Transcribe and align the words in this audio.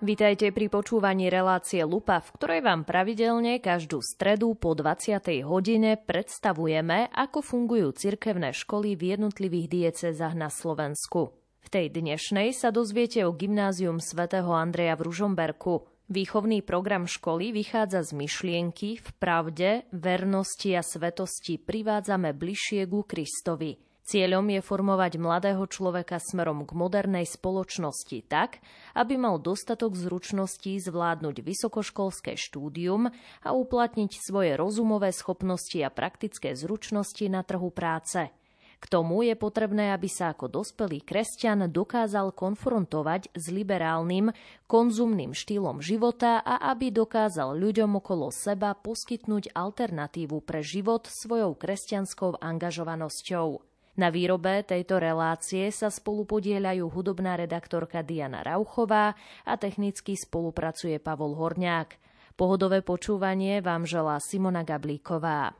Vítajte 0.00 0.48
pri 0.48 0.72
počúvaní 0.72 1.28
relácie 1.28 1.84
Lupa, 1.84 2.24
v 2.24 2.32
ktorej 2.40 2.60
vám 2.64 2.88
pravidelne 2.88 3.60
každú 3.60 4.00
stredu 4.00 4.56
po 4.56 4.72
20. 4.72 5.20
hodine 5.44 6.00
predstavujeme, 6.00 7.12
ako 7.12 7.44
fungujú 7.44 7.92
cirkevné 7.92 8.56
školy 8.56 8.96
v 8.96 9.12
jednotlivých 9.12 9.68
diecezách 9.68 10.32
na 10.40 10.48
Slovensku. 10.48 11.36
V 11.36 11.68
tej 11.68 11.92
dnešnej 11.92 12.56
sa 12.56 12.72
dozviete 12.72 13.28
o 13.28 13.36
gymnázium 13.36 14.00
svätého 14.00 14.48
Andreja 14.56 14.96
v 14.96 15.04
Ružomberku. 15.04 15.84
Výchovný 16.08 16.64
program 16.64 17.04
školy 17.04 17.52
vychádza 17.52 18.00
z 18.00 18.16
myšlienky 18.16 19.04
v 19.04 19.08
pravde, 19.20 19.84
vernosti 19.92 20.72
a 20.72 20.80
svetosti 20.80 21.60
privádzame 21.60 22.32
bližšie 22.32 22.88
ku 22.88 23.04
Kristovi– 23.04 23.76
Cieľom 24.00 24.48
je 24.50 24.60
formovať 24.64 25.22
mladého 25.22 25.62
človeka 25.70 26.18
smerom 26.18 26.66
k 26.66 26.74
modernej 26.74 27.28
spoločnosti 27.28 28.26
tak, 28.26 28.58
aby 28.98 29.14
mal 29.14 29.38
dostatok 29.38 29.94
zručností 29.94 30.80
zvládnuť 30.82 31.44
vysokoškolské 31.44 32.34
štúdium 32.34 33.12
a 33.44 33.48
uplatniť 33.54 34.10
svoje 34.18 34.58
rozumové 34.58 35.14
schopnosti 35.14 35.78
a 35.78 35.94
praktické 35.94 36.58
zručnosti 36.58 37.22
na 37.30 37.46
trhu 37.46 37.70
práce. 37.70 38.32
K 38.80 38.88
tomu 38.88 39.20
je 39.28 39.36
potrebné, 39.36 39.92
aby 39.92 40.08
sa 40.08 40.32
ako 40.32 40.48
dospelý 40.48 41.04
kresťan 41.04 41.68
dokázal 41.68 42.32
konfrontovať 42.32 43.28
s 43.36 43.52
liberálnym, 43.52 44.32
konzumným 44.64 45.36
štýlom 45.36 45.84
života 45.84 46.40
a 46.40 46.72
aby 46.72 46.88
dokázal 46.88 47.60
ľuďom 47.60 48.00
okolo 48.00 48.32
seba 48.32 48.72
poskytnúť 48.72 49.52
alternatívu 49.52 50.40
pre 50.40 50.64
život 50.64 51.04
svojou 51.04 51.60
kresťanskou 51.60 52.40
angažovanosťou. 52.40 53.69
Na 53.98 54.08
výrobe 54.08 54.62
tejto 54.62 55.02
relácie 55.02 55.66
sa 55.74 55.90
spolu 55.90 56.22
podieľajú 56.22 56.86
hudobná 56.86 57.34
redaktorka 57.34 58.06
Diana 58.06 58.46
Rauchová 58.46 59.18
a 59.42 59.52
technicky 59.58 60.14
spolupracuje 60.14 61.02
Pavol 61.02 61.34
Horňák. 61.34 61.98
Pohodové 62.38 62.80
počúvanie 62.80 63.58
vám 63.60 63.84
želá 63.84 64.16
Simona 64.22 64.62
Gablíková. 64.62 65.58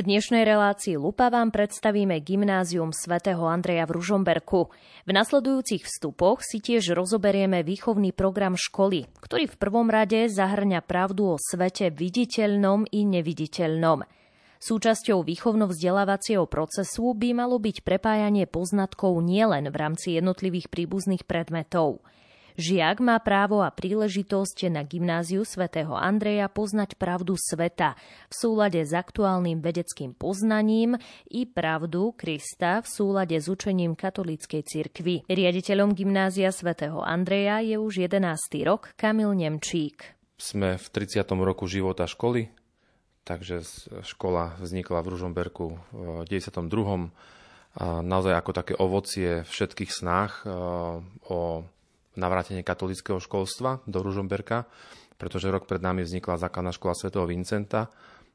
V 0.00 0.08
dnešnej 0.08 0.48
relácii 0.48 0.96
Lupa 0.96 1.28
vám 1.28 1.52
predstavíme 1.52 2.24
gymnázium 2.24 2.88
svätého 2.88 3.44
Andreja 3.44 3.84
v 3.84 4.00
Ružomberku. 4.00 4.72
V 5.04 5.10
nasledujúcich 5.12 5.84
vstupoch 5.84 6.40
si 6.40 6.56
tiež 6.64 6.96
rozoberieme 6.96 7.60
výchovný 7.60 8.16
program 8.16 8.56
školy, 8.56 9.12
ktorý 9.20 9.44
v 9.52 9.60
prvom 9.60 9.92
rade 9.92 10.24
zahrňa 10.32 10.80
pravdu 10.88 11.36
o 11.36 11.36
svete 11.36 11.92
viditeľnom 11.92 12.88
i 12.88 13.04
neviditeľnom. 13.04 14.08
Súčasťou 14.56 15.20
výchovno-vzdelávacieho 15.20 16.48
procesu 16.48 17.12
by 17.12 17.36
malo 17.36 17.60
byť 17.60 17.84
prepájanie 17.84 18.48
poznatkov 18.48 19.20
nielen 19.20 19.68
v 19.68 19.76
rámci 19.76 20.16
jednotlivých 20.16 20.72
príbuzných 20.72 21.28
predmetov– 21.28 22.00
Žiak 22.58 22.98
má 23.04 23.18
právo 23.22 23.62
a 23.62 23.70
príležitosť 23.70 24.72
na 24.72 24.82
gymnáziu 24.82 25.46
svätého 25.46 25.94
Andreja 25.94 26.50
poznať 26.50 26.98
pravdu 26.98 27.38
sveta 27.38 27.94
v 28.26 28.34
súlade 28.34 28.82
s 28.82 28.90
aktuálnym 28.90 29.62
vedeckým 29.62 30.16
poznaním 30.16 30.98
i 31.30 31.46
pravdu 31.46 32.16
Krista 32.16 32.82
v 32.82 32.88
súlade 32.88 33.38
s 33.38 33.46
učením 33.46 33.94
katolíckej 33.94 34.62
cirkvy. 34.66 35.14
Riaditeľom 35.30 35.94
gymnázia 35.94 36.50
svätého 36.50 37.04
Andreja 37.04 37.62
je 37.62 37.76
už 37.78 38.10
11. 38.10 38.26
rok 38.66 38.94
Kamil 38.98 39.34
Nemčík. 39.36 40.16
Sme 40.40 40.80
v 40.80 40.86
30. 40.88 41.20
roku 41.44 41.68
života 41.68 42.08
školy, 42.08 42.48
takže 43.28 43.60
škola 44.02 44.56
vznikla 44.58 45.04
v 45.04 45.10
Ružomberku 45.12 45.66
v 45.92 46.24
92. 46.24 47.12
A 47.70 48.02
naozaj 48.02 48.34
ako 48.34 48.50
také 48.50 48.74
ovocie 48.74 49.46
všetkých 49.46 49.94
snách 49.94 50.42
o 51.30 51.62
navrátenie 52.20 52.60
katolického 52.60 53.16
školstva 53.16 53.80
do 53.88 54.04
Ružomberka, 54.04 54.68
pretože 55.16 55.48
rok 55.48 55.64
pred 55.64 55.80
nami 55.80 56.04
vznikla 56.04 56.36
základná 56.36 56.70
škola 56.76 56.92
svätého 56.92 57.24
Vincenta 57.24 57.88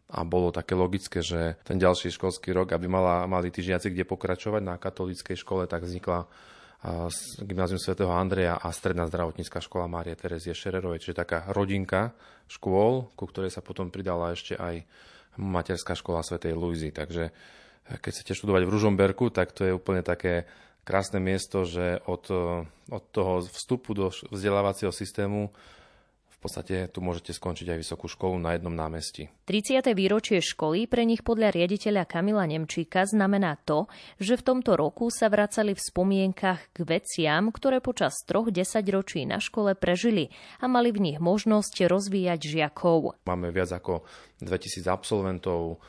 a 0.10 0.22
bolo 0.26 0.50
také 0.54 0.74
logické, 0.74 1.22
že 1.22 1.62
ten 1.66 1.78
ďalší 1.78 2.14
školský 2.14 2.54
rok, 2.54 2.74
aby 2.74 2.86
mala, 2.90 3.26
mali 3.30 3.50
tí 3.54 3.62
žiaci 3.66 3.94
kde 3.94 4.06
pokračovať 4.06 4.62
na 4.62 4.76
katolíckej 4.78 5.38
škole, 5.38 5.66
tak 5.66 5.86
vznikla 5.86 6.26
gymnázium 7.42 7.82
svätého 7.82 8.14
Andreja 8.14 8.62
a 8.62 8.70
stredná 8.70 9.10
zdravotnícka 9.10 9.58
škola 9.58 9.90
Márie 9.90 10.14
Terezie 10.14 10.54
Šererovej, 10.54 11.02
čiže 11.02 11.26
taká 11.26 11.50
rodinka 11.50 12.14
škôl, 12.46 13.10
ku 13.18 13.26
ktorej 13.26 13.50
sa 13.50 13.66
potom 13.66 13.90
pridala 13.90 14.38
ešte 14.38 14.54
aj 14.54 14.86
materská 15.42 15.98
škola 15.98 16.22
svätej 16.22 16.54
Luizy. 16.54 16.94
Takže 16.94 17.34
keď 17.90 18.12
chcete 18.14 18.38
študovať 18.38 18.70
v 18.70 18.74
Ružomberku, 18.78 19.34
tak 19.34 19.58
to 19.58 19.66
je 19.66 19.74
úplne 19.74 20.06
také 20.06 20.46
krásne 20.86 21.18
miesto, 21.18 21.66
že 21.66 22.00
od, 22.06 22.30
od 22.94 23.04
toho 23.10 23.42
vstupu 23.42 23.98
do 23.98 24.14
vzdelávacieho 24.30 24.94
systému 24.94 25.50
v 26.30 26.38
podstate 26.54 26.86
tu 26.94 27.02
môžete 27.02 27.34
skončiť 27.34 27.74
aj 27.74 27.82
vysokú 27.82 28.06
školu 28.06 28.38
na 28.38 28.54
jednom 28.54 28.70
námestí. 28.70 29.34
30. 29.50 29.82
výročie 29.98 30.46
školy 30.46 30.86
pre 30.86 31.02
nich 31.02 31.26
podľa 31.26 31.50
riaditeľa 31.50 32.06
Kamila 32.06 32.46
Nemčíka 32.46 33.02
znamená 33.10 33.58
to, 33.66 33.90
že 34.22 34.38
v 34.38 34.46
tomto 34.54 34.78
roku 34.78 35.10
sa 35.10 35.26
vracali 35.26 35.74
v 35.74 35.82
spomienkach 35.82 36.70
k 36.70 36.78
veciam, 36.86 37.50
ktoré 37.50 37.82
počas 37.82 38.22
troch 38.30 38.54
desaťročí 38.54 39.26
na 39.26 39.42
škole 39.42 39.74
prežili 39.74 40.30
a 40.62 40.70
mali 40.70 40.94
v 40.94 41.02
nich 41.02 41.18
možnosť 41.18 41.90
rozvíjať 41.90 42.38
žiakov. 42.46 43.18
Máme 43.26 43.50
viac 43.50 43.74
ako 43.74 44.06
2000 44.46 44.86
absolventov, 44.86 45.82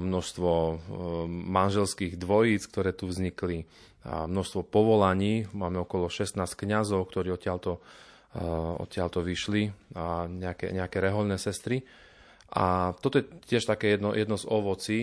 množstvo 0.00 0.50
manželských 1.30 2.18
dvojíc, 2.18 2.66
ktoré 2.66 2.90
tu 2.90 3.06
vznikli, 3.06 3.70
množstvo 4.04 4.68
povolaní. 4.68 5.48
Máme 5.56 5.80
okolo 5.80 6.12
16 6.12 6.36
kňazov, 6.44 7.08
ktorí 7.08 7.32
odtiaľto, 7.32 7.80
odtiaľto 8.80 9.24
vyšli 9.24 9.72
a 9.96 10.28
nejaké, 10.28 10.72
nejaké 10.76 11.00
reholné 11.00 11.40
sestry. 11.40 11.82
A 12.54 12.94
toto 13.00 13.18
je 13.18 13.26
tiež 13.50 13.66
také 13.66 13.96
jedno, 13.96 14.14
jedno 14.14 14.38
z 14.38 14.46
ovocí, 14.46 15.00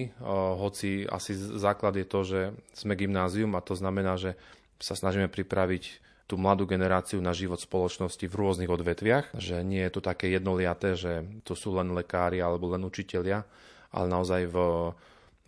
hoci 0.62 1.04
asi 1.10 1.36
základ 1.36 2.00
je 2.00 2.08
to, 2.08 2.20
že 2.24 2.40
sme 2.72 2.96
gymnázium 2.96 3.58
a 3.58 3.66
to 3.66 3.76
znamená, 3.76 4.16
že 4.16 4.40
sa 4.80 4.96
snažíme 4.96 5.28
pripraviť 5.28 6.00
tú 6.32 6.40
mladú 6.40 6.64
generáciu 6.64 7.20
na 7.20 7.36
život 7.36 7.60
spoločnosti 7.60 8.24
v 8.24 8.38
rôznych 8.40 8.72
odvetviach, 8.72 9.36
že 9.36 9.68
nie 9.68 9.84
je 9.84 9.92
to 9.92 10.00
také 10.00 10.32
jednoliaté, 10.32 10.96
že 10.96 11.28
to 11.44 11.60
sú 11.60 11.76
len 11.76 11.92
lekári 11.92 12.40
alebo 12.40 12.72
len 12.72 12.88
učitelia, 12.88 13.44
ale 13.92 14.08
naozaj 14.08 14.48
v, 14.48 14.56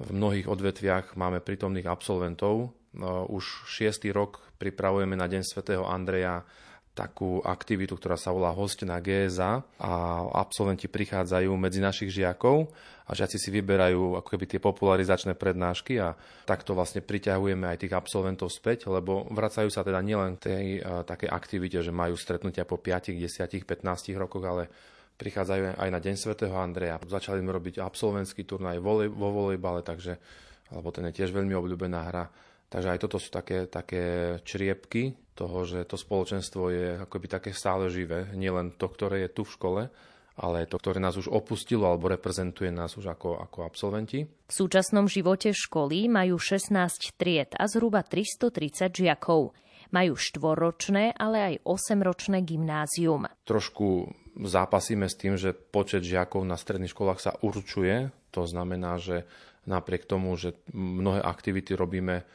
v 0.04 0.10
mnohých 0.12 0.52
odvetviach 0.52 1.16
máme 1.16 1.40
prítomných 1.40 1.88
absolventov. 1.88 2.76
No, 2.94 3.26
už 3.26 3.66
šiestý 3.66 4.14
rok 4.14 4.42
pripravujeme 4.62 5.18
na 5.18 5.26
Deň 5.26 5.42
svätého 5.42 5.84
Andreja 5.86 6.46
takú 6.94 7.42
aktivitu, 7.42 7.98
ktorá 7.98 8.14
sa 8.14 8.30
volá 8.30 8.54
Host 8.54 8.86
na 8.86 9.02
GSA 9.02 9.66
a 9.82 9.94
absolventi 10.30 10.86
prichádzajú 10.86 11.50
medzi 11.58 11.82
našich 11.82 12.14
žiakov 12.14 12.70
a 13.10 13.18
žiaci 13.18 13.42
si 13.42 13.50
vyberajú 13.50 14.22
ako 14.22 14.30
keby 14.30 14.46
tie 14.46 14.62
popularizačné 14.62 15.34
prednášky 15.34 15.98
a 15.98 16.14
takto 16.46 16.78
vlastne 16.78 17.02
priťahujeme 17.02 17.66
aj 17.66 17.82
tých 17.82 17.98
absolventov 17.98 18.54
späť, 18.54 18.94
lebo 18.94 19.26
vracajú 19.34 19.74
sa 19.74 19.82
teda 19.82 20.06
nielen 20.06 20.38
tej 20.38 20.86
uh, 20.86 21.02
takej 21.02 21.34
aktivite, 21.34 21.82
že 21.82 21.90
majú 21.90 22.14
stretnutia 22.14 22.62
po 22.62 22.78
5, 22.78 23.18
10, 23.18 23.42
15 23.42 24.14
rokoch, 24.14 24.46
ale 24.46 24.70
prichádzajú 25.18 25.82
aj 25.82 25.90
na 25.90 25.98
Deň 25.98 26.16
svätého 26.16 26.54
Andreja. 26.54 27.02
Začali 27.02 27.42
sme 27.42 27.58
robiť 27.58 27.82
absolventský 27.82 28.46
turnaj 28.46 28.78
vo 28.78 29.30
volejbale, 29.34 29.82
takže, 29.82 30.22
alebo 30.70 30.94
ten 30.94 31.10
je 31.10 31.26
tiež 31.26 31.34
veľmi 31.34 31.58
obľúbená 31.58 32.02
hra. 32.14 32.26
Takže 32.74 32.90
aj 32.90 33.00
toto 33.06 33.22
sú 33.22 33.30
také, 33.30 33.70
také 33.70 34.36
čriepky 34.42 35.14
toho, 35.38 35.62
že 35.62 35.86
to 35.86 35.94
spoločenstvo 35.94 36.74
je 36.74 36.88
akoby 37.06 37.28
také 37.30 37.50
stále 37.54 37.86
živé. 37.94 38.34
Nielen 38.34 38.74
to, 38.82 38.90
ktoré 38.90 39.30
je 39.30 39.30
tu 39.30 39.46
v 39.46 39.54
škole, 39.54 39.82
ale 40.42 40.66
to, 40.66 40.82
ktoré 40.82 40.98
nás 40.98 41.14
už 41.14 41.30
opustilo 41.30 41.86
alebo 41.86 42.10
reprezentuje 42.10 42.74
nás 42.74 42.98
už 42.98 43.14
ako, 43.14 43.38
ako 43.46 43.70
absolventi. 43.70 44.26
V 44.26 44.54
súčasnom 44.54 45.06
živote 45.06 45.54
školy 45.54 46.10
majú 46.10 46.42
16 46.42 47.14
tried 47.14 47.54
a 47.54 47.70
zhruba 47.70 48.02
330 48.02 48.90
žiakov. 48.90 49.54
Majú 49.94 50.18
štvorročné, 50.18 51.14
ale 51.14 51.54
aj 51.54 51.56
8-ročné 51.70 52.42
gymnázium. 52.42 53.30
Trošku 53.46 54.10
zápasíme 54.42 55.06
s 55.06 55.14
tým, 55.14 55.38
že 55.38 55.54
počet 55.54 56.02
žiakov 56.02 56.42
na 56.42 56.58
stredných 56.58 56.90
školách 56.90 57.22
sa 57.22 57.38
určuje. 57.38 58.10
To 58.34 58.50
znamená, 58.50 58.98
že 58.98 59.30
napriek 59.70 60.10
tomu, 60.10 60.34
že 60.34 60.58
mnohé 60.74 61.22
aktivity 61.22 61.78
robíme 61.78 62.26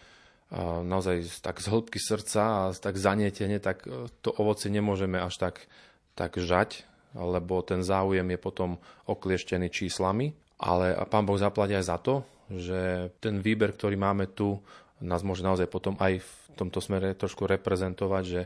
naozaj 0.84 1.44
tak 1.44 1.60
z 1.60 1.68
hĺbky 1.68 2.00
srdca 2.00 2.42
a 2.42 2.62
tak 2.72 2.96
zanietene, 2.96 3.60
tak 3.60 3.84
e, 3.84 4.08
to 4.24 4.32
ovoce 4.32 4.72
nemôžeme 4.72 5.20
až 5.20 5.36
tak, 5.36 5.68
tak 6.16 6.40
žať, 6.40 6.88
lebo 7.12 7.60
ten 7.60 7.84
záujem 7.84 8.24
je 8.24 8.38
potom 8.40 8.70
oklieštený 9.04 9.68
číslami. 9.68 10.32
Ale 10.58 10.96
pán 11.06 11.28
Boh 11.28 11.38
zaplatí 11.38 11.76
aj 11.76 11.86
za 11.86 11.98
to, 12.00 12.14
že 12.50 13.12
ten 13.20 13.44
výber, 13.44 13.76
ktorý 13.76 13.94
máme 13.94 14.32
tu, 14.32 14.58
nás 15.04 15.22
môže 15.22 15.46
naozaj 15.46 15.70
potom 15.70 15.94
aj 16.00 16.18
v 16.18 16.32
tomto 16.58 16.82
smere 16.82 17.14
trošku 17.14 17.46
reprezentovať, 17.46 18.24
že 18.24 18.42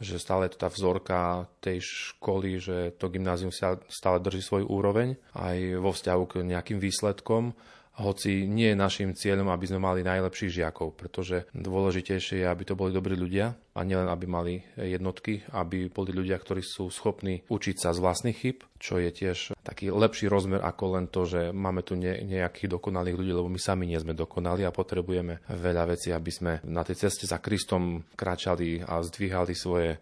že 0.00 0.16
stále 0.16 0.48
je 0.48 0.56
to 0.56 0.64
tá 0.64 0.68
vzorka 0.72 1.44
tej 1.60 1.84
školy, 1.84 2.56
že 2.56 2.96
to 2.96 3.12
gymnázium 3.12 3.52
stále 3.92 4.16
drží 4.16 4.40
svoj 4.40 4.64
úroveň 4.64 5.20
aj 5.36 5.76
vo 5.76 5.92
vzťahu 5.92 6.22
k 6.24 6.34
nejakým 6.40 6.80
výsledkom 6.80 7.52
hoci 8.00 8.48
nie 8.48 8.72
je 8.72 8.80
našim 8.80 9.12
cieľom, 9.12 9.52
aby 9.52 9.68
sme 9.68 9.84
mali 9.84 10.00
najlepších 10.00 10.64
žiakov, 10.64 10.96
pretože 10.96 11.44
dôležitejšie 11.52 12.42
je, 12.42 12.46
aby 12.48 12.62
to 12.64 12.74
boli 12.74 12.90
dobrí 12.96 13.14
ľudia 13.14 13.52
a 13.76 13.80
nielen, 13.84 14.08
aby 14.08 14.26
mali 14.26 14.54
jednotky, 14.74 15.44
aby 15.52 15.92
boli 15.92 16.10
ľudia, 16.16 16.40
ktorí 16.40 16.64
sú 16.64 16.88
schopní 16.88 17.44
učiť 17.46 17.76
sa 17.76 17.92
z 17.92 18.02
vlastných 18.02 18.38
chyb, 18.40 18.56
čo 18.80 18.96
je 18.96 19.10
tiež 19.12 19.54
taký 19.60 19.92
lepší 19.92 20.26
rozmer 20.26 20.64
ako 20.64 20.84
len 20.96 21.06
to, 21.12 21.28
že 21.28 21.52
máme 21.52 21.84
tu 21.84 21.94
nejakých 22.00 22.72
dokonalých 22.72 23.16
ľudí, 23.20 23.32
lebo 23.36 23.52
my 23.52 23.60
sami 23.60 23.84
nie 23.86 24.00
sme 24.00 24.16
dokonali 24.16 24.64
a 24.64 24.74
potrebujeme 24.74 25.44
veľa 25.52 25.92
vecí, 25.92 26.10
aby 26.10 26.30
sme 26.32 26.52
na 26.64 26.82
tej 26.82 27.06
ceste 27.06 27.28
za 27.28 27.38
Kristom 27.38 28.08
kráčali 28.16 28.80
a 28.80 29.04
zdvíhali 29.04 29.52
svoje 29.52 30.00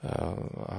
Eh, 0.00 0.08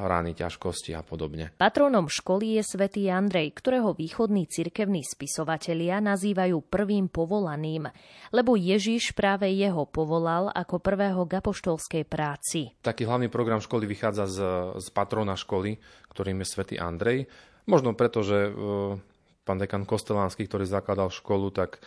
rány, 0.10 0.34
ťažkosti 0.34 0.98
a 0.98 1.06
podobne. 1.06 1.54
Patrónom 1.54 2.10
školy 2.10 2.58
je 2.58 2.64
svätý 2.66 3.06
Andrej, 3.06 3.54
ktorého 3.54 3.94
východní 3.94 4.50
cirkevní 4.50 5.06
spisovatelia 5.06 6.02
nazývajú 6.02 6.58
prvým 6.66 7.06
povolaným, 7.06 7.86
lebo 8.34 8.58
Ježiš 8.58 9.14
práve 9.14 9.54
jeho 9.54 9.86
povolal 9.86 10.50
ako 10.50 10.82
prvého 10.82 11.30
k 11.30 11.38
apoštolskej 11.38 12.02
práci. 12.10 12.74
Taký 12.82 13.06
hlavný 13.06 13.30
program 13.30 13.62
školy 13.62 13.86
vychádza 13.86 14.26
z, 14.26 14.40
z 14.82 14.88
patrona 14.90 15.38
školy, 15.38 15.78
ktorým 16.10 16.42
je 16.42 16.48
svätý 16.50 16.76
Andrej. 16.82 17.30
Možno 17.70 17.94
preto, 17.94 18.26
že 18.26 18.50
e, 18.50 18.52
pán 19.46 19.62
dekan 19.62 19.86
Kostelánsky, 19.86 20.50
ktorý 20.50 20.66
zakladal 20.66 21.14
školu, 21.14 21.54
tak 21.54 21.78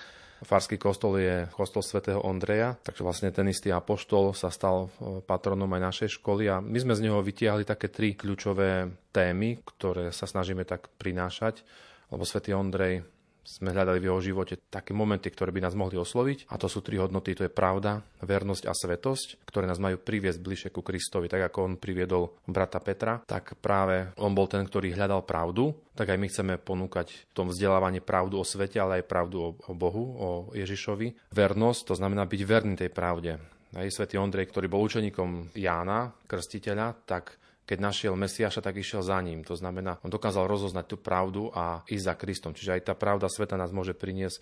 Farský 0.44 0.76
kostol 0.76 1.18
je 1.18 1.48
kostol 1.50 1.80
svätého 1.80 2.20
Ondreja, 2.20 2.76
takže 2.84 3.00
vlastne 3.00 3.32
ten 3.32 3.48
istý 3.48 3.72
apoštol 3.72 4.36
sa 4.36 4.52
stal 4.52 4.92
e, 5.00 5.24
patronom 5.24 5.68
aj 5.72 5.82
našej 5.82 6.08
školy 6.20 6.52
a 6.52 6.60
my 6.60 6.78
sme 6.78 6.92
z 6.92 7.04
neho 7.08 7.18
vytiahli 7.24 7.64
také 7.64 7.88
tri 7.88 8.12
kľúčové 8.12 8.92
témy, 9.10 9.64
ktoré 9.64 10.12
sa 10.12 10.28
snažíme 10.28 10.68
tak 10.68 10.92
prinášať, 11.00 11.64
lebo 12.12 12.28
svätý 12.28 12.52
Ondrej 12.52 13.02
sme 13.44 13.76
hľadali 13.76 14.00
v 14.00 14.08
jeho 14.08 14.20
živote 14.24 14.56
také 14.72 14.96
momenty, 14.96 15.28
ktoré 15.28 15.52
by 15.52 15.68
nás 15.68 15.76
mohli 15.76 16.00
osloviť. 16.00 16.48
A 16.50 16.56
to 16.56 16.66
sú 16.66 16.80
tri 16.80 16.96
hodnoty, 16.96 17.36
to 17.36 17.44
je 17.44 17.52
pravda, 17.52 18.00
vernosť 18.24 18.64
a 18.66 18.72
svetosť, 18.72 19.44
ktoré 19.44 19.68
nás 19.68 19.78
majú 19.78 20.00
priviesť 20.00 20.40
bližšie 20.40 20.70
ku 20.72 20.80
Kristovi. 20.80 21.28
Tak 21.28 21.52
ako 21.52 21.58
on 21.60 21.74
priviedol 21.76 22.34
brata 22.48 22.80
Petra, 22.80 23.20
tak 23.22 23.60
práve 23.60 24.16
on 24.18 24.32
bol 24.32 24.48
ten, 24.48 24.64
ktorý 24.64 24.96
hľadal 24.96 25.22
pravdu. 25.28 25.76
Tak 25.94 26.10
aj 26.10 26.18
my 26.18 26.26
chceme 26.26 26.54
ponúkať 26.58 27.30
v 27.30 27.32
tom 27.36 27.52
vzdelávaní 27.52 28.02
pravdu 28.02 28.40
o 28.40 28.44
svete, 28.44 28.82
ale 28.82 29.04
aj 29.04 29.06
pravdu 29.06 29.36
o, 29.38 29.48
o 29.54 29.72
Bohu, 29.76 30.04
o 30.18 30.30
Ježišovi. 30.56 31.30
Vernosť, 31.30 31.92
to 31.92 31.94
znamená 31.94 32.26
byť 32.26 32.40
verný 32.42 32.74
tej 32.74 32.90
pravde. 32.90 33.38
Aj 33.74 33.90
svätý 33.90 34.18
Ondrej, 34.18 34.50
ktorý 34.50 34.70
bol 34.70 34.86
učeníkom 34.86 35.54
Jána, 35.58 36.14
krstiteľa, 36.30 36.94
tak 37.06 37.38
keď 37.64 37.78
našiel 37.80 38.12
Mesiaša, 38.12 38.60
tak 38.60 38.76
išiel 38.76 39.00
za 39.00 39.16
ním. 39.24 39.40
To 39.48 39.56
znamená, 39.56 39.96
on 40.04 40.12
dokázal 40.12 40.44
rozoznať 40.44 40.84
tú 40.84 40.96
pravdu 41.00 41.48
a 41.56 41.80
ísť 41.88 42.04
za 42.04 42.14
Kristom. 42.14 42.52
Čiže 42.52 42.76
aj 42.76 42.82
tá 42.92 42.94
pravda 42.96 43.26
sveta 43.32 43.56
nás 43.56 43.72
môže 43.72 43.96
priniesť 43.96 44.38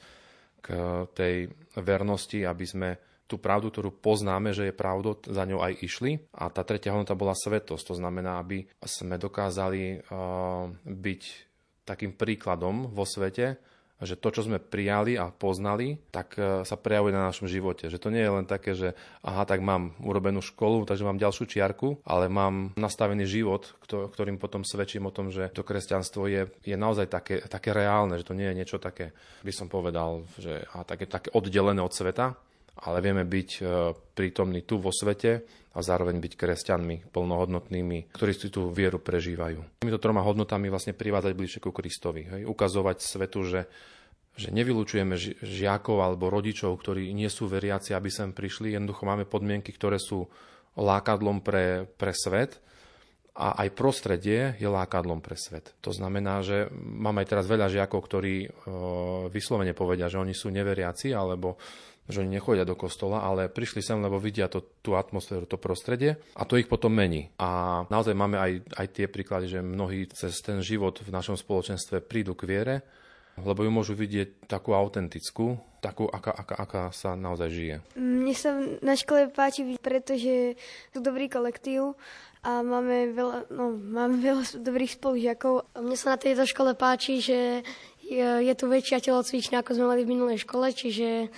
k 0.63 0.69
tej 1.15 1.35
vernosti, 1.79 2.43
aby 2.43 2.67
sme 2.67 2.89
tú 3.31 3.41
pravdu, 3.41 3.73
ktorú 3.73 3.97
poznáme, 3.97 4.53
že 4.53 4.69
je 4.69 4.75
pravdou, 4.77 5.17
za 5.25 5.49
ňou 5.49 5.63
aj 5.65 5.73
išli. 5.81 6.21
A 6.37 6.53
tá 6.53 6.67
tretia 6.67 6.93
hodnota 6.93 7.17
bola 7.17 7.33
svetosť. 7.33 7.85
To 7.89 7.97
znamená, 7.97 8.43
aby 8.43 8.69
sme 8.85 9.17
dokázali 9.17 10.05
uh, 10.05 10.69
byť 10.85 11.23
takým 11.89 12.13
príkladom 12.15 12.93
vo 12.93 13.09
svete, 13.09 13.59
že 14.03 14.19
to, 14.19 14.29
čo 14.35 14.45
sme 14.47 14.59
prijali 14.59 15.15
a 15.15 15.31
poznali, 15.31 15.99
tak 16.11 16.35
e, 16.37 16.67
sa 16.67 16.77
prejavuje 16.77 17.15
na 17.15 17.31
našom 17.31 17.47
živote. 17.47 17.87
Že 17.87 18.03
to 18.03 18.09
nie 18.11 18.23
je 18.23 18.35
len 18.35 18.47
také, 18.47 18.75
že 18.75 18.99
aha, 19.23 19.47
tak 19.47 19.63
mám 19.63 19.95
urobenú 20.03 20.43
školu, 20.43 20.83
takže 20.85 21.07
mám 21.07 21.23
ďalšiu 21.23 21.47
čiarku, 21.47 22.03
ale 22.03 22.27
mám 22.27 22.75
nastavený 22.75 23.25
život, 23.25 23.73
ktorým 23.87 24.43
potom 24.43 24.67
svedčím 24.67 25.07
o 25.07 25.15
tom, 25.15 25.31
že 25.31 25.51
to 25.55 25.63
kresťanstvo 25.63 26.27
je, 26.27 26.43
je 26.67 26.77
naozaj 26.77 27.07
také, 27.07 27.41
také 27.47 27.71
reálne, 27.71 28.19
že 28.19 28.27
to 28.27 28.37
nie 28.37 28.51
je 28.51 28.59
niečo 28.59 28.79
také, 28.83 29.15
by 29.47 29.53
som 29.55 29.71
povedal, 29.71 30.27
že 30.37 30.67
a 30.75 30.83
také, 30.83 31.07
také 31.07 31.31
oddelené 31.33 31.81
od 31.81 31.95
sveta, 31.95 32.35
ale 32.81 33.05
vieme 33.05 33.29
byť 33.29 33.51
e, 33.59 33.63
prítomní 34.17 34.65
tu 34.65 34.81
vo 34.81 34.89
svete 34.89 35.45
a 35.73 35.79
zároveň 35.81 36.21
byť 36.21 36.33
kresťanmi 36.37 37.13
plnohodnotnými, 37.13 38.13
ktorí 38.13 38.33
si 38.33 38.49
tú 38.49 38.73
vieru 38.73 39.01
prežívajú. 39.01 39.85
Týmito 39.85 40.01
troma 40.01 40.25
hodnotami 40.25 40.73
vlastne 40.73 40.97
privádzať 40.97 41.33
bližšie 41.33 41.61
ku 41.61 41.73
Kristovi. 41.73 42.29
Hej? 42.29 42.43
Ukazovať 42.45 43.01
svetu, 43.01 43.41
že, 43.45 43.61
že 44.37 44.49
nevylučujeme 44.53 45.17
žiakov 45.41 46.01
alebo 46.01 46.33
rodičov, 46.33 46.77
ktorí 46.77 47.13
nie 47.13 47.29
sú 47.29 47.49
veriaci, 47.49 47.93
aby 47.97 48.09
sem 48.13 48.33
prišli. 48.33 48.77
Jednoducho 48.77 49.05
máme 49.09 49.25
podmienky, 49.25 49.73
ktoré 49.73 49.97
sú 49.97 50.29
lákadlom 50.77 51.45
pre, 51.45 51.85
pre 52.01 52.13
svet 52.17 52.61
a 53.33 53.65
aj 53.65 53.73
prostredie 53.73 54.61
je 54.61 54.69
lákadlom 54.69 55.25
pre 55.25 55.41
svet. 55.41 55.73
To 55.81 55.89
znamená, 55.89 56.45
že 56.45 56.69
mám 56.77 57.17
aj 57.17 57.27
teraz 57.33 57.45
veľa 57.49 57.73
žiakov, 57.73 58.05
ktorí 58.05 58.45
e, 58.45 58.49
vyslovene 59.33 59.73
povedia, 59.73 60.13
že 60.13 60.21
oni 60.21 60.37
sú 60.37 60.53
neveriaci 60.53 61.17
alebo 61.17 61.57
že 62.11 62.21
oni 62.23 62.35
nechodia 62.35 62.67
do 62.67 62.75
kostola, 62.75 63.23
ale 63.23 63.47
prišli 63.47 63.79
sem, 63.79 63.99
lebo 64.03 64.19
vidia 64.19 64.51
to, 64.51 64.63
tú 64.83 64.99
atmosféru, 64.99 65.47
to 65.47 65.61
prostredie 65.61 66.19
a 66.35 66.43
to 66.43 66.59
ich 66.59 66.67
potom 66.67 66.91
mení. 66.91 67.31
A 67.39 67.83
naozaj 67.87 68.15
máme 68.15 68.37
aj, 68.39 68.53
aj 68.75 68.87
tie 68.91 69.07
príklady, 69.07 69.47
že 69.47 69.61
mnohí 69.63 70.11
cez 70.11 70.43
ten 70.43 70.59
život 70.59 70.99
v 70.99 71.15
našom 71.15 71.39
spoločenstve 71.39 72.03
prídu 72.03 72.35
k 72.35 72.47
viere, 72.51 72.77
lebo 73.41 73.65
ju 73.65 73.71
môžu 73.73 73.95
vidieť 73.97 74.45
takú 74.45 74.77
autentickú, 74.77 75.57
takú, 75.81 76.05
aká, 76.05 76.37
aká, 76.37 76.55
aká 76.59 76.83
sa 76.93 77.17
naozaj 77.17 77.49
žije. 77.49 77.77
Mne 77.97 78.35
sa 78.37 78.51
na 78.85 78.93
škole 78.93 79.33
páči, 79.33 79.65
pretože 79.81 80.59
sú 80.93 81.01
dobrý 81.01 81.33
kolektív 81.33 81.97
a 82.43 82.61
máme 82.61 83.15
veľa, 83.15 83.55
no, 83.55 83.73
máme 83.73 84.19
veľa 84.19 84.61
dobrých 84.61 84.99
spolužiakov. 84.99 85.79
Mne 85.79 85.97
sa 85.97 86.15
na 86.15 86.19
tejto 86.19 86.43
škole 86.45 86.75
páči, 86.75 87.23
že 87.23 87.63
je, 88.19 88.53
tu 88.53 88.69
väčšia 88.69 89.01
telocvičňa, 89.01 89.65
ako 89.65 89.71
sme 89.73 89.87
mali 89.89 90.03
v 90.05 90.13
minulej 90.13 90.45
škole, 90.45 90.69
čiže 90.71 91.33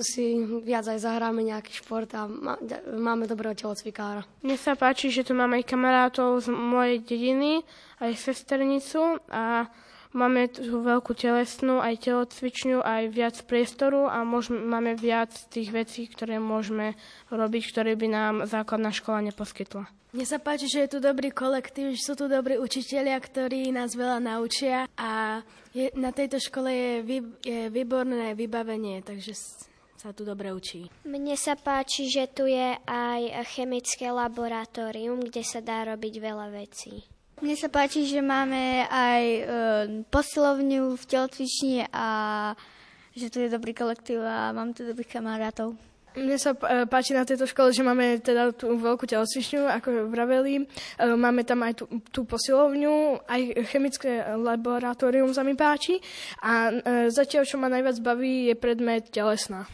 si 0.00 0.40
viac 0.64 0.88
aj 0.88 1.04
zahráme 1.04 1.44
nejaký 1.44 1.84
šport 1.84 2.08
a 2.16 2.24
má, 2.24 2.56
máme 2.88 3.28
dobrého 3.28 3.52
telocvikára. 3.52 4.24
Mne 4.40 4.56
sa 4.56 4.72
páči, 4.72 5.12
že 5.12 5.26
tu 5.28 5.36
máme 5.36 5.60
aj 5.60 5.68
kamarátov 5.68 6.40
z 6.40 6.48
mojej 6.50 6.98
dediny, 7.04 7.60
aj 8.00 8.12
sesternicu 8.16 9.20
a 9.28 9.68
Máme 10.14 10.46
tu 10.46 10.78
veľkú 10.78 11.10
telesnú, 11.18 11.82
aj 11.82 12.06
telocvičňu, 12.06 12.86
aj 12.86 13.10
viac 13.10 13.34
priestoru 13.50 14.06
a 14.06 14.22
môžeme, 14.22 14.62
máme 14.62 14.94
viac 14.94 15.34
tých 15.50 15.74
vecí, 15.74 16.06
ktoré 16.06 16.38
môžeme 16.38 16.94
robiť, 17.34 17.62
ktoré 17.74 17.98
by 17.98 18.06
nám 18.06 18.34
základná 18.46 18.94
škola 18.94 19.26
neposkytla. 19.26 19.90
Mne 20.14 20.22
sa 20.30 20.38
páči, 20.38 20.70
že 20.70 20.86
je 20.86 20.92
tu 20.94 20.98
dobrý 21.02 21.34
kolektív, 21.34 21.98
že 21.98 22.06
sú 22.06 22.14
tu 22.14 22.30
dobrí 22.30 22.54
učitelia, 22.54 23.18
ktorí 23.18 23.74
nás 23.74 23.98
veľa 23.98 24.22
naučia 24.22 24.86
a 24.94 25.42
je, 25.74 25.90
na 25.98 26.14
tejto 26.14 26.38
škole 26.38 26.70
je, 26.70 26.92
vy, 27.02 27.18
je 27.42 27.60
výborné 27.66 28.38
vybavenie, 28.38 29.02
takže 29.02 29.34
sa 29.98 30.14
tu 30.14 30.22
dobre 30.22 30.54
učí. 30.54 30.86
Mne 31.02 31.34
sa 31.34 31.58
páči, 31.58 32.06
že 32.06 32.30
tu 32.30 32.46
je 32.46 32.78
aj 32.86 33.42
chemické 33.50 34.14
laboratórium, 34.14 35.26
kde 35.26 35.42
sa 35.42 35.58
dá 35.58 35.82
robiť 35.90 36.14
veľa 36.22 36.46
vecí. 36.54 37.02
Mne 37.42 37.54
sa 37.58 37.66
páči, 37.66 38.06
že 38.06 38.22
máme 38.22 38.86
aj 38.86 39.22
e, 39.26 39.40
posilovňu 40.06 40.94
v 40.94 41.04
telocvični 41.04 41.90
a 41.90 42.06
že 43.14 43.30
tu 43.30 43.42
je 43.42 43.50
dobrý 43.50 43.74
kolektív 43.74 44.22
a 44.22 44.54
mám 44.54 44.70
tu 44.70 44.86
dobrých 44.86 45.18
kamarátov. 45.18 45.74
Mne 46.14 46.38
sa 46.38 46.54
e, 46.54 46.86
páči 46.86 47.10
na 47.10 47.26
tejto 47.26 47.42
škole, 47.42 47.74
že 47.74 47.82
máme 47.82 48.22
teda 48.22 48.54
tú 48.54 48.78
veľkú 48.78 49.02
telocvičňu, 49.02 49.66
ako 49.66 50.14
vraveli. 50.14 50.62
E, 50.62 50.64
máme 51.18 51.42
tam 51.42 51.66
aj 51.66 51.82
tú, 51.82 51.84
tú 52.14 52.20
posilovňu, 52.22 53.26
aj 53.26 53.66
chemické 53.66 54.22
laboratórium 54.38 55.34
sa 55.34 55.42
mi 55.42 55.58
páči. 55.58 55.98
A 56.38 56.70
e, 56.70 56.74
zatiaľ, 57.10 57.42
čo 57.50 57.58
ma 57.58 57.66
najviac 57.66 57.98
baví, 57.98 58.46
je 58.46 58.54
predmet 58.54 59.10
telesná. 59.10 59.66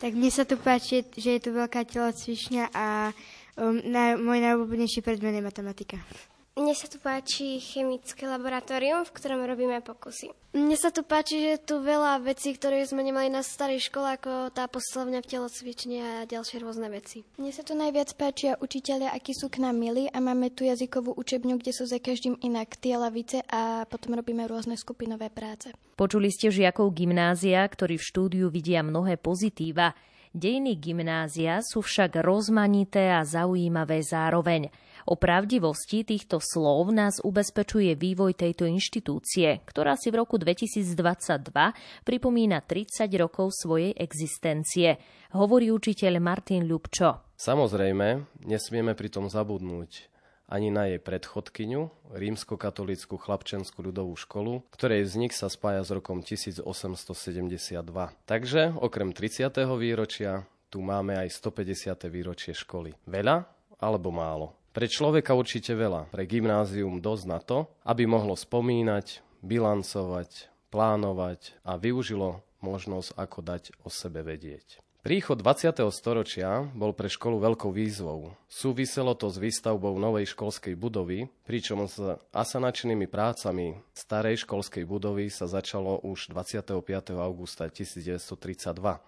Tak 0.00 0.16
mne 0.16 0.32
sa 0.32 0.48
tu 0.48 0.56
páči, 0.56 1.04
že 1.12 1.36
je 1.36 1.44
tu 1.44 1.50
veľká 1.52 1.84
telocvičňa 1.84 2.72
a 2.72 3.12
um, 3.56 3.80
na, 3.88 4.12
môj 4.20 4.44
najobľúbenejší 4.44 5.00
predmet 5.00 5.32
je 5.32 5.44
matematika. 5.44 5.96
Mne 6.56 6.72
sa 6.72 6.88
tu 6.88 6.96
páči 6.96 7.60
chemické 7.60 8.24
laboratórium, 8.24 9.04
v 9.04 9.12
ktorom 9.12 9.44
robíme 9.44 9.84
pokusy. 9.84 10.32
Mne 10.56 10.72
sa 10.80 10.88
tu 10.88 11.04
páči, 11.04 11.36
že 11.36 11.48
je 11.52 11.60
tu 11.68 11.84
veľa 11.84 12.24
vecí, 12.24 12.56
ktoré 12.56 12.80
sme 12.88 13.04
nemali 13.04 13.28
na 13.28 13.44
starej 13.44 13.92
škole, 13.92 14.16
ako 14.16 14.48
tá 14.56 14.64
poslovňa 14.64 15.20
v 15.20 15.30
telocvični 15.36 15.96
a 16.00 16.10
ďalšie 16.24 16.64
rôzne 16.64 16.88
veci. 16.88 17.28
Mne 17.36 17.52
sa 17.52 17.60
tu 17.60 17.76
najviac 17.76 18.16
páčia 18.16 18.56
učiteľia, 18.56 19.12
akí 19.12 19.36
sú 19.36 19.52
k 19.52 19.60
nám 19.60 19.76
milí 19.76 20.08
a 20.08 20.16
máme 20.16 20.48
tu 20.48 20.64
jazykovú 20.64 21.12
učebňu, 21.20 21.60
kde 21.60 21.76
sú 21.76 21.84
za 21.84 22.00
každým 22.00 22.40
inak 22.40 22.72
tie 22.80 22.96
lavice 22.96 23.44
a 23.52 23.84
potom 23.84 24.16
robíme 24.16 24.48
rôzne 24.48 24.80
skupinové 24.80 25.28
práce. 25.28 25.76
Počuli 25.92 26.32
ste 26.32 26.48
žiakov 26.48 26.96
gymnázia, 26.96 27.68
ktorí 27.68 28.00
v 28.00 28.08
štúdiu 28.08 28.46
vidia 28.48 28.80
mnohé 28.80 29.20
pozitíva. 29.20 29.92
Dejiny 30.32 30.76
gymnázia 30.80 31.60
sú 31.60 31.84
však 31.84 32.20
rozmanité 32.24 33.12
a 33.12 33.24
zaujímavé 33.24 34.00
zároveň. 34.00 34.72
O 35.06 35.14
pravdivosti 35.14 36.02
týchto 36.02 36.42
slov 36.42 36.90
nás 36.90 37.22
ubezpečuje 37.22 37.94
vývoj 37.94 38.34
tejto 38.34 38.66
inštitúcie, 38.66 39.62
ktorá 39.62 39.94
si 39.94 40.10
v 40.10 40.26
roku 40.26 40.34
2022 40.34 40.98
pripomína 42.02 42.58
30 42.66 43.06
rokov 43.14 43.54
svojej 43.54 43.94
existencie, 43.94 44.98
hovorí 45.38 45.70
učiteľ 45.70 46.18
Martin 46.18 46.66
Ľubčo. 46.66 47.38
Samozrejme, 47.38 48.26
nesmieme 48.50 48.98
pritom 48.98 49.30
zabudnúť 49.30 50.10
ani 50.50 50.74
na 50.74 50.90
jej 50.90 50.98
predchodkyňu, 50.98 52.10
rímskokatolickú 52.10 53.14
chlapčenskú 53.14 53.86
ľudovú 53.86 54.18
školu, 54.18 54.66
ktorej 54.74 55.06
vznik 55.06 55.30
sa 55.30 55.46
spája 55.46 55.86
s 55.86 55.90
rokom 55.94 56.26
1872. 56.26 56.66
Takže 58.26 58.74
okrem 58.74 59.14
30. 59.14 59.54
výročia 59.78 60.50
tu 60.66 60.82
máme 60.82 61.14
aj 61.14 61.30
150. 61.30 62.10
výročie 62.10 62.58
školy. 62.58 62.98
Veľa 63.06 63.46
alebo 63.78 64.10
málo? 64.10 64.55
Pre 64.76 64.84
človeka 64.92 65.32
určite 65.32 65.72
veľa, 65.72 66.12
pre 66.12 66.28
gymnázium 66.28 67.00
dosť 67.00 67.24
na 67.24 67.40
to, 67.40 67.64
aby 67.88 68.04
mohlo 68.04 68.36
spomínať, 68.36 69.24
bilancovať, 69.40 70.52
plánovať 70.68 71.56
a 71.64 71.80
využilo 71.80 72.44
možnosť, 72.60 73.16
ako 73.16 73.38
dať 73.40 73.72
o 73.80 73.88
sebe 73.88 74.20
vedieť. 74.20 74.84
Príchod 75.06 75.38
20. 75.38 75.70
storočia 75.94 76.66
bol 76.74 76.90
pre 76.90 77.06
školu 77.06 77.38
veľkou 77.38 77.70
výzvou. 77.70 78.34
Súviselo 78.50 79.14
to 79.14 79.30
s 79.30 79.38
výstavbou 79.38 79.94
novej 80.02 80.34
školskej 80.34 80.74
budovy, 80.74 81.30
pričom 81.46 81.86
s 81.86 82.02
asanačnými 82.34 83.06
prácami 83.06 83.78
starej 83.94 84.42
školskej 84.42 84.82
budovy 84.82 85.30
sa 85.30 85.46
začalo 85.46 86.02
už 86.02 86.34
25. 86.34 86.82
augusta 87.22 87.70
1932. 87.70 88.34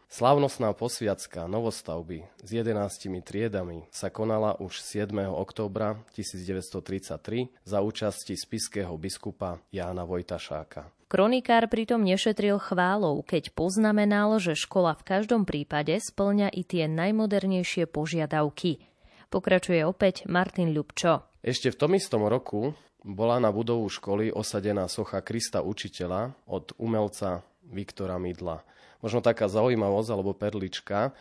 Slávnostná 0.06 0.70
posviacka 0.70 1.50
novostavby 1.50 2.22
s 2.46 2.48
11 2.54 2.78
triedami 3.26 3.82
sa 3.90 4.06
konala 4.06 4.54
už 4.62 4.78
7. 4.78 5.10
októbra 5.26 5.98
1933 6.14 7.50
za 7.66 7.82
účasti 7.82 8.38
spiského 8.38 8.94
biskupa 8.94 9.58
Jána 9.74 10.06
Vojtašáka. 10.06 10.94
Kronikár 11.08 11.72
pritom 11.72 12.04
nešetril 12.04 12.60
chválou, 12.60 13.24
keď 13.24 13.56
poznamenal, 13.56 14.36
že 14.36 14.52
škola 14.52 14.92
v 14.92 15.08
každom 15.08 15.48
prípade 15.48 15.96
splňa 15.96 16.52
i 16.52 16.68
tie 16.68 16.84
najmodernejšie 16.84 17.88
požiadavky. 17.88 18.84
Pokračuje 19.32 19.88
opäť 19.88 20.28
Martin 20.28 20.76
Ľubčo. 20.76 21.24
Ešte 21.40 21.72
v 21.72 21.80
tom 21.80 21.96
istom 21.96 22.28
roku 22.28 22.76
bola 23.00 23.40
na 23.40 23.48
budovu 23.48 23.88
školy 23.88 24.28
osadená 24.36 24.84
socha 24.84 25.24
Krista 25.24 25.64
učiteľa 25.64 26.44
od 26.44 26.76
umelca 26.76 27.40
Viktora 27.64 28.20
Midla. 28.20 28.60
Možno 29.00 29.24
taká 29.24 29.48
zaujímavosť 29.48 30.12
alebo 30.12 30.36
perlička, 30.36 31.16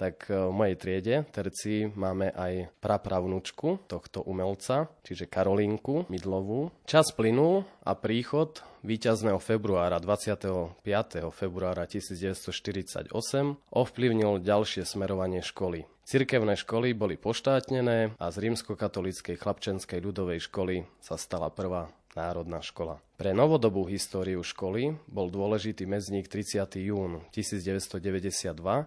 tak 0.00 0.32
e, 0.32 0.48
v 0.48 0.52
mojej 0.56 0.76
triede, 0.80 1.16
terci, 1.28 1.92
máme 1.92 2.32
aj 2.32 2.72
prapravnúčku 2.80 3.84
tohto 3.84 4.24
umelca, 4.24 4.88
čiže 5.04 5.28
Karolínku 5.28 6.08
Midlovú. 6.08 6.72
Čas 6.88 7.12
plynul 7.12 7.68
a 7.84 7.92
príchod 7.92 8.64
víťazného 8.80 9.36
februára 9.36 10.00
25. 10.00 10.80
februára 11.28 11.84
1948 11.84 13.12
ovplyvnil 13.68 14.40
ďalšie 14.40 14.88
smerovanie 14.88 15.44
školy. 15.44 15.84
Cirkevné 16.08 16.56
školy 16.56 16.96
boli 16.96 17.20
poštátnené 17.20 18.16
a 18.16 18.26
z 18.32 18.36
rímskokatolíckej 18.48 19.36
chlapčenskej 19.36 20.00
ľudovej 20.00 20.48
školy 20.48 20.88
sa 21.04 21.20
stala 21.20 21.52
prvá 21.52 21.92
národná 22.18 22.64
škola. 22.64 22.98
Pre 23.20 23.36
novodobú 23.36 23.84
históriu 23.84 24.40
školy 24.40 24.96
bol 25.04 25.28
dôležitý 25.28 25.84
medzník 25.84 26.24
30. 26.24 26.64
jún 26.80 27.20
1992, 27.36 28.00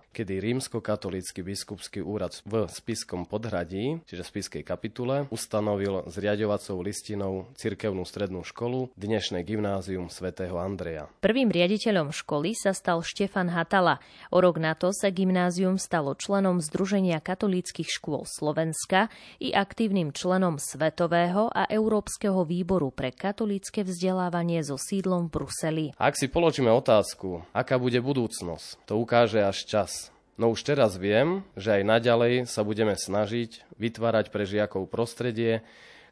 kedy 0.09 0.33
rímsko-katolícky 0.41 1.45
biskupský 1.45 2.01
úrad 2.01 2.33
v 2.41 2.65
Spiskom 2.65 3.29
podhradí, 3.29 4.01
čiže 4.09 4.25
Spiskej 4.25 4.65
kapitule, 4.65 5.29
ustanovil 5.29 6.09
zriadovacou 6.09 6.81
listinou 6.81 7.45
cirkevnú 7.53 8.01
strednú 8.09 8.41
školu, 8.41 8.89
dnešné 8.97 9.45
gymnázium 9.45 10.09
svätého 10.09 10.57
Andreja. 10.57 11.13
Prvým 11.21 11.53
riaditeľom 11.53 12.09
školy 12.09 12.57
sa 12.57 12.73
stal 12.73 13.05
Štefan 13.05 13.53
Hatala. 13.53 14.01
O 14.33 14.41
rok 14.41 14.57
na 14.57 14.73
to 14.73 14.89
sa 14.97 15.13
gymnázium 15.13 15.77
stalo 15.77 16.17
členom 16.17 16.57
Združenia 16.57 17.21
katolíckých 17.21 18.01
škôl 18.01 18.25
Slovenska 18.25 19.13
i 19.37 19.53
aktívnym 19.53 20.09
členom 20.09 20.57
Svetového 20.57 21.53
a 21.53 21.69
Európskeho 21.69 22.41
výboru 22.49 22.89
pre 22.89 23.13
katolícke 23.13 23.85
vzdelávanie 23.85 24.22
vzdelávanie 24.23 24.63
so 24.63 24.79
sídlom 24.79 25.27
v 25.27 25.31
Bruseli. 25.35 25.85
Ak 25.99 26.15
si 26.15 26.31
položíme 26.31 26.71
otázku, 26.71 27.43
aká 27.51 27.75
bude 27.75 27.99
budúcnosť, 27.99 28.87
to 28.87 28.95
ukáže 28.95 29.43
až 29.43 29.67
čas. 29.67 29.91
No 30.39 30.47
už 30.55 30.63
teraz 30.63 30.95
viem, 30.95 31.43
že 31.59 31.75
aj 31.75 31.83
naďalej 31.83 32.33
sa 32.47 32.63
budeme 32.63 32.95
snažiť 32.95 33.67
vytvárať 33.75 34.31
pre 34.31 34.47
žiakov 34.47 34.87
prostredie, 34.87 35.59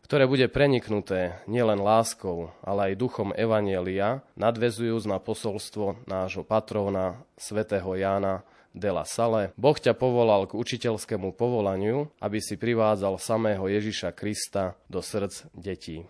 ktoré 0.04 0.28
bude 0.28 0.52
preniknuté 0.52 1.40
nielen 1.48 1.80
láskou, 1.80 2.52
ale 2.60 2.92
aj 2.92 3.00
duchom 3.00 3.32
Evanielia, 3.32 4.28
nadvezujúc 4.36 5.08
na 5.08 5.16
posolstvo 5.24 6.04
nášho 6.04 6.44
patróna, 6.44 7.24
svätého 7.40 7.96
Jána 7.96 8.44
de 8.76 8.92
la 8.92 9.08
Salle. 9.08 9.56
Boh 9.56 9.80
ťa 9.80 9.96
povolal 9.96 10.52
k 10.52 10.60
učiteľskému 10.60 11.32
povolaniu, 11.40 12.12
aby 12.20 12.44
si 12.44 12.60
privádzal 12.60 13.16
samého 13.24 13.72
Ježiša 13.72 14.12
Krista 14.12 14.76
do 14.92 15.00
srdc 15.00 15.48
detí. 15.56 16.04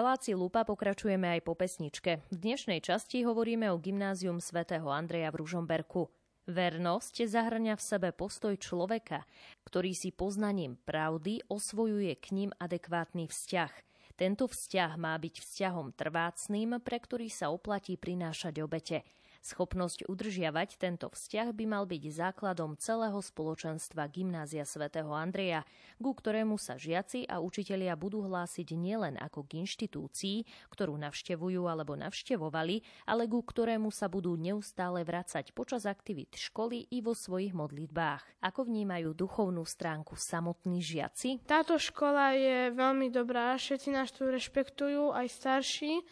Relácii 0.00 0.32
Lupa 0.32 0.64
pokračujeme 0.64 1.28
aj 1.28 1.40
po 1.44 1.52
pesničke. 1.52 2.24
V 2.32 2.36
dnešnej 2.40 2.80
časti 2.80 3.20
hovoríme 3.20 3.68
o 3.68 3.76
gymnázium 3.76 4.40
svätého 4.40 4.88
Andreja 4.88 5.28
v 5.28 5.44
Ružomberku. 5.44 6.08
Vernosť 6.48 7.28
zahrňa 7.28 7.76
v 7.76 7.84
sebe 7.84 8.08
postoj 8.16 8.56
človeka, 8.56 9.28
ktorý 9.68 9.92
si 9.92 10.08
poznaním 10.08 10.80
pravdy 10.88 11.44
osvojuje 11.52 12.16
k 12.16 12.26
ním 12.32 12.50
adekvátny 12.56 13.28
vzťah. 13.28 13.72
Tento 14.16 14.48
vzťah 14.48 14.96
má 14.96 15.12
byť 15.20 15.36
vzťahom 15.36 15.92
trvácným, 15.92 16.80
pre 16.80 16.96
ktorý 16.96 17.28
sa 17.28 17.52
oplatí 17.52 18.00
prinášať 18.00 18.56
obete. 18.64 19.04
Schopnosť 19.40 20.04
udržiavať 20.04 20.76
tento 20.76 21.08
vzťah 21.08 21.56
by 21.56 21.64
mal 21.64 21.88
byť 21.88 22.12
základom 22.12 22.76
celého 22.76 23.16
spoločenstva 23.16 24.04
Gymnázia 24.12 24.68
svätého 24.68 25.08
Andreja, 25.16 25.64
ku 25.96 26.12
ktorému 26.12 26.60
sa 26.60 26.76
žiaci 26.76 27.24
a 27.24 27.40
učitelia 27.40 27.96
budú 27.96 28.20
hlásiť 28.20 28.76
nielen 28.76 29.16
ako 29.16 29.48
k 29.48 29.64
inštitúcii, 29.64 30.44
ktorú 30.68 31.00
navštevujú 31.00 31.64
alebo 31.64 31.96
navštevovali, 31.96 33.08
ale 33.08 33.24
ku 33.32 33.40
ktorému 33.40 33.88
sa 33.88 34.12
budú 34.12 34.36
neustále 34.36 35.08
vracať 35.08 35.56
počas 35.56 35.88
aktivít 35.88 36.36
školy 36.36 36.92
i 36.92 37.00
vo 37.00 37.16
svojich 37.16 37.56
modlitbách. 37.56 38.44
Ako 38.44 38.68
vnímajú 38.68 39.16
duchovnú 39.16 39.64
stránku 39.64 40.20
samotní 40.20 40.84
žiaci? 40.84 41.40
Táto 41.48 41.80
škola 41.80 42.36
je 42.36 42.76
veľmi 42.76 43.08
dobrá, 43.08 43.56
všetci 43.56 43.88
nás 43.88 44.12
tu 44.12 44.28
rešpektujú, 44.28 45.16
aj 45.16 45.26
starší 45.32 46.04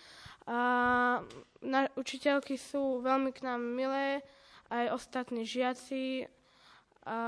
a 0.49 0.59
na, 1.61 1.81
učiteľky 2.01 2.57
sú 2.57 3.05
veľmi 3.05 3.37
k 3.37 3.45
nám 3.45 3.61
milé, 3.61 4.25
aj 4.73 4.97
ostatní 4.97 5.45
žiaci 5.45 6.25
a 7.05 7.21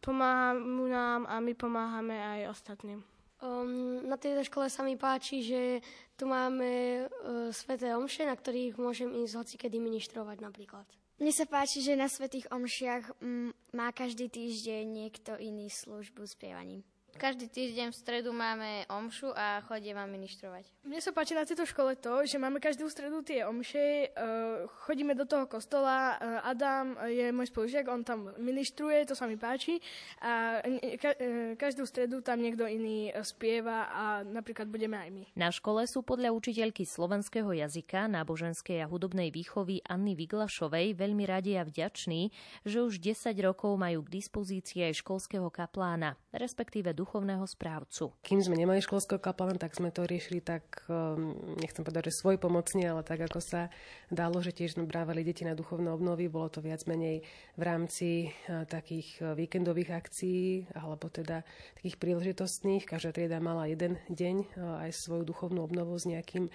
pomáhajú 0.00 0.86
nám 0.88 1.28
a 1.28 1.40
my 1.44 1.52
pomáhame 1.52 2.16
aj 2.16 2.40
ostatným. 2.56 3.04
Um, 3.44 4.00
na 4.08 4.16
tejto 4.16 4.40
škole 4.48 4.72
sa 4.72 4.80
mi 4.80 4.96
páči, 4.96 5.44
že 5.44 5.84
tu 6.16 6.24
máme 6.24 7.04
uh, 7.04 7.52
sveté 7.52 7.92
omše, 7.92 8.24
na 8.24 8.32
ktorých 8.32 8.80
môžem 8.80 9.12
ísť 9.20 9.36
hocikedy 9.36 9.76
ministrovať 9.76 10.40
napríklad. 10.40 10.88
Mne 11.20 11.32
sa 11.34 11.44
páči, 11.44 11.84
že 11.84 11.92
na 11.92 12.08
svetých 12.08 12.48
omšiach 12.48 13.20
m, 13.20 13.52
mm, 13.52 13.76
má 13.76 13.92
každý 13.92 14.32
týždeň 14.32 14.82
niekto 14.88 15.36
iný 15.36 15.68
službu 15.68 16.24
s 16.24 16.34
prievaním. 16.40 16.80
Každý 17.14 17.46
týždeň 17.46 17.94
v 17.94 17.96
stredu 17.96 18.30
máme 18.34 18.90
omšu 18.90 19.30
a 19.30 19.62
chodíme 19.62 20.02
ministrovať. 20.10 20.66
Mne 20.82 20.98
sa 20.98 21.14
páči 21.14 21.32
na 21.32 21.46
tejto 21.46 21.62
škole 21.62 21.94
to, 21.96 22.26
že 22.26 22.36
máme 22.36 22.58
každú 22.58 22.90
stredu 22.90 23.22
tie 23.22 23.46
omše, 23.46 24.10
uh, 24.10 24.66
chodíme 24.84 25.14
do 25.14 25.22
toho 25.24 25.46
kostola, 25.46 26.18
uh, 26.18 26.44
Adam 26.44 26.98
je 27.06 27.30
môj 27.30 27.48
spolužiak, 27.54 27.86
on 27.86 28.02
tam 28.02 28.34
ministruje, 28.36 29.06
to 29.06 29.14
sa 29.14 29.30
mi 29.30 29.38
páči 29.38 29.78
a 30.20 30.60
uh, 30.60 31.54
každú 31.54 31.86
stredu 31.86 32.20
tam 32.20 32.42
niekto 32.42 32.66
iný 32.66 33.14
spieva 33.22 33.88
a 33.88 34.04
napríklad 34.26 34.66
budeme 34.66 34.98
aj 34.98 35.10
my. 35.14 35.24
Na 35.38 35.54
škole 35.54 35.86
sú 35.86 36.02
podľa 36.02 36.34
učiteľky 36.34 36.82
slovenského 36.82 37.48
jazyka, 37.54 38.10
náboženskej 38.10 38.82
a 38.82 38.90
hudobnej 38.90 39.30
výchovy 39.30 39.80
Anny 39.86 40.18
Viglašovej 40.18 40.98
veľmi 40.98 41.24
radi 41.30 41.56
a 41.56 41.64
vďační, 41.64 42.34
že 42.66 42.82
už 42.82 42.98
10 42.98 43.32
rokov 43.40 43.78
majú 43.78 44.02
k 44.02 44.20
dispozícii 44.20 44.90
aj 44.90 45.00
školského 45.00 45.48
kaplána, 45.48 46.18
respektíve 46.34 46.92
duchovného 47.04 47.44
správcu. 47.44 48.16
Kým 48.24 48.40
sme 48.40 48.56
nemali 48.56 48.80
školského 48.80 49.20
kaplana, 49.20 49.60
tak 49.60 49.76
sme 49.76 49.92
to 49.92 50.08
riešili 50.08 50.40
tak, 50.40 50.88
ehm, 50.88 51.36
nechcem 51.60 51.84
povedať, 51.84 52.08
že 52.08 52.24
svoj 52.24 52.40
pomocne, 52.40 52.80
ale 52.80 53.04
tak, 53.04 53.20
ako 53.28 53.44
sa 53.44 53.68
dalo, 54.08 54.40
že 54.40 54.56
tiež 54.56 54.80
brávali 54.88 55.20
deti 55.20 55.44
na 55.44 55.52
duchovné 55.52 55.92
obnovy. 55.92 56.32
Bolo 56.32 56.48
to 56.48 56.64
viac 56.64 56.88
menej 56.88 57.20
v 57.60 57.62
rámci 57.62 58.08
eh, 58.32 58.64
takých 58.64 59.20
eh, 59.20 59.36
víkendových 59.36 59.92
akcií, 59.92 60.72
alebo 60.72 61.12
teda 61.12 61.44
takých 61.76 62.00
príležitostných. 62.00 62.88
Každá 62.88 63.12
trieda 63.12 63.36
mala 63.44 63.68
jeden 63.68 64.00
deň 64.08 64.36
eh, 64.40 64.88
aj 64.88 64.96
svoju 64.96 65.28
duchovnú 65.28 65.60
obnovu 65.60 65.92
s 66.00 66.08
nejakým 66.08 66.48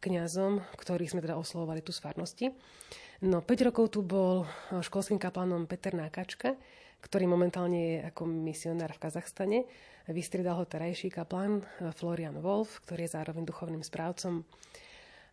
kňazom, 0.00 0.64
ktorých 0.80 1.12
sme 1.12 1.20
teda 1.20 1.36
oslovovali 1.36 1.84
tu 1.84 1.92
z 1.92 2.00
farnosti. 2.00 2.46
No, 3.20 3.44
5 3.44 3.68
rokov 3.68 3.92
tu 3.92 4.00
bol 4.00 4.48
školským 4.72 5.20
kaplanom 5.20 5.68
Peter 5.68 5.92
Nákačka, 5.92 6.56
ktorý 7.00 7.24
momentálne 7.26 7.80
je 7.80 7.96
ako 8.08 8.28
misionár 8.28 8.92
v 8.96 9.02
Kazachstane. 9.02 9.58
Vystriedal 10.08 10.60
ho 10.60 10.64
terajší 10.68 11.08
kaplan 11.12 11.60
eh, 11.60 11.90
Florian 11.96 12.38
Wolf, 12.40 12.84
ktorý 12.86 13.08
je 13.08 13.14
zároveň 13.16 13.44
duchovným 13.44 13.84
správcom. 13.84 14.44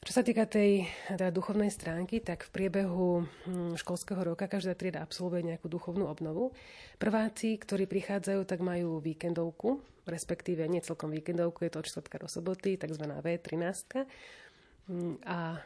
Čo 0.07 0.11
sa 0.13 0.21
týka 0.21 0.45
tej 0.45 0.85
teda 1.09 1.33
duchovnej 1.33 1.73
stránky, 1.73 2.21
tak 2.21 2.45
v 2.45 2.53
priebehu 2.53 3.25
hm, 3.25 3.75
školského 3.81 4.21
roka 4.21 4.45
každá 4.45 4.77
trieda 4.77 5.01
absolvuje 5.01 5.43
nejakú 5.43 5.67
duchovnú 5.67 6.05
obnovu. 6.05 6.53
Prváci, 7.01 7.57
ktorí 7.57 7.89
prichádzajú, 7.89 8.45
tak 8.45 8.61
majú 8.61 9.01
víkendovku, 9.01 9.81
respektíve 10.05 10.63
nie 10.69 10.85
celkom 10.85 11.09
víkendovku, 11.11 11.65
je 11.65 11.71
to 11.73 11.81
od 11.81 11.89
čtvrtka 11.89 12.23
do 12.23 12.27
soboty, 12.29 12.77
tzv. 12.77 13.03
V13. 13.03 14.05
Hm, 14.87 15.17
a 15.25 15.59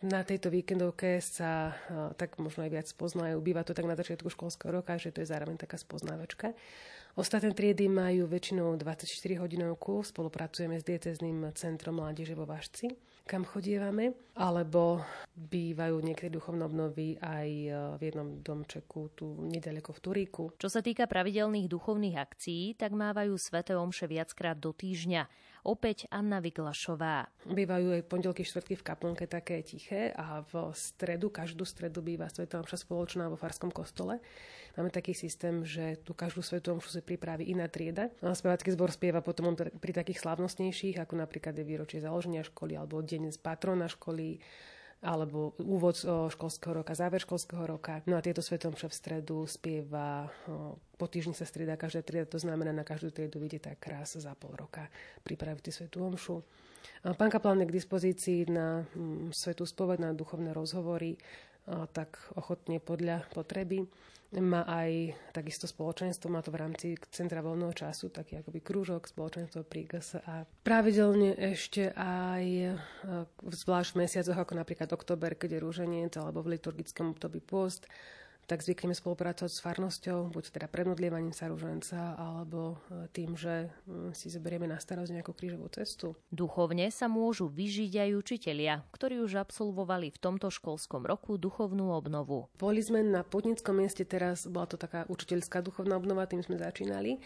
na 0.00 0.20
tejto 0.22 0.46
víkendovke 0.50 1.18
sa 1.18 1.74
tak 2.14 2.38
možno 2.38 2.62
aj 2.66 2.70
viac 2.70 2.88
poznajú. 2.94 3.42
Býva 3.42 3.66
to 3.66 3.74
tak 3.74 3.86
na 3.86 3.98
začiatku 3.98 4.30
školského 4.30 4.70
roka, 4.70 4.94
že 4.94 5.10
to 5.10 5.22
je 5.22 5.30
zároveň 5.30 5.58
taká 5.58 5.74
spoznávačka. 5.74 6.54
Ostatné 7.18 7.50
triedy 7.50 7.90
majú 7.90 8.30
väčšinou 8.30 8.78
24 8.78 9.42
hodinovku. 9.42 10.06
Spolupracujeme 10.06 10.78
s 10.78 10.86
diecezným 10.86 11.50
centrom 11.58 11.98
Mládeže 11.98 12.38
vo 12.38 12.46
Vážci, 12.46 12.94
kam 13.26 13.42
chodievame. 13.42 14.14
Alebo 14.38 15.02
bývajú 15.34 15.98
niekedy 15.98 16.38
duchovné 16.38 16.70
obnovy 16.70 17.18
aj 17.18 17.48
e, 17.50 17.68
v 17.98 18.00
jednom 18.06 18.38
domčeku 18.38 19.10
tu 19.18 19.26
nedaleko 19.42 19.90
v 19.90 20.00
Turíku. 20.00 20.44
Čo 20.54 20.70
sa 20.70 20.86
týka 20.86 21.10
pravidelných 21.10 21.66
duchovných 21.66 22.14
akcií, 22.14 22.78
tak 22.78 22.94
mávajú 22.94 23.34
sveté 23.34 23.74
omše 23.74 24.06
viackrát 24.06 24.54
do 24.54 24.70
týždňa. 24.70 25.49
Opäť 25.60 26.08
Anna 26.08 26.40
Vyglašová. 26.40 27.28
Bývajú 27.44 27.92
aj 27.92 28.08
pondelky, 28.08 28.48
štvrtky 28.48 28.80
v 28.80 28.86
kaplnke 28.86 29.24
také 29.28 29.60
tiché 29.60 30.08
a 30.16 30.40
v 30.40 30.72
stredu, 30.72 31.28
každú 31.28 31.68
stredu 31.68 32.00
býva 32.00 32.32
Svetá 32.32 32.56
Omša 32.64 32.88
spoločná 32.88 33.28
vo 33.28 33.36
Farskom 33.36 33.68
kostole. 33.68 34.24
Máme 34.80 34.88
taký 34.88 35.12
systém, 35.12 35.60
že 35.60 36.00
tu 36.00 36.16
každú 36.16 36.40
Svetú 36.40 36.72
Omšu 36.72 36.96
si 36.96 37.02
pripraví 37.04 37.44
iná 37.52 37.68
trieda. 37.68 38.08
A 38.24 38.32
spevacký 38.32 38.72
zbor 38.72 38.88
spieva 38.88 39.20
potom 39.20 39.52
pri 39.56 39.92
takých 39.92 40.24
slavnostnejších, 40.24 40.96
ako 40.96 41.20
napríklad 41.20 41.52
je 41.52 41.64
výročie 41.68 41.98
založenia 42.00 42.40
školy 42.40 42.80
alebo 42.80 43.04
deň 43.04 43.28
z 43.28 43.38
patrona 43.42 43.84
školy 43.84 44.40
alebo 45.00 45.56
úvod 45.56 45.96
školského 46.04 46.76
roka, 46.76 46.92
záver 46.92 47.24
školského 47.24 47.64
roka. 47.64 48.04
No 48.04 48.20
a 48.20 48.24
tieto 48.24 48.44
svetom 48.44 48.76
v 48.76 48.84
stredu 48.92 49.48
spieva, 49.48 50.28
po 51.00 51.06
týždni 51.08 51.32
sa 51.32 51.48
strieda 51.48 51.80
každá 51.80 52.04
trieda, 52.04 52.28
to 52.28 52.36
znamená 52.36 52.68
na 52.68 52.84
každú 52.84 53.08
triedu 53.08 53.40
vidie 53.40 53.56
tak 53.56 53.80
krás 53.80 54.12
za 54.20 54.36
pol 54.36 54.52
roka 54.52 54.92
pripraviť 55.24 55.72
svetú 55.72 56.04
omšu. 56.04 56.44
Pán 57.00 57.32
Kaplan 57.32 57.64
je 57.64 57.68
k 57.72 57.76
dispozícii 57.80 58.40
na 58.52 58.84
mm, 58.92 59.32
svetú 59.32 59.64
spoved, 59.64 60.04
na 60.04 60.12
duchovné 60.12 60.52
rozhovory, 60.52 61.16
tak 61.96 62.20
ochotne 62.36 62.80
podľa 62.80 63.24
potreby. 63.32 63.84
Má 64.30 64.62
aj 64.62 65.18
takisto 65.34 65.66
spoločenstvo, 65.66 66.30
má 66.30 66.38
to 66.38 66.54
v 66.54 66.62
rámci 66.62 66.86
Centra 67.10 67.42
voľného 67.42 67.74
času, 67.74 68.14
taký 68.14 68.38
akoby 68.38 68.62
krúžok, 68.62 69.10
spoločenstvo 69.10 69.66
pri 69.66 69.90
a. 70.22 70.46
Pravidelne 70.62 71.34
ešte 71.34 71.90
aj 71.98 72.78
zvlášť 73.42 73.90
v 73.90 74.00
mesiacoch 74.06 74.38
ako 74.38 74.54
napríklad 74.54 74.86
október, 74.94 75.34
keď 75.34 75.58
je 75.58 75.64
rúženiec, 75.66 76.12
alebo 76.14 76.46
v 76.46 76.54
liturgickom 76.54 77.18
období 77.18 77.42
pôst, 77.42 77.90
tak 78.46 78.64
zvykneme 78.66 78.96
spolupracovať 78.96 79.50
s 79.50 79.62
farnosťou, 79.62 80.32
buď 80.32 80.44
teda 80.50 80.66
predmodlievaním 80.66 81.34
sa 81.34 81.50
rúženca, 81.50 82.18
alebo 82.18 82.82
e, 82.90 83.06
tým, 83.14 83.38
že 83.38 83.66
e, 83.66 84.12
si 84.16 84.26
zoberieme 84.32 84.66
na 84.66 84.80
starosť 84.80 85.10
nejakú 85.14 85.32
krížovú 85.36 85.70
cestu. 85.70 86.18
Duchovne 86.34 86.90
sa 86.90 87.06
môžu 87.06 87.46
vyžiť 87.46 88.08
aj 88.08 88.10
učitelia, 88.18 88.74
ktorí 88.90 89.22
už 89.22 89.38
absolvovali 89.38 90.10
v 90.10 90.18
tomto 90.18 90.50
školskom 90.50 91.06
roku 91.06 91.38
duchovnú 91.38 91.94
obnovu. 91.94 92.50
Boli 92.58 92.82
sme 92.82 93.06
na 93.06 93.22
podnickom 93.22 93.78
mieste 93.78 94.02
teraz, 94.02 94.50
bola 94.50 94.66
to 94.66 94.80
taká 94.80 95.06
učiteľská 95.06 95.62
duchovná 95.62 95.94
obnova, 95.94 96.26
tým 96.26 96.42
sme 96.42 96.58
začínali 96.58 97.22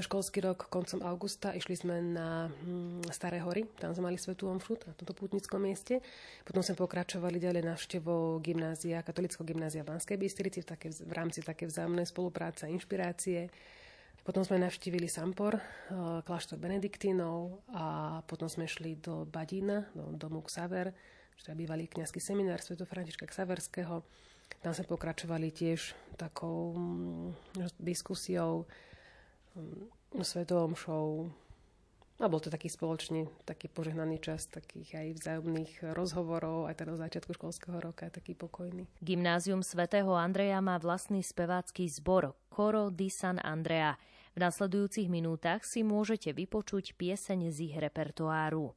školský 0.00 0.40
rok 0.40 0.72
koncom 0.72 1.04
augusta. 1.04 1.52
Išli 1.52 1.76
sme 1.76 2.00
na 2.00 2.48
hm, 2.48 3.04
Staré 3.12 3.44
hory, 3.44 3.68
tam 3.76 3.92
sme 3.92 4.08
mali 4.08 4.16
svetú 4.16 4.48
omšu 4.48 4.80
na 4.88 4.96
tomto 4.96 5.12
pútnickom 5.12 5.60
mieste. 5.60 6.00
Potom 6.48 6.64
sme 6.64 6.80
pokračovali 6.80 7.36
ďalej 7.36 7.68
návštevou 7.68 8.40
gymnázia, 8.40 9.04
katolického 9.04 9.44
gymnázia 9.44 9.84
v 9.84 9.92
Banskej 9.92 10.16
Bystrici 10.16 10.64
v, 10.64 10.66
také, 10.72 10.88
v 10.88 11.12
rámci 11.12 11.44
také 11.44 11.68
vzájomnej 11.68 12.08
spolupráce 12.08 12.64
a 12.64 12.72
inšpirácie. 12.72 13.52
Potom 14.22 14.46
sme 14.46 14.62
navštívili 14.62 15.10
Sampor, 15.10 15.58
eh, 15.58 15.62
kláštor 16.22 16.56
Benediktínov 16.56 17.66
a 17.74 17.84
potom 18.24 18.46
sme 18.46 18.70
šli 18.70 18.96
do 18.96 19.26
Badína, 19.26 19.90
do 19.92 20.14
domu 20.14 20.46
Ksaver, 20.46 20.94
čo 21.36 21.52
je 21.52 21.58
bývalý 21.58 21.90
kňazský 21.90 22.22
seminár 22.22 22.62
Sv. 22.62 22.78
Františka 22.86 23.26
Ksaverského. 23.26 24.06
Tam 24.62 24.70
sme 24.70 24.86
pokračovali 24.86 25.50
tiež 25.50 25.98
takou 26.14 26.78
hm, 26.78 27.34
diskusiou 27.82 28.64
svetovom 30.20 30.76
show. 30.76 31.28
A 32.22 32.30
bol 32.30 32.38
to 32.38 32.54
taký 32.54 32.70
spoločný, 32.70 33.26
taký 33.42 33.66
požehnaný 33.66 34.22
čas 34.22 34.46
takých 34.46 34.94
aj 34.94 35.08
vzájomných 35.18 35.90
rozhovorov, 35.90 36.70
aj 36.70 36.78
teda 36.78 36.94
začiatku 36.94 37.34
školského 37.34 37.82
roka, 37.82 38.06
taký 38.14 38.38
pokojný. 38.38 38.86
Gymnázium 39.02 39.66
svätého 39.66 40.14
Andreja 40.14 40.62
má 40.62 40.78
vlastný 40.78 41.18
spevácky 41.26 41.90
zbor 41.90 42.38
Coro 42.46 42.94
di 42.94 43.10
San 43.10 43.42
Andrea. 43.42 43.98
V 44.32 44.38
nasledujúcich 44.38 45.10
minútach 45.10 45.66
si 45.66 45.82
môžete 45.82 46.30
vypočuť 46.30 46.94
pieseň 46.94 47.50
z 47.50 47.58
ich 47.68 47.74
repertoáru. 47.74 48.70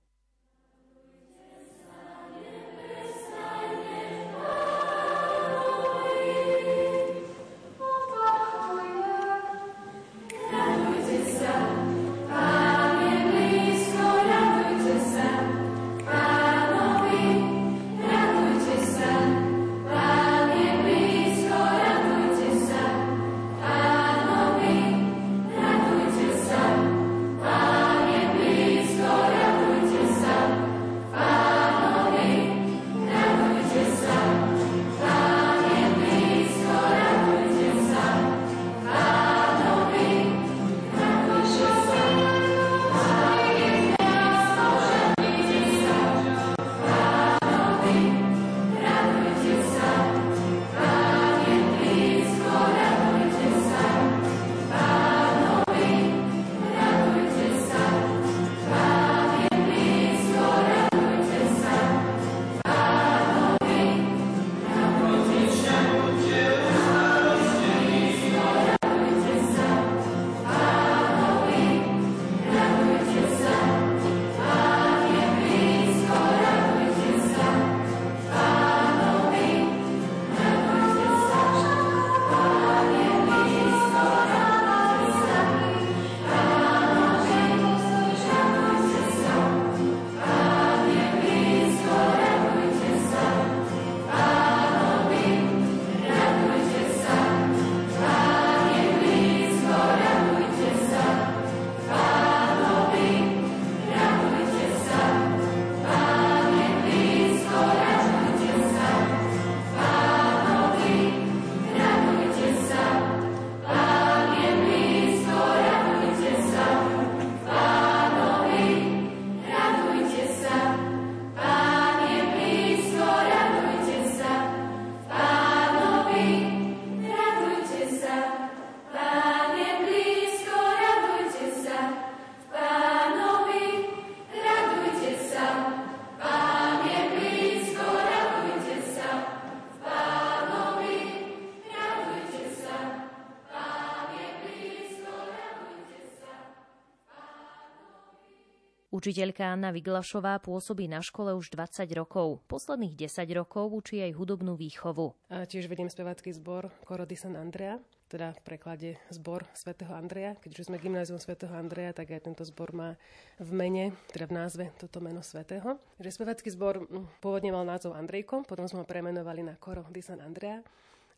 Učiteľka 149.05 149.53
Anna 149.53 149.69
Vyglašová 149.69 150.41
pôsobí 150.41 150.89
na 150.89 150.97
škole 150.97 151.37
už 151.37 151.53
20 151.53 151.85
rokov. 151.93 152.41
Posledných 152.49 152.97
10 153.05 153.37
rokov 153.37 153.69
učí 153.69 154.01
aj 154.01 154.17
hudobnú 154.17 154.57
výchovu. 154.57 155.13
A 155.29 155.45
tiež 155.45 155.69
vediem 155.69 155.93
spevácky 155.93 156.33
zbor 156.33 156.73
Korody 156.89 157.13
San 157.13 157.37
Andrea, 157.37 157.77
teda 158.09 158.33
v 158.33 158.41
preklade 158.41 158.89
zbor 159.13 159.45
svätého 159.53 159.93
Andreja. 159.93 160.33
Keďže 160.41 160.73
sme 160.73 160.81
gymnázium 160.81 161.21
svätého 161.21 161.53
Andreja, 161.53 161.93
tak 161.93 162.17
aj 162.17 162.25
tento 162.25 162.41
zbor 162.49 162.73
má 162.73 162.97
v 163.37 163.51
mene, 163.53 163.93
teda 164.09 164.25
v 164.25 164.41
názve 164.41 164.63
toto 164.81 164.97
meno 164.97 165.21
svätého. 165.21 165.77
Takže 166.01 166.09
spevácky 166.09 166.49
zbor 166.49 166.89
hm, 166.89 167.05
pôvodne 167.21 167.53
mal 167.53 167.61
názov 167.61 167.93
Andrejko, 167.93 168.41
potom 168.49 168.65
sme 168.65 168.81
ho 168.81 168.89
premenovali 168.89 169.45
na 169.45 169.53
Koro 169.53 169.85
di 169.93 170.01
San 170.01 170.17
Andrea. 170.17 170.65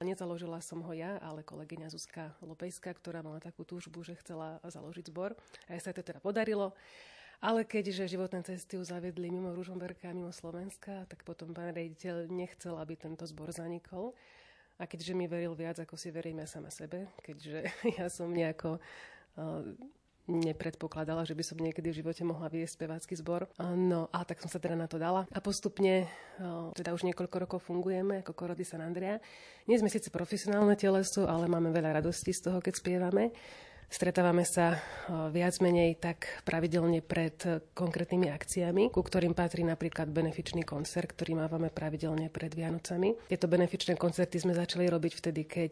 Nezaložila 0.03 0.59
som 0.59 0.83
ho 0.83 0.91
ja, 0.91 1.23
ale 1.23 1.39
kolegyňa 1.39 1.87
Zuzka 1.87 2.35
Lopejská, 2.43 2.91
ktorá 2.99 3.23
mala 3.23 3.39
takú 3.39 3.63
túžbu, 3.63 4.03
že 4.03 4.19
chcela 4.19 4.59
založiť 4.67 5.07
zbor. 5.07 5.39
A 5.71 5.79
sa 5.79 5.95
to 5.95 6.03
teda 6.03 6.19
podarilo. 6.19 6.75
Ale 7.37 7.69
keďže 7.69 8.17
životné 8.17 8.41
cesty 8.41 8.81
už 8.81 8.89
zaviedli 8.89 9.29
mimo 9.29 9.53
Ružomberka 9.53 10.09
a 10.09 10.17
mimo 10.17 10.33
Slovenska, 10.33 11.05
tak 11.05 11.21
potom 11.21 11.53
pán 11.53 11.69
rediteľ 11.69 12.25
nechcel, 12.33 12.73
aby 12.81 12.97
tento 12.97 13.29
zbor 13.29 13.53
zanikol. 13.53 14.17
A 14.77 14.89
keďže 14.89 15.13
mi 15.13 15.29
veril 15.29 15.53
viac, 15.53 15.77
ako 15.77 15.97
si 15.97 16.09
verím 16.09 16.41
ja 16.41 16.49
sama 16.49 16.73
sebe, 16.73 17.09
keďže 17.21 17.69
ja 18.01 18.09
som 18.09 18.33
nejako 18.33 18.77
uh, 18.77 19.61
nepredpokladala, 20.27 21.23
že 21.23 21.33
by 21.33 21.43
som 21.43 21.57
niekedy 21.57 21.87
v 21.89 21.99
živote 22.03 22.21
mohla 22.27 22.51
viesť 22.51 22.75
spevácky 22.75 23.15
zbor. 23.15 23.47
No 23.63 24.11
a 24.11 24.27
tak 24.27 24.43
som 24.43 24.51
sa 24.51 24.59
teda 24.59 24.75
na 24.75 24.85
to 24.85 24.99
dala. 24.99 25.23
A 25.31 25.39
postupne, 25.39 26.03
teda 26.75 26.91
už 26.91 27.07
niekoľko 27.07 27.37
rokov 27.47 27.59
fungujeme 27.63 28.21
ako 28.21 28.35
Korody 28.35 28.67
San 28.67 28.83
Andrea. 28.83 29.23
Nie 29.71 29.79
sme 29.79 29.87
síce 29.87 30.11
profesionálne 30.11 30.75
teleso, 30.75 31.23
ale 31.23 31.47
máme 31.47 31.71
veľa 31.71 32.03
radosti 32.03 32.35
z 32.35 32.51
toho, 32.51 32.59
keď 32.59 32.73
spievame. 32.75 33.31
Stretávame 33.87 34.43
sa 34.43 34.83
viac 35.31 35.57
menej 35.63 35.95
tak 35.95 36.27
pravidelne 36.43 36.99
pred 36.99 37.39
konkrétnymi 37.71 38.27
akciami, 38.29 38.91
ku 38.91 38.99
ktorým 38.99 39.31
patrí 39.31 39.63
napríklad 39.63 40.11
benefičný 40.11 40.67
koncert, 40.67 41.15
ktorý 41.15 41.39
mávame 41.39 41.71
pravidelne 41.71 42.27
pred 42.27 42.51
Vianocami. 42.51 43.15
Tieto 43.31 43.47
benefičné 43.47 43.95
koncerty 43.95 44.43
sme 44.43 44.53
začali 44.53 44.91
robiť 44.91 45.13
vtedy, 45.17 45.47
keď 45.47 45.71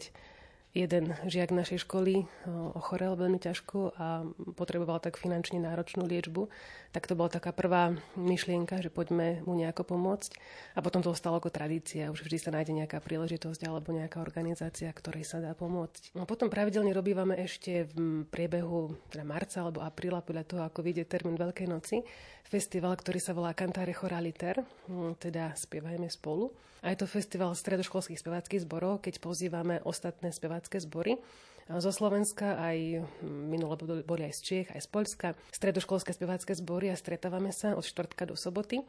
jeden 0.76 1.16
žiak 1.24 1.56
našej 1.56 1.88
školy 1.88 2.28
ochorel 2.76 3.16
veľmi 3.16 3.40
ťažko 3.40 3.96
a 3.96 4.28
potreboval 4.60 5.00
tak 5.00 5.16
finančne 5.16 5.64
náročnú 5.64 6.04
liečbu, 6.04 6.52
tak 6.92 7.08
to 7.08 7.16
bola 7.16 7.32
taká 7.32 7.56
prvá 7.56 7.96
myšlienka, 8.20 8.84
že 8.84 8.92
poďme 8.92 9.40
mu 9.48 9.56
nejako 9.56 9.96
pomôcť. 9.96 10.36
A 10.76 10.84
potom 10.84 11.00
to 11.00 11.16
ostalo 11.16 11.40
ako 11.40 11.48
tradícia. 11.48 12.12
Už 12.12 12.28
vždy 12.28 12.38
sa 12.38 12.52
nájde 12.52 12.76
nejaká 12.76 13.00
príležitosť 13.00 13.64
alebo 13.64 13.96
nejaká 13.96 14.20
organizácia, 14.20 14.92
ktorej 14.92 15.24
sa 15.24 15.40
dá 15.40 15.56
pomôcť. 15.56 16.12
No 16.12 16.28
potom 16.28 16.52
pravidelne 16.52 16.92
robívame 16.92 17.40
ešte 17.40 17.88
v 17.96 18.28
priebehu 18.28 19.00
teda 19.08 19.24
marca 19.24 19.64
alebo 19.64 19.80
apríla, 19.80 20.20
podľa 20.20 20.44
toho, 20.44 20.62
ako 20.68 20.84
vyjde 20.84 21.08
termín 21.08 21.40
Veľkej 21.40 21.68
noci, 21.72 22.04
festival, 22.44 23.00
ktorý 23.00 23.20
sa 23.24 23.32
volá 23.32 23.56
Cantare 23.56 23.96
Choraliter, 23.96 24.60
hm, 24.92 25.16
teda 25.24 25.56
Spievajme 25.56 26.12
spolu. 26.12 26.52
A 26.86 26.94
je 26.94 27.02
to 27.02 27.10
festival 27.10 27.58
stredoškolských 27.58 28.22
speváckých 28.22 28.62
zborov, 28.62 29.02
keď 29.02 29.18
pozývame 29.18 29.82
ostatné 29.82 30.30
spevácké 30.30 30.78
zbory. 30.78 31.18
Zo 31.66 31.90
Slovenska, 31.90 32.62
aj 32.62 33.02
hm, 33.02 33.50
minule 33.50 33.74
boli 34.06 34.30
aj 34.30 34.38
z 34.38 34.42
Čiech, 34.46 34.70
aj 34.70 34.86
z 34.86 34.90
Poľska, 34.94 35.28
stredoškolské 35.50 36.14
spevácké 36.14 36.54
zbory 36.54 36.94
a 36.94 36.96
stretávame 36.96 37.50
sa 37.50 37.74
od 37.74 37.82
štvrtka 37.82 38.30
do 38.30 38.38
soboty. 38.38 38.86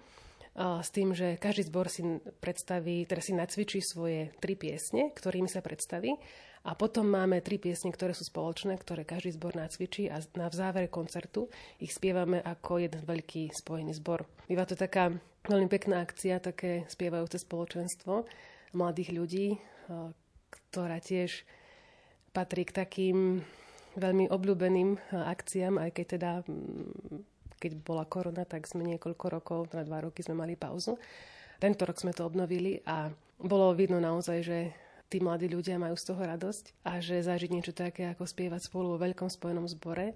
S 0.56 0.88
tým, 0.92 1.16
že 1.16 1.40
každý 1.40 1.68
zbor 1.68 1.88
si 1.88 2.04
predstaví, 2.40 3.08
teda 3.08 3.20
si 3.24 3.32
nacvičí 3.36 3.80
svoje 3.80 4.32
tri 4.40 4.56
piesne, 4.56 5.12
ktorými 5.12 5.48
sa 5.48 5.64
predstaví. 5.64 6.16
A 6.66 6.72
potom 6.74 7.06
máme 7.06 7.44
tri 7.44 7.60
piesne, 7.60 7.92
ktoré 7.92 8.10
sú 8.10 8.26
spoločné, 8.26 8.76
ktoré 8.80 9.04
každý 9.04 9.36
zbor 9.36 9.54
nacvičí 9.54 10.08
a 10.08 10.18
na 10.34 10.50
v 10.50 10.58
závere 10.58 10.88
koncertu 10.90 11.46
ich 11.78 11.94
spievame 11.94 12.42
ako 12.42 12.82
jeden 12.82 13.04
veľký 13.04 13.54
spojený 13.54 13.94
zbor. 14.00 14.24
Býva 14.50 14.66
to 14.66 14.74
taká 14.74 15.14
veľmi 15.46 15.68
pekná 15.70 16.02
akcia, 16.02 16.42
také 16.42 16.84
spievajúce 16.90 17.42
spoločenstvo 17.42 18.26
mladých 18.74 19.10
ľudí, 19.14 19.48
ktorá 20.50 20.98
tiež 21.00 21.46
patrí 22.34 22.68
k 22.68 22.76
takým 22.76 23.40
veľmi 23.96 24.28
obľúbeným 24.28 25.00
akciám, 25.14 25.80
aj 25.80 25.90
keď 25.96 26.06
teda 26.18 26.32
keď 27.56 27.72
bola 27.80 28.04
korona, 28.04 28.44
tak 28.44 28.68
sme 28.68 28.84
niekoľko 28.84 29.26
rokov, 29.32 29.58
na 29.72 29.80
dva 29.80 30.04
roky 30.04 30.20
sme 30.20 30.36
mali 30.36 30.60
pauzu. 30.60 31.00
Tento 31.56 31.88
rok 31.88 31.96
sme 31.96 32.12
to 32.12 32.28
obnovili 32.28 32.84
a 32.84 33.08
bolo 33.40 33.72
vidno 33.72 33.96
naozaj, 33.96 34.38
že 34.44 34.58
tí 35.08 35.24
mladí 35.24 35.48
ľudia 35.48 35.80
majú 35.80 35.96
z 35.96 36.12
toho 36.12 36.20
radosť 36.20 36.84
a 36.84 37.00
že 37.00 37.24
zažiť 37.24 37.48
niečo 37.48 37.72
také, 37.72 38.12
ako 38.12 38.28
spievať 38.28 38.68
spolu 38.68 38.92
vo 38.92 39.00
veľkom 39.00 39.32
spojenom 39.32 39.64
zbore, 39.72 40.12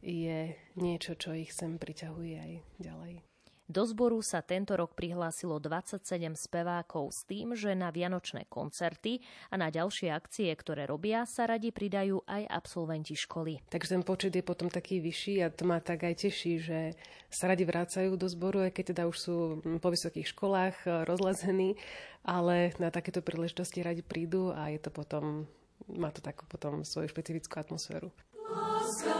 je 0.00 0.56
niečo, 0.80 1.12
čo 1.20 1.36
ich 1.36 1.52
sem 1.52 1.76
priťahuje 1.76 2.34
aj 2.40 2.52
ďalej. 2.80 3.29
Do 3.70 3.86
zboru 3.86 4.18
sa 4.18 4.42
tento 4.42 4.74
rok 4.74 4.98
prihlásilo 4.98 5.62
27 5.62 6.02
spevákov 6.34 7.14
s 7.14 7.22
tým, 7.22 7.54
že 7.54 7.78
na 7.78 7.94
vianočné 7.94 8.50
koncerty 8.50 9.22
a 9.46 9.54
na 9.54 9.70
ďalšie 9.70 10.10
akcie, 10.10 10.50
ktoré 10.58 10.90
robia, 10.90 11.22
sa 11.22 11.46
radi 11.46 11.70
pridajú 11.70 12.26
aj 12.26 12.50
absolventi 12.50 13.14
školy. 13.14 13.62
Takže 13.70 13.94
ten 13.94 14.02
počet 14.02 14.34
je 14.34 14.42
potom 14.42 14.66
taký 14.66 14.98
vyšší 14.98 15.46
a 15.46 15.54
to 15.54 15.70
ma 15.70 15.78
tak 15.78 16.02
aj 16.02 16.18
teší, 16.18 16.58
že 16.58 16.98
sa 17.30 17.46
radi 17.46 17.62
vrácajú 17.62 18.18
do 18.18 18.26
zboru, 18.26 18.66
aj 18.66 18.74
keď 18.74 18.84
teda 18.90 19.02
už 19.06 19.16
sú 19.22 19.36
po 19.78 19.88
vysokých 19.94 20.34
školách 20.34 20.76
e, 20.82 21.06
rozlezení, 21.06 21.78
ale 22.26 22.74
na 22.82 22.90
takéto 22.90 23.22
príležitosti 23.22 23.86
radi 23.86 24.02
prídu 24.02 24.50
a 24.50 24.66
je 24.74 24.82
to 24.82 24.90
potom, 24.90 25.46
má 25.86 26.10
to 26.10 26.18
takú 26.18 26.42
potom 26.50 26.82
svoju 26.82 27.06
špecifickú 27.06 27.54
atmosféru. 27.62 28.10
Láska 28.50 29.14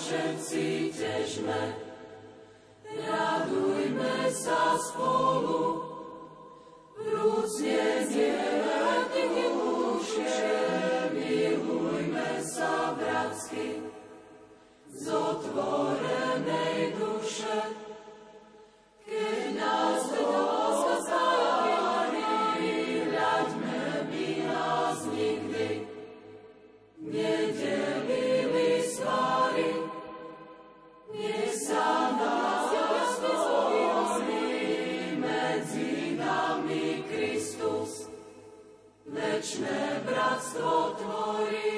všetci 0.00 0.96
težme, 0.96 1.76
radujme 2.88 4.16
sa 4.32 4.80
spolu, 4.80 5.84
vrúcne 6.96 8.08
zdieľajte 8.08 9.24
duše, 9.60 10.56
milujme 11.12 12.30
sa 12.40 12.96
bratsky, 12.96 13.84
z 14.88 15.04
otvorenej 15.04 16.96
duše, 16.96 17.89
večné 40.50 40.60
bratstvo 40.60 41.69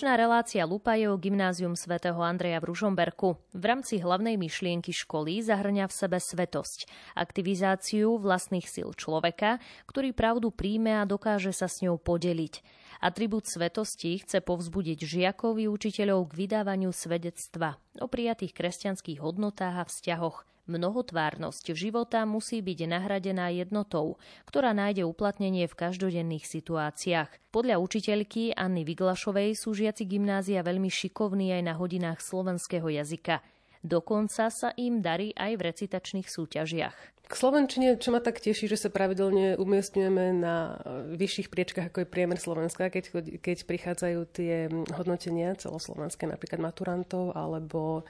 Dnešná 0.00 0.16
relácia 0.16 0.64
Lupa 0.64 0.96
je 0.96 1.12
o 1.12 1.20
gymnázium 1.20 1.76
svätého 1.76 2.16
Andreja 2.24 2.56
v 2.64 2.72
Ružomberku. 2.72 3.36
V 3.52 3.64
rámci 3.68 4.00
hlavnej 4.00 4.40
myšlienky 4.40 4.96
školy 4.96 5.44
zahrňa 5.44 5.84
v 5.84 5.92
sebe 5.92 6.16
svetosť, 6.16 6.88
aktivizáciu 7.12 8.16
vlastných 8.16 8.64
síl 8.64 8.96
človeka, 8.96 9.60
ktorý 9.84 10.16
pravdu 10.16 10.48
príjme 10.56 10.96
a 10.96 11.04
dokáže 11.04 11.52
sa 11.52 11.68
s 11.68 11.84
ňou 11.84 12.00
podeliť. 12.00 12.64
Atribút 13.04 13.44
svetosti 13.44 14.24
chce 14.24 14.40
povzbudiť 14.40 15.04
žiakov 15.04 15.60
i 15.60 15.68
učiteľov 15.68 16.32
k 16.32 16.48
vydávaniu 16.48 16.96
svedectva 16.96 17.76
o 18.00 18.08
prijatých 18.08 18.56
kresťanských 18.56 19.20
hodnotách 19.20 19.84
a 19.84 19.84
vzťahoch. 19.84 20.48
Mnohotvárnosť 20.70 21.74
života 21.74 22.22
musí 22.22 22.62
byť 22.62 22.86
nahradená 22.86 23.50
jednotou, 23.50 24.22
ktorá 24.46 24.70
nájde 24.70 25.02
uplatnenie 25.02 25.66
v 25.66 25.74
každodenných 25.74 26.46
situáciách. 26.46 27.50
Podľa 27.50 27.82
učiteľky 27.82 28.54
Anny 28.54 28.86
Vyglašovej 28.86 29.58
sú 29.58 29.74
žiaci 29.74 30.06
gymnázia 30.06 30.62
veľmi 30.62 30.86
šikovní 30.86 31.50
aj 31.58 31.62
na 31.66 31.74
hodinách 31.74 32.22
slovenského 32.22 32.86
jazyka. 32.86 33.42
Dokonca 33.82 34.46
sa 34.46 34.70
im 34.78 35.02
darí 35.02 35.34
aj 35.34 35.58
v 35.58 35.64
recitačných 35.74 36.30
súťažiach. 36.30 36.96
K 37.26 37.32
Slovenčine, 37.34 37.98
čo 37.98 38.14
ma 38.14 38.22
tak 38.22 38.38
teší, 38.38 38.70
že 38.70 38.78
sa 38.78 38.94
pravidelne 38.94 39.58
umiestňujeme 39.58 40.38
na 40.38 40.78
vyšších 41.14 41.50
priečkách, 41.50 41.90
ako 41.90 42.02
je 42.02 42.12
priemer 42.14 42.38
Slovenska, 42.38 42.90
keď, 42.90 43.10
keď 43.42 43.58
prichádzajú 43.66 44.20
tie 44.30 44.70
hodnotenia 44.94 45.58
celoslovenské, 45.58 46.30
napríklad 46.30 46.62
maturantov 46.62 47.34
alebo 47.34 48.06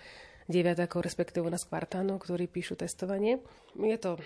deviatakov, 0.51 1.07
respektíve 1.07 1.47
na 1.49 1.57
skvartánov, 1.57 2.21
ktorí 2.21 2.51
píšu 2.51 2.77
testovanie. 2.77 3.39
Je 3.79 3.97
to 3.97 4.19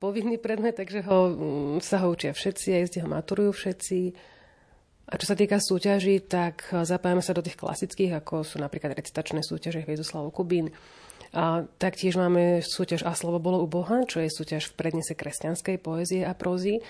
povinný 0.00 0.40
predmet, 0.40 0.76
takže 0.76 1.04
ho, 1.04 1.30
mm, 1.30 1.84
sa 1.84 2.02
ho 2.04 2.10
učia 2.10 2.32
všetci, 2.32 2.80
aj 2.80 2.84
zde 2.90 2.98
ho 3.04 3.08
maturujú 3.08 3.52
všetci. 3.52 3.98
A 5.06 5.14
čo 5.14 5.26
sa 5.30 5.38
týka 5.38 5.62
súťaží, 5.62 6.18
tak 6.26 6.66
zapájame 6.82 7.22
sa 7.22 7.30
do 7.30 7.44
tých 7.44 7.54
klasických, 7.54 8.18
ako 8.18 8.42
sú 8.42 8.58
napríklad 8.58 8.98
recitačné 8.98 9.38
súťaže 9.46 9.86
Hviezdoslavov 9.86 10.34
Kubín, 10.34 10.74
a 11.36 11.68
taktiež 11.76 12.16
máme 12.16 12.64
súťaž 12.64 13.04
A 13.04 13.12
slovo 13.12 13.36
bolo 13.36 13.60
u 13.60 13.68
Boha, 13.68 14.08
čo 14.08 14.24
je 14.24 14.32
súťaž 14.32 14.72
v 14.72 14.76
prednese 14.80 15.12
kresťanskej 15.12 15.76
poézie 15.84 16.22
a 16.24 16.32
prózy. 16.32 16.80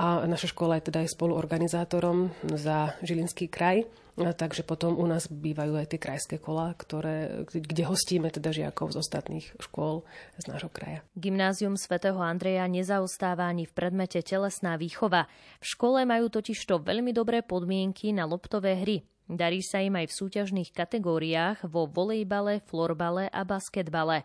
A 0.00 0.24
naša 0.26 0.50
škola 0.50 0.80
je 0.80 0.90
teda 0.90 1.06
aj 1.06 1.14
spoluorganizátorom 1.14 2.32
za 2.56 2.98
Žilinský 3.04 3.46
kraj, 3.46 3.86
takže 4.14 4.62
potom 4.62 4.94
u 4.94 5.06
nás 5.10 5.26
bývajú 5.26 5.74
aj 5.74 5.90
tie 5.90 6.00
krajské 6.00 6.36
kola, 6.38 6.70
ktoré, 6.78 7.46
kde 7.50 7.82
hostíme 7.82 8.30
teda 8.30 8.54
žiakov 8.54 8.94
z 8.94 9.02
ostatných 9.02 9.46
škôl 9.58 10.06
z 10.38 10.44
nášho 10.46 10.70
kraja. 10.70 11.02
Gymnázium 11.18 11.74
svätého 11.74 12.22
Andreja 12.22 12.70
nezaostáva 12.70 13.50
ani 13.50 13.66
v 13.66 13.74
predmete 13.74 14.22
telesná 14.22 14.78
výchova. 14.78 15.26
V 15.58 15.66
škole 15.66 16.06
majú 16.06 16.30
totižto 16.30 16.86
veľmi 16.86 17.10
dobré 17.10 17.42
podmienky 17.42 18.14
na 18.14 18.22
loptové 18.22 18.78
hry. 18.78 19.02
Darí 19.24 19.64
sa 19.64 19.80
im 19.80 19.98
aj 19.98 20.12
v 20.12 20.16
súťažných 20.20 20.70
kategóriách 20.70 21.64
vo 21.66 21.88
volejbale, 21.88 22.60
florbale 22.62 23.32
a 23.32 23.42
basketbale 23.42 24.22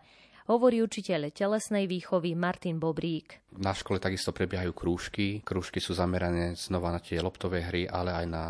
hovorí 0.50 0.82
učiteľ 0.82 1.30
telesnej 1.30 1.86
výchovy 1.86 2.34
Martin 2.34 2.82
Bobrík. 2.82 3.38
Na 3.54 3.70
škole 3.70 4.02
takisto 4.02 4.34
prebiehajú 4.34 4.74
krúžky. 4.74 5.46
Krúžky 5.46 5.78
sú 5.78 5.94
zamerané 5.94 6.58
znova 6.58 6.90
na 6.90 6.98
tie 6.98 7.22
loptové 7.22 7.62
hry, 7.62 7.86
ale 7.86 8.10
aj 8.10 8.26
na 8.26 8.44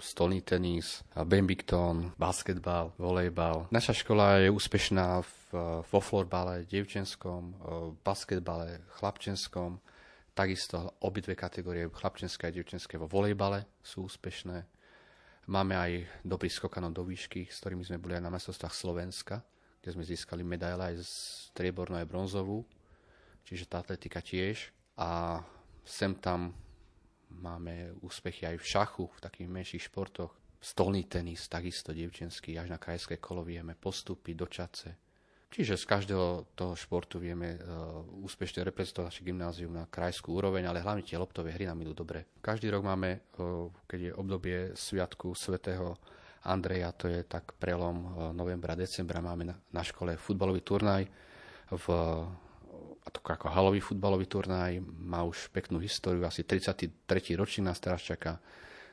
stolný 0.00 0.40
tenis, 0.42 1.02
badminton, 1.14 2.14
basketbal, 2.18 2.94
volejbal. 2.98 3.66
Naša 3.70 3.92
škola 4.02 4.42
je 4.42 4.48
úspešná 4.50 5.22
v, 5.22 5.32
vo 5.82 6.00
florbale 6.00 6.64
devčenskom, 6.64 7.54
basketbale 8.02 8.86
chlapčenskom. 8.98 9.82
Takisto 10.32 11.02
obidve 11.02 11.34
kategórie, 11.34 11.90
chlapčenské 11.90 12.46
a 12.46 12.54
devčenské 12.54 12.94
vo 12.94 13.10
volejbale 13.10 13.66
sú 13.82 14.06
úspešné. 14.06 14.62
Máme 15.48 15.74
aj 15.74 16.22
dobrý 16.22 16.52
skokanov 16.52 16.92
do 16.94 17.02
výšky, 17.02 17.48
s 17.48 17.64
ktorými 17.64 17.82
sme 17.82 17.98
boli 17.98 18.14
aj 18.14 18.22
na 18.22 18.30
mestostvách 18.30 18.74
Slovenska, 18.76 19.40
kde 19.80 19.96
sme 19.96 20.04
získali 20.04 20.44
medaile 20.44 20.92
aj 20.92 21.02
striebornú 21.50 21.96
aj 21.96 22.06
bronzovú, 22.06 22.62
čiže 23.48 23.66
tá 23.66 23.80
atletika 23.80 24.20
tiež. 24.20 24.70
A 25.00 25.40
sem 25.88 26.12
tam 26.12 26.52
máme 27.38 27.94
úspechy 28.02 28.44
aj 28.44 28.56
v 28.60 28.68
šachu, 28.68 29.04
v 29.08 29.22
takých 29.22 29.48
menších 29.48 29.84
športoch. 29.88 30.34
Stolný 30.58 31.06
tenis, 31.06 31.46
takisto 31.46 31.94
dievčenský, 31.94 32.58
až 32.58 32.74
na 32.74 32.82
krajské 32.82 33.22
kolo 33.22 33.46
vieme 33.46 33.78
postúpiť 33.78 34.34
do 34.34 34.46
čace, 34.50 34.88
Čiže 35.48 35.80
z 35.80 35.84
každého 35.88 36.52
toho 36.52 36.76
športu 36.76 37.16
vieme 37.16 37.56
uh, 37.56 38.04
úspešne 38.20 38.68
reprezentovať 38.68 39.08
naše 39.08 39.22
gymnázium 39.24 39.72
na 39.72 39.88
krajskú 39.88 40.36
úroveň, 40.36 40.68
ale 40.68 40.84
hlavne 40.84 41.00
tie 41.00 41.16
loptové 41.16 41.56
hry 41.56 41.64
nám 41.64 41.80
idú 41.80 41.96
dobre. 41.96 42.28
Každý 42.44 42.68
rok 42.68 42.84
máme, 42.84 43.24
uh, 43.40 43.72
keď 43.88 44.12
je 44.12 44.12
obdobie 44.12 44.58
sviatku 44.76 45.32
svätého 45.32 45.96
Andreja, 46.44 46.92
to 46.92 47.08
je 47.08 47.24
tak 47.24 47.56
prelom 47.56 47.96
uh, 47.96 48.08
novembra, 48.36 48.76
decembra, 48.76 49.24
máme 49.24 49.48
na, 49.48 49.56
na 49.72 49.80
škole 49.80 50.20
futbalový 50.20 50.60
turnaj 50.60 51.08
v 51.72 51.86
a 53.08 53.10
to 53.10 53.24
ako 53.24 53.48
halový 53.48 53.80
futbalový 53.80 54.28
turnaj, 54.28 54.84
má 54.84 55.24
už 55.24 55.48
peknú 55.48 55.80
históriu, 55.80 56.28
asi 56.28 56.44
33. 56.44 56.92
ročník 57.40 57.64
nás 57.64 57.80
teraz 57.80 58.04
čaká 58.04 58.36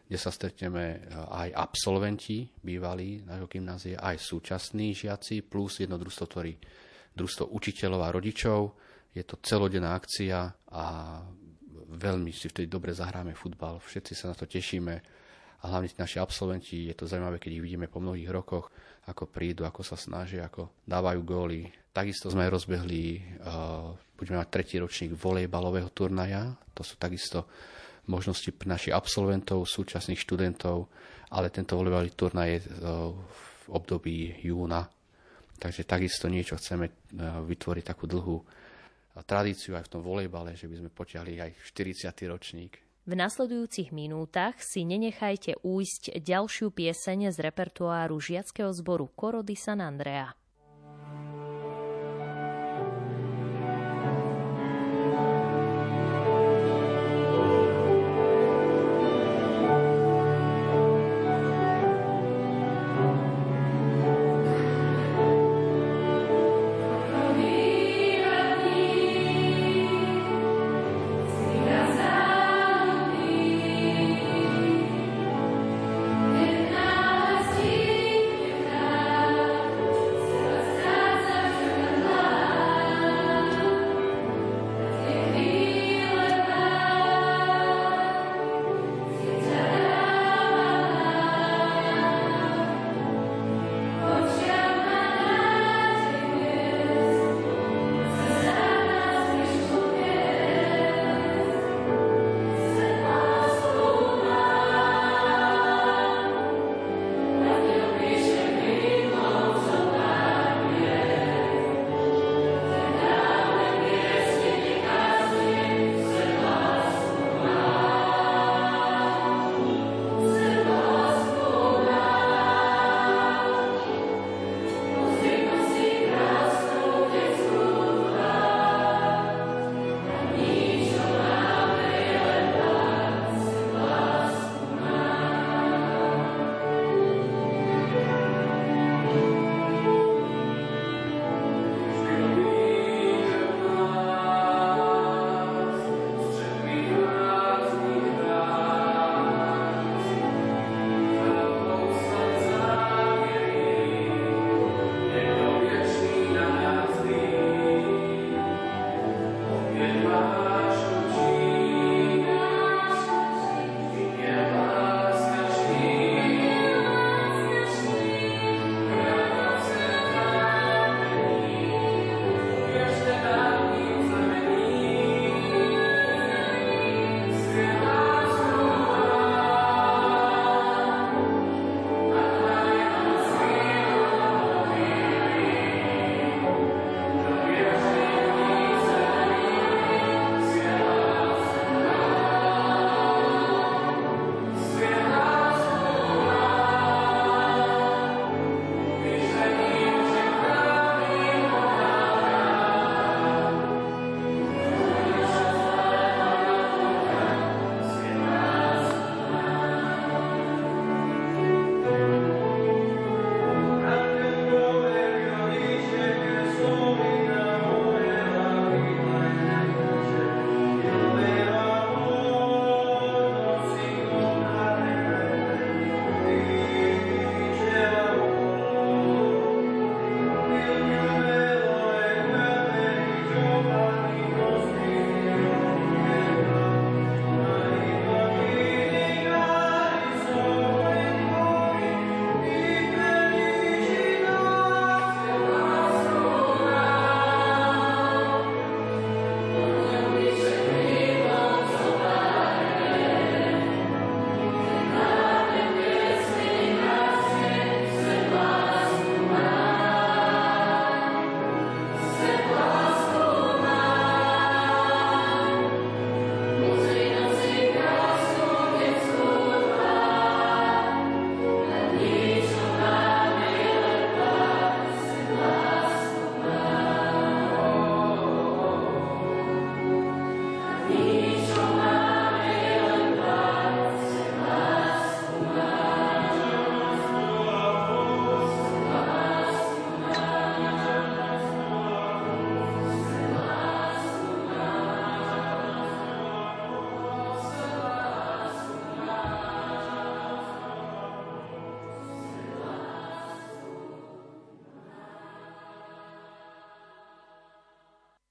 kde 0.06 0.18
sa 0.22 0.30
stretneme 0.30 0.84
e, 0.86 0.98
aj 1.18 1.50
absolventi 1.58 2.46
bývalí 2.62 3.26
nášho 3.26 3.50
gymnázia, 3.50 3.98
aj 3.98 4.22
súčasní 4.22 4.94
žiaci, 4.94 5.42
plus 5.42 5.82
jedno 5.82 5.98
družstvo, 5.98 6.26
ktorý 6.30 6.54
družstvo 7.18 7.50
učiteľov 7.50 8.02
a 8.06 8.14
rodičov. 8.14 8.60
Je 9.16 9.24
to 9.26 9.40
celodenná 9.42 9.98
akcia 9.98 10.54
a 10.70 10.86
veľmi 11.96 12.30
si 12.30 12.52
vtedy 12.52 12.68
dobre 12.70 12.94
zahráme 12.94 13.34
futbal. 13.34 13.82
Všetci 13.82 14.14
sa 14.14 14.30
na 14.30 14.36
to 14.38 14.46
tešíme 14.46 14.96
a 15.64 15.66
hlavne 15.66 15.90
naši 15.98 16.22
absolventi, 16.22 16.86
je 16.86 16.94
to 16.94 17.10
zaujímavé, 17.10 17.42
keď 17.42 17.58
ich 17.58 17.64
vidíme 17.64 17.90
po 17.90 17.98
mnohých 17.98 18.30
rokoch, 18.30 18.70
ako 19.10 19.26
prídu, 19.26 19.66
ako 19.66 19.82
sa 19.82 19.98
snažia, 19.98 20.46
ako 20.46 20.70
dávajú 20.86 21.20
góly. 21.26 21.66
Takisto 21.90 22.30
sme 22.30 22.46
rozbehli, 22.52 23.24
uh, 23.42 23.96
budeme 24.16 24.40
mať 24.40 24.50
tretí 24.50 24.76
ročník 24.80 25.14
volejbalového 25.16 25.92
turnaja, 25.92 26.56
to 26.72 26.82
sú 26.84 26.96
takisto 26.96 27.48
možnosti 28.08 28.52
našich 28.66 28.94
absolventov, 28.94 29.66
súčasných 29.66 30.20
študentov, 30.20 30.88
ale 31.34 31.50
tento 31.50 31.76
volejbalový 31.76 32.12
turnaj 32.14 32.48
je 32.50 32.60
uh, 32.62 33.12
v 33.66 33.68
období 33.74 34.40
júna, 34.46 34.86
takže 35.58 35.88
takisto 35.88 36.30
niečo 36.30 36.56
chceme 36.56 36.86
uh, 36.88 37.42
vytvoriť 37.44 37.84
takú 37.84 38.06
dlhú 38.06 38.38
tradíciu 39.24 39.80
aj 39.80 39.88
v 39.88 39.92
tom 39.96 40.02
volejbale, 40.04 40.60
že 40.60 40.68
by 40.68 40.76
sme 40.84 40.90
potiahli 40.92 41.40
aj 41.40 41.52
40. 41.72 42.12
ročník. 42.28 42.74
V 43.06 43.14
nasledujúcich 43.14 43.94
minútach 43.94 44.58
si 44.60 44.82
nenechajte 44.82 45.62
újsť 45.62 46.20
ďalšiu 46.26 46.74
pieseň 46.74 47.30
z 47.30 47.38
repertoáru 47.38 48.18
žiackého 48.18 48.74
zboru 48.74 49.08
Korody 49.14 49.54
San 49.54 49.78
Andrea. 49.78 50.34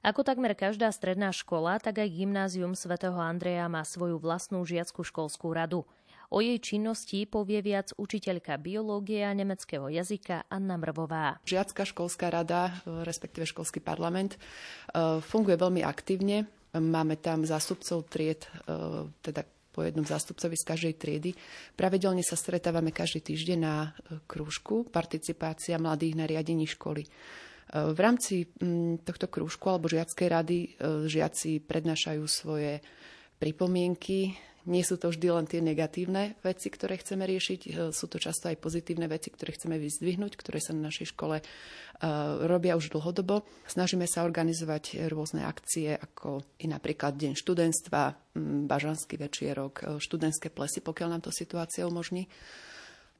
Ako 0.05 0.20
takmer 0.20 0.52
každá 0.52 0.92
stredná 0.92 1.32
škola, 1.32 1.80
tak 1.80 1.96
aj 1.96 2.12
gymnázium 2.12 2.76
svätého 2.76 3.16
Andreja 3.16 3.72
má 3.72 3.80
svoju 3.88 4.20
vlastnú 4.20 4.61
žiackú 4.61 5.00
školskú 5.00 5.48
radu. 5.48 5.88
O 6.28 6.44
jej 6.44 6.61
činnosti 6.61 7.24
povie 7.24 7.64
viac 7.64 7.88
učiteľka 7.96 8.61
biológie 8.61 9.24
a 9.24 9.32
nemeckého 9.32 9.88
jazyka 9.88 10.44
Anna 10.52 10.76
Mrvová. 10.76 11.40
Žiacká 11.48 11.88
školská 11.88 12.28
rada, 12.28 12.84
respektíve 12.84 13.48
školský 13.48 13.80
parlament, 13.80 14.36
e, 14.36 14.38
funguje 15.24 15.57
veľmi 15.57 15.80
aktívne. 15.80 16.52
Máme 16.76 17.16
tam 17.16 17.48
zástupcov 17.48 18.05
tried, 18.05 18.44
e, 18.44 19.09
teda 19.24 19.40
po 19.72 19.88
jednom 19.88 20.05
zástupcovi 20.05 20.61
z 20.61 20.68
každej 20.68 20.94
triedy. 21.00 21.30
Pravidelne 21.80 22.20
sa 22.20 22.36
stretávame 22.36 22.92
každý 22.92 23.24
týždeň 23.24 23.59
na 23.59 23.88
e, 23.88 24.20
krúžku 24.28 24.84
Participácia 24.84 25.80
mladých 25.80 26.12
na 26.12 26.28
riadení 26.28 26.68
školy. 26.68 27.09
V 27.74 27.98
rámci 27.98 28.46
tohto 29.02 29.26
krúžku 29.26 29.66
alebo 29.66 29.90
žiackej 29.90 30.28
rady 30.30 30.58
žiaci 31.10 31.58
prednášajú 31.58 32.22
svoje 32.30 32.78
pripomienky, 33.42 34.38
nie 34.64 34.80
sú 34.80 34.96
to 34.96 35.12
vždy 35.12 35.28
len 35.28 35.44
tie 35.44 35.60
negatívne 35.60 36.40
veci, 36.40 36.72
ktoré 36.72 36.96
chceme 36.96 37.28
riešiť, 37.28 37.60
e, 37.68 37.70
sú 37.92 38.08
to 38.08 38.16
často 38.16 38.48
aj 38.48 38.56
pozitívne 38.56 39.04
veci, 39.04 39.28
ktoré 39.28 39.52
chceme 39.52 39.76
vyzdvihnúť, 39.76 40.32
ktoré 40.40 40.56
sa 40.60 40.72
na 40.72 40.88
našej 40.88 41.12
škole 41.12 41.36
uh, 41.36 41.44
robia 42.48 42.72
už 42.72 42.88
dlhodobo. 42.90 43.44
Snažíme 43.68 44.08
sa 44.08 44.24
organizovať 44.24 45.08
rôzne 45.12 45.44
akcie, 45.44 45.92
ako 45.94 46.42
i 46.64 46.66
napríklad 46.66 47.14
Deň 47.14 47.36
študentstva, 47.36 48.02
Bažanský 48.64 49.20
večierok, 49.20 49.74
e, 49.76 49.82
študentské 50.00 50.48
plesy, 50.48 50.80
pokiaľ 50.80 51.08
nám 51.12 51.22
to 51.28 51.32
situácia 51.32 51.84
umožní. 51.84 52.24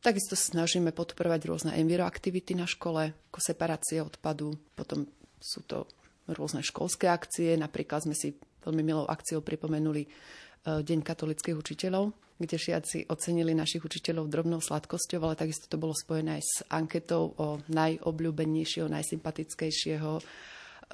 Takisto 0.05 0.37
snažíme 0.37 0.93
podporovať 0.93 1.41
rôzne 1.49 1.73
enviroaktivity 1.81 2.53
na 2.53 2.69
škole, 2.69 3.17
ako 3.33 3.41
separácie 3.41 4.05
odpadu, 4.05 4.53
potom 4.77 5.09
sú 5.41 5.65
to 5.65 5.89
rôzne 6.29 6.61
školské 6.61 7.09
akcie, 7.09 7.57
napríklad 7.57 8.05
sme 8.05 8.13
si 8.13 8.37
veľmi 8.61 8.85
milou 8.85 9.09
akciou 9.09 9.41
pripomenuli 9.41 10.05
E, 10.65 10.81
Deň 10.81 11.05
katolických 11.05 11.61
učiteľov, 11.61 12.17
kde 12.41 12.57
žiaci 12.57 12.99
ocenili 13.13 13.53
našich 13.53 13.85
učiteľov 13.85 14.33
drobnou 14.33 14.65
sladkosťou, 14.65 15.21
ale 15.21 15.37
takisto 15.37 15.69
to 15.69 15.77
bolo 15.77 15.93
spojené 15.93 16.41
aj 16.41 16.43
s 16.43 16.55
anketou 16.73 17.37
o 17.37 17.61
najobľúbenejšieho, 17.69 18.89
najsympatickejšieho 18.89 20.13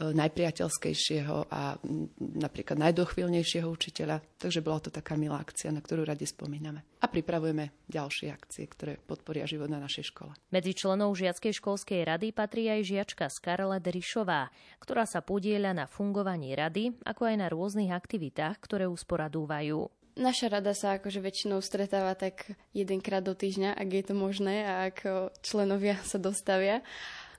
najpriateľskejšieho 0.00 1.52
a 1.52 1.76
napríklad 2.18 2.80
najdochvíľnejšieho 2.80 3.68
učiteľa. 3.68 4.24
Takže 4.40 4.64
bola 4.64 4.80
to 4.80 4.88
taká 4.88 5.20
milá 5.20 5.36
akcia, 5.44 5.68
na 5.68 5.84
ktorú 5.84 6.08
radi 6.08 6.24
spomíname. 6.24 6.80
A 7.04 7.06
pripravujeme 7.06 7.84
ďalšie 7.84 8.32
akcie, 8.32 8.64
ktoré 8.64 8.96
podporia 8.96 9.44
život 9.44 9.68
na 9.68 9.76
našej 9.76 10.08
škole. 10.08 10.32
Medzi 10.48 10.72
členov 10.72 11.12
Žiackej 11.20 11.52
školskej 11.60 12.00
rady 12.08 12.32
patrí 12.32 12.72
aj 12.72 12.88
žiačka 12.88 13.28
Scarlett 13.28 13.84
Rišová, 13.84 14.48
ktorá 14.80 15.04
sa 15.04 15.20
podieľa 15.20 15.76
na 15.76 15.84
fungovaní 15.84 16.56
rady, 16.56 16.96
ako 17.04 17.28
aj 17.28 17.36
na 17.36 17.46
rôznych 17.52 17.92
aktivitách, 17.92 18.56
ktoré 18.64 18.88
usporadúvajú. 18.88 19.92
Naša 20.18 20.50
rada 20.50 20.74
sa 20.74 20.98
akože 20.98 21.22
väčšinou 21.22 21.62
stretáva 21.62 22.18
tak 22.18 22.50
jedenkrát 22.74 23.22
do 23.22 23.32
týždňa, 23.32 23.78
ak 23.78 23.88
je 23.88 24.04
to 24.04 24.14
možné 24.16 24.66
a 24.66 24.74
ako 24.90 25.30
členovia 25.40 25.96
sa 26.02 26.18
dostavia. 26.18 26.82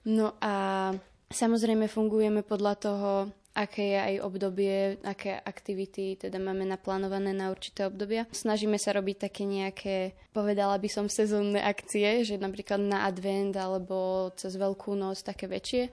No 0.08 0.34
a 0.42 0.90
Samozrejme 1.32 1.88
fungujeme 1.88 2.44
podľa 2.44 2.74
toho, 2.76 3.12
aké 3.52 3.96
je 3.96 4.00
aj 4.00 4.16
obdobie, 4.24 4.96
aké 5.04 5.36
aktivity 5.36 6.16
teda 6.16 6.40
máme 6.40 6.64
naplánované 6.64 7.36
na 7.36 7.52
určité 7.52 7.88
obdobia. 7.88 8.24
Snažíme 8.32 8.80
sa 8.80 8.96
robiť 8.96 9.28
také 9.28 9.44
nejaké, 9.44 10.16
povedala 10.32 10.80
by 10.80 10.88
som, 10.88 11.12
sezónne 11.12 11.60
akcie, 11.60 12.24
že 12.24 12.40
napríklad 12.40 12.80
na 12.80 13.04
advent 13.08 13.56
alebo 13.60 14.32
cez 14.40 14.56
Veľkú 14.56 14.96
noc 14.96 15.20
také 15.24 15.52
väčšie. 15.52 15.92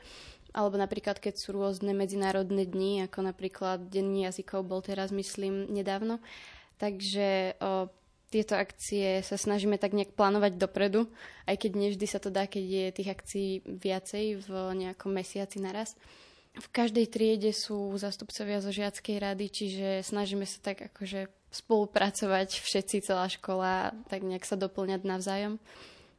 Alebo 0.54 0.80
napríklad, 0.80 1.20
keď 1.20 1.34
sú 1.38 1.54
rôzne 1.54 1.92
medzinárodné 1.92 2.64
dni, 2.64 3.04
ako 3.06 3.20
napríklad 3.20 3.92
Deň 3.92 4.30
jazykov 4.30 4.64
bol 4.64 4.80
teraz, 4.80 5.12
myslím, 5.12 5.68
nedávno. 5.68 6.24
Takže 6.78 7.58
o, 7.58 7.90
tieto 8.28 8.54
akcie 8.56 9.24
sa 9.24 9.40
snažíme 9.40 9.80
tak 9.80 9.96
nejak 9.96 10.12
plánovať 10.12 10.60
dopredu, 10.60 11.08
aj 11.48 11.56
keď 11.64 11.70
nevždy 11.76 12.06
sa 12.08 12.20
to 12.20 12.28
dá, 12.28 12.44
keď 12.44 12.64
je 12.64 12.86
tých 12.92 13.08
akcií 13.08 13.48
viacej 13.64 14.24
v 14.44 14.48
nejakom 14.76 15.08
mesiaci 15.08 15.60
naraz. 15.64 15.96
V 16.58 16.68
každej 16.68 17.06
triede 17.08 17.52
sú 17.54 17.94
zastupcovia 17.96 18.58
zo 18.60 18.74
žiackej 18.74 19.16
rady, 19.20 19.46
čiže 19.48 19.88
snažíme 20.02 20.44
sa 20.44 20.58
tak 20.60 20.90
akože 20.92 21.30
spolupracovať 21.48 22.60
všetci, 22.60 23.08
celá 23.08 23.30
škola, 23.30 23.96
tak 24.12 24.20
nejak 24.26 24.44
sa 24.44 24.58
doplňať 24.58 25.00
navzájom. 25.06 25.56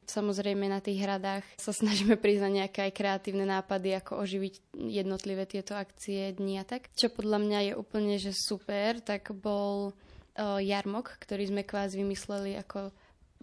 Samozrejme 0.09 0.65
na 0.65 0.81
tých 0.81 1.05
hradách 1.05 1.45
sa 1.61 1.69
snažíme 1.69 2.17
prísť 2.17 2.49
na 2.49 2.51
nejaké 2.63 2.89
aj 2.89 2.97
kreatívne 2.97 3.45
nápady, 3.45 3.93
ako 3.93 4.25
oživiť 4.25 4.73
jednotlivé 4.73 5.45
tieto 5.45 5.77
akcie, 5.77 6.33
dni 6.33 6.57
a 6.57 6.65
tak. 6.65 6.89
Čo 6.97 7.13
podľa 7.13 7.37
mňa 7.45 7.59
je 7.61 7.73
úplne 7.77 8.17
že 8.17 8.33
super, 8.33 8.97
tak 9.05 9.29
bol 9.37 9.93
jarmok, 10.41 11.19
ktorý 11.19 11.51
sme 11.51 11.67
kvás 11.67 11.93
vymysleli 11.93 12.55
ako, 12.59 12.95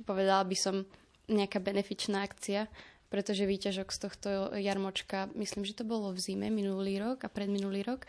povedala 0.09 0.45
by 0.49 0.57
som, 0.57 0.89
nejaká 1.27 1.59
benefičná 1.59 2.23
akcia, 2.23 2.71
pretože 3.11 3.47
výťažok 3.47 3.89
z 3.91 3.99
tohto 3.99 4.29
jarmočka, 4.55 5.31
myslím, 5.39 5.63
že 5.67 5.79
to 5.79 5.85
bolo 5.87 6.11
v 6.11 6.23
zime 6.23 6.51
minulý 6.51 6.99
rok 6.99 7.27
a 7.27 7.31
predminulý 7.31 7.87
rok, 7.87 8.07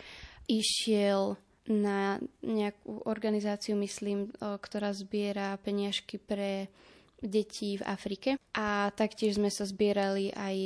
išiel 0.49 1.37
na 1.67 2.17
nejakú 2.41 3.03
organizáciu, 3.03 3.75
myslím, 3.77 4.31
ktorá 4.39 4.95
zbiera 4.95 5.59
peniažky 5.59 6.15
pre 6.15 6.71
detí 7.19 7.75
v 7.75 7.83
Afrike. 7.83 8.29
A 8.55 8.93
taktiež 8.95 9.35
sme 9.35 9.51
sa 9.51 9.67
zbierali 9.67 10.31
aj 10.31 10.57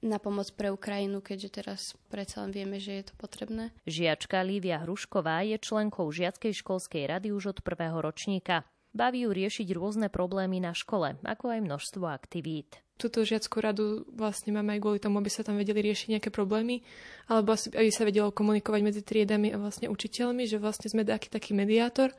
na 0.00 0.16
pomoc 0.16 0.48
pre 0.56 0.72
Ukrajinu, 0.72 1.20
keďže 1.20 1.48
teraz 1.62 1.80
predsa 2.08 2.44
len 2.44 2.52
vieme, 2.52 2.80
že 2.80 3.00
je 3.00 3.04
to 3.12 3.14
potrebné. 3.20 3.72
Žiačka 3.84 4.40
Lívia 4.40 4.80
Hrušková 4.84 5.44
je 5.44 5.56
členkou 5.60 6.08
Žiackej 6.08 6.52
školskej 6.56 7.04
rady 7.08 7.32
už 7.32 7.56
od 7.56 7.58
prvého 7.60 8.00
ročníka. 8.00 8.64
Baví 8.90 9.22
ju 9.22 9.30
riešiť 9.30 9.70
rôzne 9.70 10.10
problémy 10.10 10.58
na 10.58 10.74
škole, 10.74 11.14
ako 11.22 11.54
aj 11.54 11.60
množstvo 11.62 12.04
aktivít. 12.10 12.82
Túto 13.00 13.24
žiackú 13.24 13.64
radu 13.64 14.04
vlastne 14.12 14.52
máme 14.52 14.76
aj 14.76 14.80
kvôli 14.82 14.98
tomu, 15.00 15.24
aby 15.24 15.32
sa 15.32 15.40
tam 15.40 15.56
vedeli 15.56 15.80
riešiť 15.80 16.18
nejaké 16.18 16.28
problémy, 16.28 16.84
alebo 17.32 17.56
aby 17.56 17.88
sa 17.88 18.04
vedelo 18.04 18.28
komunikovať 18.28 18.80
medzi 18.84 19.00
triedami 19.00 19.54
a 19.54 19.62
vlastne 19.62 19.88
učiteľmi, 19.88 20.44
že 20.44 20.60
vlastne 20.60 20.92
sme 20.92 21.06
taký 21.06 21.32
taký 21.32 21.56
mediátor, 21.56 22.12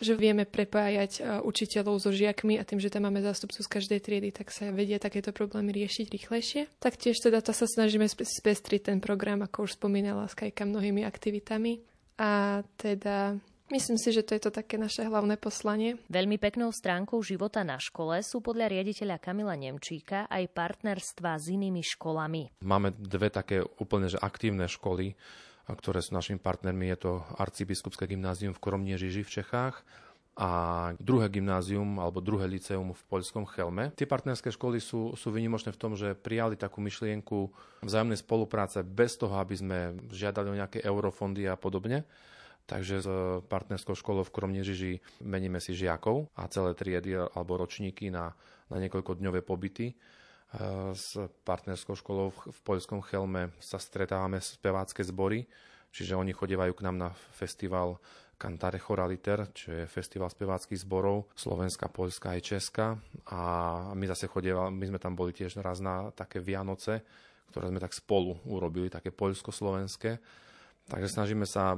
že 0.00 0.18
vieme 0.18 0.44
prepájať 0.44 1.12
e, 1.18 1.20
učiteľov 1.44 2.00
so 2.00 2.10
žiakmi 2.12 2.60
a 2.60 2.66
tým, 2.66 2.80
že 2.82 2.92
tam 2.92 3.08
máme 3.08 3.24
zástupcu 3.24 3.60
z 3.60 3.68
každej 3.68 4.00
triedy, 4.02 4.28
tak 4.32 4.52
sa 4.52 4.68
vedia 4.72 5.00
takéto 5.00 5.32
problémy 5.32 5.72
riešiť 5.72 6.06
rýchlejšie. 6.12 6.60
Taktiež 6.80 7.20
teda 7.20 7.40
to 7.40 7.56
sa 7.56 7.64
snažíme 7.64 8.06
spestriť 8.08 8.92
ten 8.92 8.98
program, 9.00 9.44
ako 9.44 9.68
už 9.68 9.80
spomínala 9.80 10.28
Skajka, 10.28 10.68
mnohými 10.68 11.04
aktivitami. 11.04 11.80
A 12.16 12.62
teda 12.80 13.36
Myslím 13.66 13.98
si, 13.98 14.14
že 14.14 14.22
to 14.22 14.38
je 14.38 14.46
to 14.46 14.54
také 14.54 14.78
naše 14.78 15.02
hlavné 15.02 15.34
poslanie. 15.42 15.98
Veľmi 16.06 16.38
peknou 16.38 16.70
stránkou 16.70 17.18
života 17.18 17.66
na 17.66 17.82
škole 17.82 18.22
sú 18.22 18.38
podľa 18.38 18.70
riaditeľa 18.70 19.18
Kamila 19.18 19.58
Nemčíka 19.58 20.30
aj 20.30 20.54
partnerstva 20.54 21.34
s 21.34 21.50
inými 21.50 21.82
školami. 21.82 22.62
Máme 22.62 22.94
dve 22.94 23.26
také 23.26 23.66
úplne 23.82 24.06
že 24.06 24.22
aktívne 24.22 24.70
školy, 24.70 25.18
ktoré 25.74 25.98
sú 25.98 26.14
našimi 26.14 26.38
partnermi. 26.38 26.86
Je 26.94 26.98
to 27.02 27.12
Arcibiskupské 27.42 28.06
gymnázium 28.06 28.54
v 28.54 28.62
Koromniežiži 28.62 29.26
v 29.26 29.42
Čechách 29.42 29.82
a 30.36 30.50
druhé 31.00 31.32
gymnázium 31.32 31.96
alebo 31.96 32.20
druhé 32.20 32.44
liceum 32.44 32.92
v 32.92 33.02
poľskom 33.08 33.48
Chelme. 33.48 33.88
Tie 33.96 34.04
partnerské 34.04 34.52
školy 34.52 34.84
sú, 34.84 35.16
sú 35.16 35.32
vynimočné 35.32 35.72
v 35.72 35.80
tom, 35.80 35.96
že 35.96 36.12
prijali 36.12 36.60
takú 36.60 36.84
myšlienku 36.84 37.50
vzájomnej 37.80 38.20
spolupráce 38.20 38.84
bez 38.84 39.16
toho, 39.16 39.32
aby 39.40 39.56
sme 39.56 39.78
žiadali 40.12 40.52
o 40.52 40.58
nejaké 40.60 40.84
eurofondy 40.84 41.48
a 41.48 41.56
podobne. 41.56 42.04
Takže 42.66 42.94
s 43.00 43.08
partnerskou 43.46 43.96
školou 43.96 44.26
v 44.26 44.34
Kromnežiži 44.34 44.92
meníme 45.24 45.62
si 45.62 45.72
žiakov 45.72 46.28
a 46.36 46.50
celé 46.52 46.76
triedy 46.76 47.16
alebo 47.16 47.56
ročníky 47.56 48.12
na, 48.12 48.34
na 48.68 48.76
niekoľkodňové 48.82 49.40
pobyty 49.40 49.96
s 50.94 51.18
partnerskou 51.42 51.98
školou 51.98 52.30
v 52.30 52.60
poľskom 52.62 53.02
Chelme 53.02 53.50
sa 53.58 53.82
stretávame 53.82 54.38
spevácké 54.38 55.02
zbory, 55.02 55.44
čiže 55.90 56.14
oni 56.14 56.30
chodievajú 56.30 56.72
k 56.76 56.84
nám 56.86 56.96
na 56.96 57.10
festival 57.34 57.98
Cantare 58.36 58.76
Choraliter, 58.76 59.48
čo 59.56 59.72
je 59.72 59.88
festival 59.88 60.28
speváckých 60.28 60.84
zborov 60.84 61.32
Slovenska, 61.32 61.88
Poľska 61.88 62.36
aj 62.36 62.40
Česka. 62.44 62.86
A 63.32 63.40
my 63.96 64.04
zase 64.04 64.28
chodievali, 64.28 64.76
my 64.76 64.84
sme 64.92 65.00
tam 65.00 65.16
boli 65.16 65.32
tiež 65.32 65.56
raz 65.64 65.80
na 65.80 66.12
také 66.12 66.44
Vianoce, 66.44 67.00
ktoré 67.48 67.72
sme 67.72 67.80
tak 67.80 67.96
spolu 67.96 68.36
urobili, 68.44 68.92
také 68.92 69.08
poľsko-slovenské. 69.08 70.20
Takže 70.86 71.08
snažíme 71.08 71.48
sa 71.48 71.74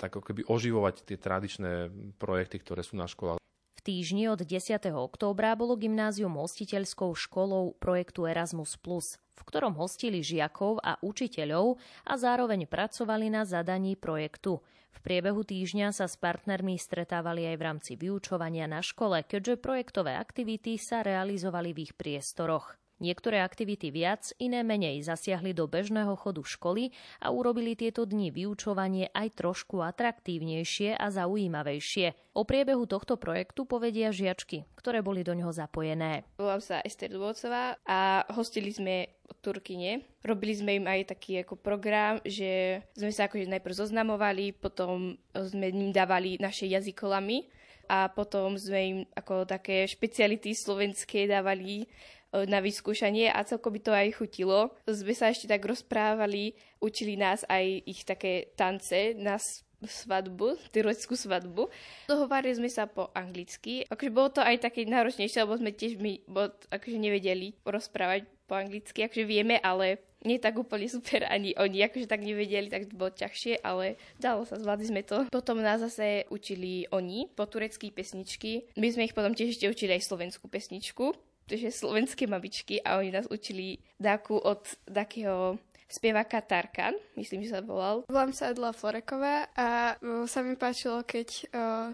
tak 0.00 0.16
ako 0.16 0.32
keby 0.32 0.48
oživovať 0.48 1.04
tie 1.04 1.20
tradičné 1.20 1.92
projekty, 2.16 2.58
ktoré 2.64 2.80
sú 2.80 2.96
na 2.96 3.06
školách 3.06 3.41
týždni 3.82 4.30
od 4.30 4.46
10. 4.46 4.78
októbra 4.94 5.58
bolo 5.58 5.74
gymnázium 5.74 6.38
hostiteľskou 6.38 7.12
školou 7.18 7.74
projektu 7.76 8.24
Erasmus+, 8.30 8.78
v 8.78 9.42
ktorom 9.42 9.74
hostili 9.74 10.22
žiakov 10.22 10.78
a 10.80 10.96
učiteľov 11.02 11.82
a 12.06 12.14
zároveň 12.14 12.70
pracovali 12.70 13.28
na 13.28 13.42
zadaní 13.42 13.98
projektu. 13.98 14.62
V 14.92 14.98
priebehu 15.02 15.42
týždňa 15.42 15.90
sa 15.90 16.06
s 16.06 16.14
partnermi 16.14 16.78
stretávali 16.78 17.48
aj 17.50 17.56
v 17.58 17.66
rámci 17.66 17.92
vyučovania 17.98 18.70
na 18.70 18.84
škole, 18.84 19.22
keďže 19.26 19.58
projektové 19.58 20.14
aktivity 20.14 20.78
sa 20.78 21.02
realizovali 21.02 21.74
v 21.74 21.78
ich 21.90 21.92
priestoroch. 21.98 22.81
Niektoré 23.02 23.42
aktivity 23.42 23.90
viac, 23.90 24.30
iné 24.38 24.62
menej 24.62 25.02
zasiahli 25.02 25.50
do 25.50 25.66
bežného 25.66 26.14
chodu 26.14 26.46
školy 26.46 26.94
a 27.18 27.34
urobili 27.34 27.74
tieto 27.74 28.06
dni 28.06 28.30
vyučovanie 28.30 29.10
aj 29.10 29.42
trošku 29.42 29.82
atraktívnejšie 29.82 30.94
a 30.94 31.10
zaujímavejšie. 31.10 32.14
O 32.38 32.46
priebehu 32.46 32.86
tohto 32.86 33.18
projektu 33.18 33.66
povedia 33.66 34.14
žiačky, 34.14 34.70
ktoré 34.78 35.02
boli 35.02 35.26
do 35.26 35.34
ňoho 35.34 35.50
zapojené. 35.50 36.22
Volám 36.38 36.62
sa 36.62 36.78
Ester 36.86 37.10
Dôcová 37.10 37.74
a 37.82 38.22
hostili 38.38 38.70
sme 38.70 39.18
Turkine. 39.42 40.06
Robili 40.22 40.54
sme 40.54 40.78
im 40.78 40.86
aj 40.86 41.18
taký 41.18 41.42
ako 41.42 41.58
program, 41.58 42.22
že 42.22 42.78
sme 42.94 43.10
sa 43.10 43.26
akože 43.26 43.50
najprv 43.50 43.74
zoznamovali, 43.74 44.54
potom 44.54 45.18
sme 45.34 45.74
im 45.74 45.90
dávali 45.90 46.38
naše 46.38 46.70
jazykolamy 46.70 47.50
a 47.90 48.06
potom 48.08 48.54
sme 48.54 48.80
im 48.80 48.98
ako 49.18 49.42
také 49.42 49.90
špeciality 49.90 50.54
slovenské 50.54 51.26
dávali 51.26 51.90
na 52.32 52.58
vyskúšanie 52.64 53.28
a 53.28 53.44
celkom 53.44 53.76
by 53.76 53.80
to 53.84 53.92
aj 53.92 54.08
chutilo. 54.16 54.72
Sme 54.88 55.12
sa 55.12 55.28
ešte 55.28 55.48
tak 55.48 55.62
rozprávali, 55.68 56.56
učili 56.80 57.20
nás 57.20 57.44
aj 57.46 57.84
ich 57.84 58.02
také 58.08 58.56
tance 58.56 59.12
na 59.20 59.36
svadbu, 59.82 60.58
tureckú 60.70 61.18
svadbu. 61.18 61.68
Dohovárali 62.06 62.54
sme 62.54 62.70
sa 62.70 62.86
po 62.86 63.10
anglicky. 63.12 63.82
Akože 63.90 64.14
bolo 64.14 64.30
to 64.30 64.40
aj 64.42 64.62
také 64.62 64.86
náročnejšie, 64.86 65.42
lebo 65.42 65.58
sme 65.58 65.74
tiež 65.74 65.98
my 65.98 66.22
bod, 66.30 66.54
akože 66.70 66.98
nevedeli 66.98 67.58
rozprávať 67.66 68.30
po 68.46 68.54
anglicky, 68.54 69.02
akože 69.06 69.24
vieme, 69.26 69.58
ale 69.58 69.98
nie 70.22 70.38
tak 70.38 70.54
úplne 70.54 70.86
super, 70.86 71.26
ani 71.26 71.50
oni 71.58 71.82
akože 71.82 72.06
tak 72.06 72.22
nevedeli, 72.22 72.70
tak 72.70 72.86
to 72.86 72.94
bolo 72.94 73.10
ťažšie, 73.10 73.58
ale 73.66 73.98
dalo 74.22 74.46
sa, 74.46 74.54
zvládli 74.54 74.86
sme 74.86 75.02
to. 75.02 75.26
Potom 75.34 75.58
nás 75.58 75.82
zase 75.82 76.30
učili 76.30 76.86
oni 76.94 77.26
po 77.34 77.50
turecký 77.50 77.90
pesničky. 77.90 78.70
My 78.78 78.86
sme 78.94 79.10
ich 79.10 79.16
potom 79.18 79.34
tiež 79.34 79.58
ešte 79.58 79.66
učili 79.66 79.98
aj 79.98 80.06
slovenskú 80.06 80.46
pesničku 80.46 81.31
že 81.52 81.68
slovenské 81.70 82.24
mamičky 82.26 82.80
a 82.80 82.98
oni 82.98 83.12
nás 83.12 83.28
učili 83.28 83.78
dáku 84.00 84.36
od 84.40 84.64
takého 84.88 85.60
spievaká 85.92 86.40
Tarkan, 86.40 86.96
myslím, 87.20 87.44
že 87.44 87.52
sa 87.52 87.60
volal. 87.60 88.08
Volám 88.08 88.32
sa 88.32 88.48
Edla 88.48 88.72
Floreková 88.72 89.52
a 89.52 90.00
sa 90.24 90.40
mi 90.40 90.56
páčilo, 90.56 91.04
keď 91.04 91.28
uh, 91.28 91.44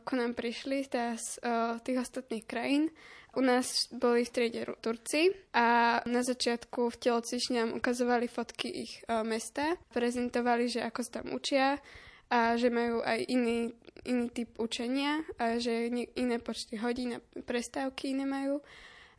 ku 0.06 0.14
nám 0.14 0.38
prišli 0.38 0.86
z 0.86 1.42
uh, 1.42 1.82
tých 1.82 2.06
ostatných 2.06 2.46
krajín. 2.46 2.94
U 3.34 3.42
nás 3.42 3.90
boli 3.90 4.22
v 4.22 4.30
triede 4.30 4.62
Turci 4.78 5.34
a 5.50 6.00
na 6.06 6.22
začiatku 6.22 6.94
v 6.94 6.96
telocvični 6.96 7.58
nám 7.58 7.70
ukazovali 7.74 8.30
fotky 8.30 8.70
ich 8.70 9.02
uh, 9.10 9.26
mesta, 9.26 9.74
prezentovali, 9.90 10.70
že 10.70 10.86
ako 10.86 11.00
sa 11.02 11.10
tam 11.20 11.34
učia 11.34 11.82
a 12.30 12.54
že 12.54 12.70
majú 12.70 13.02
aj 13.02 13.18
iný, 13.26 13.74
iný 14.06 14.30
typ 14.30 14.54
učenia 14.62 15.26
a 15.42 15.58
že 15.58 15.90
iné 16.14 16.36
počty 16.38 16.78
hodín 16.78 17.18
a 17.18 17.24
prestávky 17.42 18.14
iné 18.14 18.24
majú. 18.30 18.62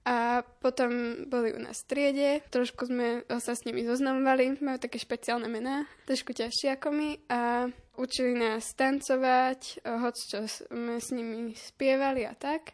A 0.08 0.42
potom 0.64 1.24
boli 1.28 1.54
u 1.54 1.60
nás 1.60 1.84
v 1.84 1.88
triede, 1.92 2.30
trošku 2.50 2.88
sme 2.88 3.28
sa 3.28 3.54
s 3.54 3.68
nimi 3.68 3.86
zoznamovali, 3.86 4.58
majú 4.64 4.80
také 4.80 4.98
špeciálne 4.98 5.46
mená, 5.52 5.86
trošku 6.08 6.34
ťažšie 6.34 6.80
ako 6.80 6.88
my 6.96 7.10
a 7.30 7.70
učili 8.00 8.34
nás 8.34 8.74
tancovať, 8.74 9.84
hoď 9.86 10.16
čo 10.16 10.40
sme 10.48 10.98
s 10.98 11.12
nimi 11.14 11.54
spievali 11.54 12.26
a 12.26 12.34
tak. 12.34 12.74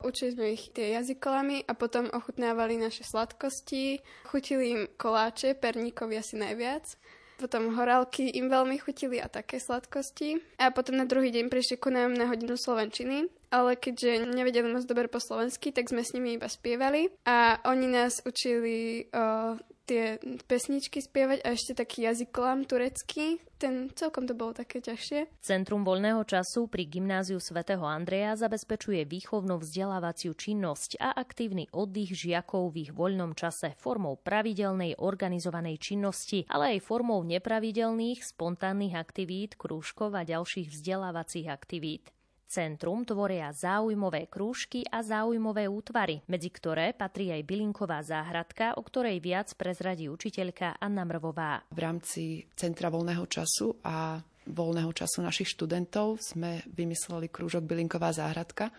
Učili 0.00 0.32
sme 0.32 0.46
ich 0.56 0.72
tie 0.72 0.96
jazykolami 0.96 1.68
a 1.68 1.76
potom 1.76 2.08
ochutnávali 2.08 2.80
naše 2.80 3.04
sladkosti. 3.04 4.00
Chutili 4.24 4.72
im 4.72 4.82
koláče, 4.96 5.52
perníkovi 5.60 6.16
asi 6.16 6.40
najviac. 6.40 6.96
Potom 7.36 7.76
horálky 7.76 8.32
im 8.32 8.48
veľmi 8.48 8.80
chutili 8.80 9.20
a 9.20 9.28
také 9.28 9.60
sladkosti. 9.60 10.40
A 10.56 10.72
potom 10.72 10.96
na 10.96 11.04
druhý 11.04 11.28
deň 11.28 11.52
prišli 11.52 11.76
ku 11.76 11.92
nám 11.92 12.16
na 12.16 12.28
hodinu 12.32 12.56
slovenčiny, 12.56 13.28
ale 13.50 13.74
keďže 13.76 14.30
nevedeli 14.30 14.70
moc 14.70 14.86
dobre 14.86 15.10
po 15.10 15.18
slovensky, 15.18 15.74
tak 15.74 15.90
sme 15.90 16.06
s 16.06 16.14
nimi 16.14 16.38
iba 16.38 16.46
spievali 16.46 17.10
a 17.26 17.58
oni 17.66 17.86
nás 17.90 18.22
učili 18.22 19.10
o, 19.10 19.58
tie 19.90 20.22
pesničky 20.46 21.02
spievať 21.02 21.42
a 21.42 21.50
ešte 21.50 21.74
taký 21.74 22.06
jazykolám 22.06 22.62
turecký. 22.70 23.42
Ten 23.58 23.90
celkom 23.92 24.24
to 24.24 24.38
bolo 24.38 24.54
také 24.54 24.78
ťažšie. 24.78 25.42
Centrum 25.42 25.82
voľného 25.82 26.22
času 26.22 26.70
pri 26.70 26.86
gymnáziu 26.86 27.42
svätého 27.42 27.82
Andreja 27.82 28.38
zabezpečuje 28.38 29.02
výchovnú 29.04 29.58
vzdelávaciu 29.58 30.32
činnosť 30.32 31.02
a 31.02 31.18
aktívny 31.18 31.66
oddych 31.74 32.14
žiakov 32.14 32.70
v 32.70 32.88
ich 32.88 32.92
voľnom 32.94 33.34
čase 33.34 33.74
formou 33.76 34.14
pravidelnej 34.22 34.96
organizovanej 35.02 35.76
činnosti, 35.82 36.46
ale 36.46 36.78
aj 36.78 36.86
formou 36.86 37.20
nepravidelných 37.26 38.22
spontánnych 38.22 38.94
aktivít, 38.94 39.58
krúžkov 39.58 40.14
a 40.14 40.22
ďalších 40.22 40.70
vzdelávacích 40.70 41.50
aktivít. 41.50 42.14
Centrum 42.50 43.06
tvoria 43.06 43.54
záujmové 43.54 44.26
krúžky 44.26 44.82
a 44.90 45.06
záujmové 45.06 45.70
útvary, 45.70 46.18
medzi 46.26 46.50
ktoré 46.50 46.90
patrí 46.90 47.30
aj 47.30 47.46
bylinková 47.46 48.02
záhradka, 48.02 48.74
o 48.74 48.82
ktorej 48.82 49.22
viac 49.22 49.54
prezradí 49.54 50.10
učiteľka 50.10 50.82
Anna 50.82 51.06
Mrvová. 51.06 51.62
V 51.70 51.78
rámci 51.78 52.42
Centra 52.58 52.90
voľného 52.90 53.22
času 53.30 53.78
a 53.86 54.18
voľného 54.50 54.90
času 54.90 55.22
našich 55.22 55.54
študentov 55.54 56.18
sme 56.18 56.66
vymysleli 56.74 57.30
krúžok 57.30 57.62
Bylinková 57.62 58.10
záhradka, 58.10 58.74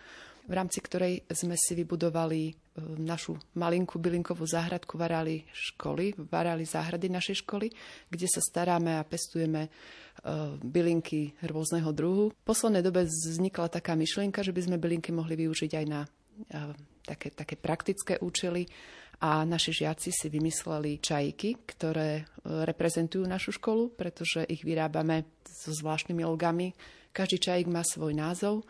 v 0.47 0.53
rámci 0.53 0.81
ktorej 0.81 1.21
sme 1.29 1.53
si 1.53 1.77
vybudovali 1.77 2.41
e, 2.49 2.53
našu 2.97 3.37
malinkú 3.57 4.01
bylinkovú 4.01 4.45
záhradku 4.45 4.97
Varali 4.97 5.45
školy, 5.53 6.17
Varali 6.17 6.65
záhrady 6.65 7.07
našej 7.09 7.45
školy, 7.45 7.69
kde 8.09 8.27
sa 8.27 8.41
staráme 8.41 8.97
a 8.97 9.05
pestujeme 9.05 9.67
e, 9.67 9.69
bylinky 10.61 11.37
rôzneho 11.45 11.93
druhu. 11.93 12.33
V 12.33 12.43
poslednej 12.45 12.81
dobe 12.81 13.05
vznikla 13.05 13.69
taká 13.69 13.93
myšlienka, 13.93 14.41
že 14.41 14.53
by 14.55 14.61
sme 14.65 14.81
bylinky 14.81 15.13
mohli 15.13 15.37
využiť 15.37 15.71
aj 15.77 15.85
na 15.85 16.01
e, 16.03 16.09
také, 17.05 17.29
také 17.33 17.55
praktické 17.57 18.17
účely 18.19 18.65
a 19.21 19.45
naši 19.45 19.85
žiaci 19.85 20.09
si 20.09 20.27
vymysleli 20.33 20.97
čajky, 20.97 21.61
ktoré 21.69 22.25
reprezentujú 22.41 23.21
našu 23.29 23.53
školu, 23.53 23.93
pretože 23.93 24.41
ich 24.49 24.65
vyrábame 24.65 25.29
so 25.45 25.69
zvláštnymi 25.69 26.25
logami. 26.25 26.73
Každý 27.13 27.37
čajík 27.37 27.69
má 27.69 27.85
svoj 27.85 28.17
názov 28.17 28.65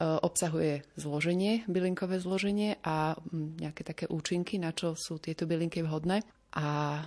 obsahuje 0.00 0.82
zloženie, 0.98 1.64
bylinkové 1.70 2.20
zloženie 2.20 2.76
a 2.84 3.16
mm, 3.16 3.62
nejaké 3.62 3.82
také 3.86 4.04
účinky, 4.10 4.58
na 4.60 4.74
čo 4.74 4.98
sú 4.98 5.16
tieto 5.22 5.48
bylinky 5.48 5.80
vhodné. 5.80 6.20
A 6.56 7.00
e, 7.00 7.04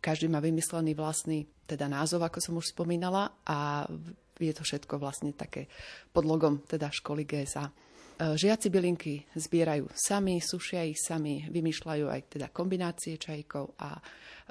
každý 0.00 0.28
má 0.28 0.40
vymyslený 0.40 0.92
vlastný 0.96 1.44
teda 1.64 1.88
názov, 1.88 2.24
ako 2.24 2.38
som 2.40 2.54
už 2.60 2.76
spomínala, 2.76 3.40
a 3.48 3.88
je 4.36 4.52
to 4.52 4.62
všetko 4.66 5.00
vlastne 5.00 5.32
také 5.32 5.70
pod 6.12 6.26
logom 6.28 6.60
teda 6.66 6.92
školy 6.92 7.24
GSA. 7.24 7.72
E, 8.14 8.38
žiaci 8.38 8.70
bylinky 8.70 9.26
zbierajú 9.34 9.90
sami, 9.94 10.38
sušia 10.38 10.86
ich 10.86 11.02
sami, 11.02 11.46
vymýšľajú 11.50 12.06
aj 12.08 12.20
teda 12.38 12.46
kombinácie 12.54 13.18
čajkov 13.18 13.74
a 13.78 13.98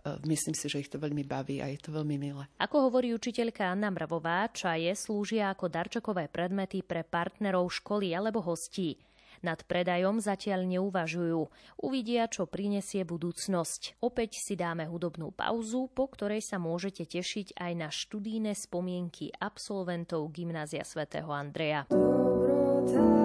E, 0.04 0.20
myslím 0.28 0.56
si, 0.56 0.68
že 0.68 0.84
ich 0.84 0.92
to 0.92 1.00
veľmi 1.00 1.24
baví 1.24 1.64
a 1.64 1.72
je 1.72 1.80
to 1.80 1.96
veľmi 1.96 2.20
milé. 2.20 2.44
Ako 2.60 2.92
hovorí 2.92 3.16
učiteľka 3.16 3.72
Anna 3.72 3.88
Mravová, 3.88 4.52
čaje 4.52 4.92
slúžia 5.00 5.48
ako 5.54 5.72
darčokové 5.72 6.28
predmety 6.28 6.84
pre 6.84 7.08
partnerov 7.08 7.72
školy 7.72 8.12
alebo 8.12 8.44
hostí. 8.44 9.00
Nad 9.44 9.68
predajom 9.68 10.24
zatiaľ 10.24 10.64
neuvažujú. 10.64 11.52
Uvidia, 11.84 12.32
čo 12.32 12.48
prinesie 12.48 13.04
budúcnosť. 13.04 14.00
Opäť 14.00 14.40
si 14.40 14.56
dáme 14.56 14.88
hudobnú 14.88 15.36
pauzu, 15.36 15.92
po 15.92 16.08
ktorej 16.08 16.40
sa 16.40 16.64
môžete 16.64 17.04
tešiť 17.04 17.60
aj 17.60 17.72
na 17.76 17.92
študijné 17.92 18.56
spomienky 18.56 19.36
absolventov 19.36 20.32
Gymnázia 20.32 20.88
svätého 20.88 21.28
Andreja. 21.28 21.92
Dobrota. 21.92 23.23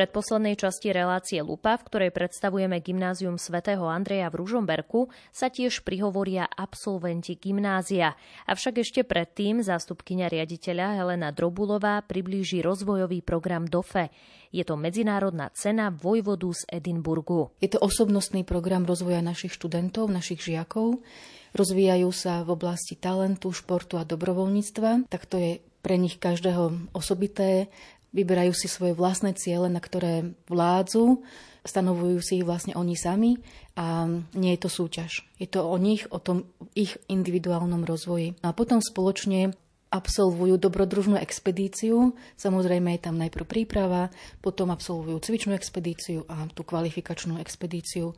Predposlednej 0.00 0.56
časti 0.56 0.96
relácie 0.96 1.44
Lupa, 1.44 1.76
v 1.76 1.84
ktorej 1.84 2.10
predstavujeme 2.16 2.80
gymnázium 2.80 3.36
svätého 3.36 3.84
Andreja 3.84 4.32
v 4.32 4.40
Ružomberku, 4.40 5.12
sa 5.28 5.52
tiež 5.52 5.84
prihovoria 5.84 6.48
absolventi 6.48 7.36
gymnázia. 7.36 8.16
Avšak 8.48 8.80
ešte 8.80 9.04
predtým 9.04 9.60
zástupkynia 9.60 10.32
riaditeľa 10.32 11.04
Helena 11.04 11.36
Drobulová 11.36 12.00
priblíži 12.08 12.64
rozvojový 12.64 13.20
program 13.20 13.68
DOFE. 13.68 14.08
Je 14.48 14.64
to 14.64 14.80
medzinárodná 14.80 15.52
cena 15.52 15.92
vojvodu 15.92 16.48
z 16.48 16.80
Edinburgu. 16.80 17.52
Je 17.60 17.68
to 17.68 17.76
osobnostný 17.84 18.48
program 18.48 18.88
rozvoja 18.88 19.20
našich 19.20 19.52
študentov, 19.52 20.08
našich 20.08 20.40
žiakov. 20.40 21.04
Rozvíjajú 21.52 22.08
sa 22.08 22.40
v 22.40 22.56
oblasti 22.56 22.96
talentu, 22.96 23.52
športu 23.52 24.00
a 24.00 24.08
dobrovoľníctva, 24.08 25.12
tak 25.12 25.28
to 25.28 25.36
je 25.36 25.60
pre 25.84 25.96
nich 25.96 26.16
každého 26.20 26.92
osobité 26.96 27.72
vyberajú 28.10 28.52
si 28.54 28.66
svoje 28.66 28.94
vlastné 28.94 29.34
ciele, 29.38 29.70
na 29.70 29.78
ktoré 29.78 30.34
vládzu, 30.50 31.22
stanovujú 31.64 32.18
si 32.24 32.32
ich 32.40 32.46
vlastne 32.46 32.72
oni 32.76 32.96
sami 32.96 33.36
a 33.76 34.08
nie 34.36 34.56
je 34.56 34.60
to 34.64 34.70
súťaž. 34.72 35.24
Je 35.36 35.48
to 35.48 35.64
o 35.64 35.76
nich, 35.76 36.08
o 36.08 36.18
tom 36.18 36.48
ich 36.72 36.96
individuálnom 37.08 37.84
rozvoji. 37.84 38.36
A 38.40 38.56
potom 38.56 38.80
spoločne 38.80 39.52
absolvujú 39.90 40.54
dobrodružnú 40.56 41.18
expedíciu. 41.18 42.14
Samozrejme 42.38 42.94
je 42.96 43.04
tam 43.10 43.18
najprv 43.18 43.44
príprava, 43.44 44.08
potom 44.38 44.70
absolvujú 44.70 45.18
cvičnú 45.18 45.52
expedíciu 45.52 46.24
a 46.30 46.46
tú 46.54 46.62
kvalifikačnú 46.62 47.42
expedíciu. 47.42 48.14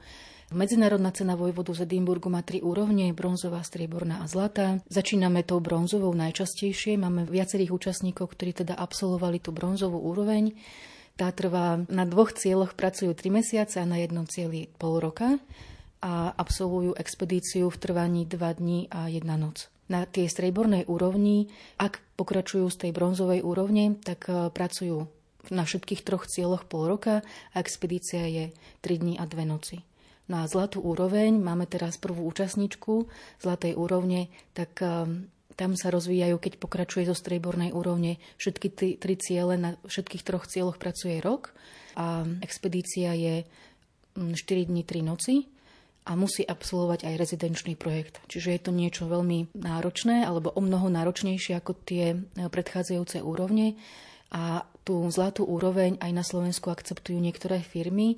Medzinárodná 0.53 1.11
cena 1.11 1.33
vojvodu 1.33 1.73
z 1.73 1.89
Edimburgu 1.89 2.29
má 2.29 2.45
tri 2.45 2.61
úrovne, 2.61 3.11
bronzová, 3.17 3.65
strieborná 3.65 4.21
a 4.21 4.29
zlatá. 4.29 4.85
Začíname 4.87 5.43
tou 5.43 5.59
bronzovou 5.65 6.13
najčastejšie. 6.13 7.01
Máme 7.01 7.25
viacerých 7.25 7.73
účastníkov, 7.73 8.37
ktorí 8.37 8.53
teda 8.65 8.77
absolvovali 8.77 9.41
tú 9.41 9.51
bronzovú 9.51 9.97
úroveň. 9.99 10.53
Tá 11.17 11.33
trvá 11.33 11.83
na 11.89 12.05
dvoch 12.05 12.37
cieľoch, 12.37 12.77
pracujú 12.77 13.17
3 13.17 13.43
mesiace 13.43 13.81
a 13.81 13.89
na 13.89 14.01
jednom 14.01 14.29
cieli 14.29 14.69
pol 14.77 15.01
roka 15.01 15.41
a 16.05 16.33
absolvujú 16.37 16.97
expedíciu 16.97 17.73
v 17.73 17.81
trvaní 17.81 18.23
2 18.29 18.59
dní 18.61 18.93
a 18.93 19.09
jedna 19.09 19.41
noc 19.41 19.73
na 19.93 20.09
tej 20.09 20.33
strejbornej 20.33 20.89
úrovni, 20.89 21.53
ak 21.77 22.01
pokračujú 22.17 22.65
z 22.73 22.89
tej 22.89 22.91
bronzovej 22.97 23.45
úrovne, 23.45 24.01
tak 24.01 24.25
e, 24.33 24.49
pracujú 24.49 25.05
na 25.53 25.69
všetkých 25.69 26.01
troch 26.01 26.25
cieľoch 26.25 26.65
pol 26.65 26.89
roka 26.89 27.21
a 27.53 27.57
expedícia 27.61 28.25
je 28.25 28.57
3 28.81 29.03
dní 29.05 29.15
a 29.21 29.29
2 29.29 29.45
noci. 29.45 29.85
Na 30.33 30.49
zlatú 30.49 30.81
úroveň 30.81 31.37
máme 31.37 31.69
teraz 31.69 32.01
prvú 32.01 32.25
účastničku 32.25 33.05
zlatej 33.45 33.77
úrovne, 33.77 34.33
tak 34.57 34.81
e, 34.81 35.29
tam 35.61 35.77
sa 35.77 35.93
rozvíjajú, 35.93 36.41
keď 36.41 36.53
pokračuje 36.57 37.05
zo 37.05 37.13
strejbornej 37.13 37.77
úrovne, 37.77 38.17
všetky 38.41 38.69
tri, 38.73 38.91
tri 38.97 39.21
ciele, 39.21 39.61
na 39.61 39.77
všetkých 39.85 40.25
troch 40.25 40.49
cieľoch 40.49 40.81
pracuje 40.81 41.21
rok 41.21 41.53
a 42.01 42.25
expedícia 42.41 43.13
je 43.13 43.45
4 44.17 44.33
dní, 44.73 44.89
3 44.89 45.05
noci 45.05 45.53
a 46.09 46.17
musí 46.17 46.49
absolvovať 46.49 47.13
aj 47.13 47.15
rezidenčný 47.21 47.77
projekt. 47.77 48.25
Čiže 48.33 48.57
je 48.57 48.61
to 48.65 48.73
niečo 48.73 49.05
veľmi 49.13 49.53
náročné 49.53 50.25
alebo 50.25 50.49
o 50.57 50.61
mnoho 50.65 50.89
náročnejšie 50.89 51.61
ako 51.61 51.77
tie 51.85 52.17
e, 52.17 52.49
predchádzajúce 52.49 53.21
úrovne. 53.21 53.77
A 54.33 54.65
tú 54.89 55.05
zlatú 55.13 55.45
úroveň 55.45 56.01
aj 56.01 56.11
na 56.17 56.25
Slovensku 56.25 56.73
akceptujú 56.73 57.21
niektoré 57.21 57.61
firmy, 57.61 58.17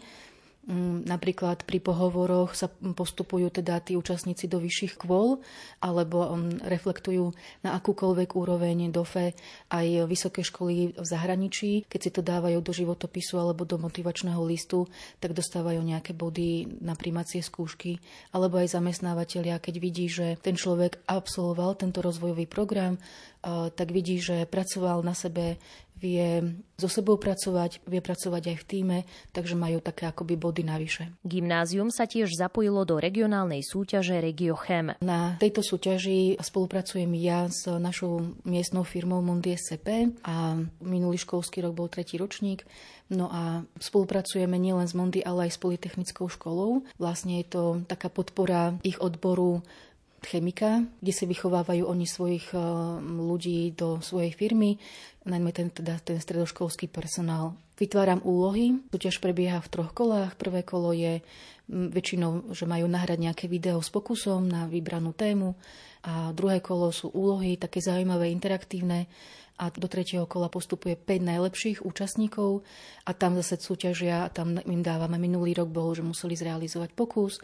napríklad 1.04 1.68
pri 1.68 1.76
pohovoroch 1.76 2.56
sa 2.56 2.72
postupujú 2.72 3.52
teda 3.52 3.84
tí 3.84 4.00
účastníci 4.00 4.48
do 4.48 4.56
vyšších 4.56 4.96
kvôl 4.96 5.44
alebo 5.84 6.24
mm, 6.32 6.64
reflektujú 6.64 7.36
na 7.60 7.76
akúkoľvek 7.76 8.32
úroveň 8.32 8.88
DOFE 8.88 9.36
aj 9.68 10.08
vysoké 10.08 10.40
školy 10.40 10.96
v 10.96 11.06
zahraničí. 11.06 11.84
Keď 11.84 12.00
si 12.00 12.10
to 12.10 12.24
dávajú 12.24 12.64
do 12.64 12.72
životopisu 12.72 13.36
alebo 13.36 13.68
do 13.68 13.76
motivačného 13.76 14.40
listu, 14.40 14.88
tak 15.20 15.36
dostávajú 15.36 15.84
nejaké 15.84 16.16
body 16.16 16.80
na 16.80 16.96
primacie 16.96 17.44
skúšky. 17.44 18.00
Alebo 18.32 18.56
aj 18.56 18.72
zamestnávateľia, 18.72 19.60
keď 19.60 19.74
vidí, 19.76 20.08
že 20.08 20.40
ten 20.40 20.56
človek 20.56 21.04
absolvoval 21.04 21.76
tento 21.76 22.00
rozvojový 22.00 22.48
program, 22.48 22.96
tak 23.76 23.92
vidí, 23.92 24.18
že 24.18 24.48
pracoval 24.48 25.04
na 25.04 25.12
sebe 25.12 25.60
vie 25.94 26.60
so 26.76 26.90
sebou 26.90 27.16
pracovať, 27.16 27.80
vie 27.88 28.02
pracovať 28.04 28.42
aj 28.52 28.56
v 28.60 28.68
týme, 28.68 28.98
takže 29.32 29.56
majú 29.56 29.80
také 29.80 30.04
akoby 30.04 30.36
body 30.36 30.62
navyše. 30.66 31.08
Gymnázium 31.24 31.88
sa 31.88 32.04
tiež 32.04 32.34
zapojilo 32.34 32.84
do 32.84 33.00
regionálnej 33.00 33.64
súťaže 33.64 34.20
Regiochem. 34.20 34.98
Na 35.00 35.38
tejto 35.40 35.64
súťaži 35.64 36.36
spolupracujem 36.36 37.08
ja 37.16 37.48
s 37.48 37.64
našou 37.70 38.36
miestnou 38.44 38.84
firmou 38.84 39.24
Mondie 39.24 39.56
SCP 39.56 40.12
a 40.26 40.58
minulý 40.82 41.16
školský 41.16 41.64
rok 41.64 41.72
bol 41.72 41.88
tretí 41.88 42.20
ročník. 42.20 42.68
No 43.08 43.28
a 43.28 43.62
spolupracujeme 43.78 44.56
nielen 44.56 44.88
s 44.88 44.96
Mondi, 44.96 45.20
ale 45.20 45.48
aj 45.48 45.56
s 45.56 45.62
Politechnickou 45.62 46.26
školou. 46.26 46.88
Vlastne 46.96 47.40
je 47.44 47.46
to 47.48 47.62
taká 47.84 48.08
podpora 48.08 48.80
ich 48.80 48.96
odboru 48.96 49.60
chemika, 50.26 50.84
kde 51.00 51.12
si 51.12 51.24
vychovávajú 51.28 51.84
oni 51.84 52.06
svojich 52.08 52.52
eh, 52.52 52.60
ľudí 53.00 53.72
do 53.76 54.00
svojej 54.00 54.32
firmy, 54.32 54.76
najmä 55.24 55.50
ten, 55.52 55.72
teda, 55.72 56.00
ten 56.00 56.20
stredoškolský 56.20 56.88
personál. 56.88 57.56
Vytváram 57.74 58.22
úlohy, 58.22 58.86
súťaž 58.94 59.18
prebieha 59.18 59.58
v 59.58 59.70
troch 59.72 59.90
kolách. 59.90 60.38
Prvé 60.38 60.62
kolo 60.62 60.94
je 60.94 61.18
mm, 61.66 61.90
väčšinou, 61.90 62.54
že 62.54 62.70
majú 62.70 62.86
nahrať 62.86 63.18
nejaké 63.18 63.44
video 63.50 63.82
s 63.82 63.90
pokusom 63.90 64.46
na 64.46 64.70
vybranú 64.70 65.10
tému. 65.10 65.58
A 66.06 66.30
druhé 66.30 66.62
kolo 66.62 66.94
sú 66.94 67.10
úlohy, 67.10 67.58
také 67.58 67.82
zaujímavé, 67.82 68.30
interaktívne. 68.30 69.10
A 69.58 69.70
do 69.74 69.90
tretieho 69.90 70.26
kola 70.30 70.46
postupuje 70.50 70.94
5 70.94 71.30
najlepších 71.34 71.78
účastníkov. 71.82 72.62
A 73.06 73.10
tam 73.10 73.34
zase 73.34 73.58
súťažia 73.58 74.30
tam 74.30 74.54
im 74.54 74.82
dávame 74.82 75.18
minulý 75.18 75.58
rok 75.58 75.70
bol, 75.70 75.94
že 75.98 76.06
museli 76.06 76.38
zrealizovať 76.38 76.94
pokus 76.94 77.42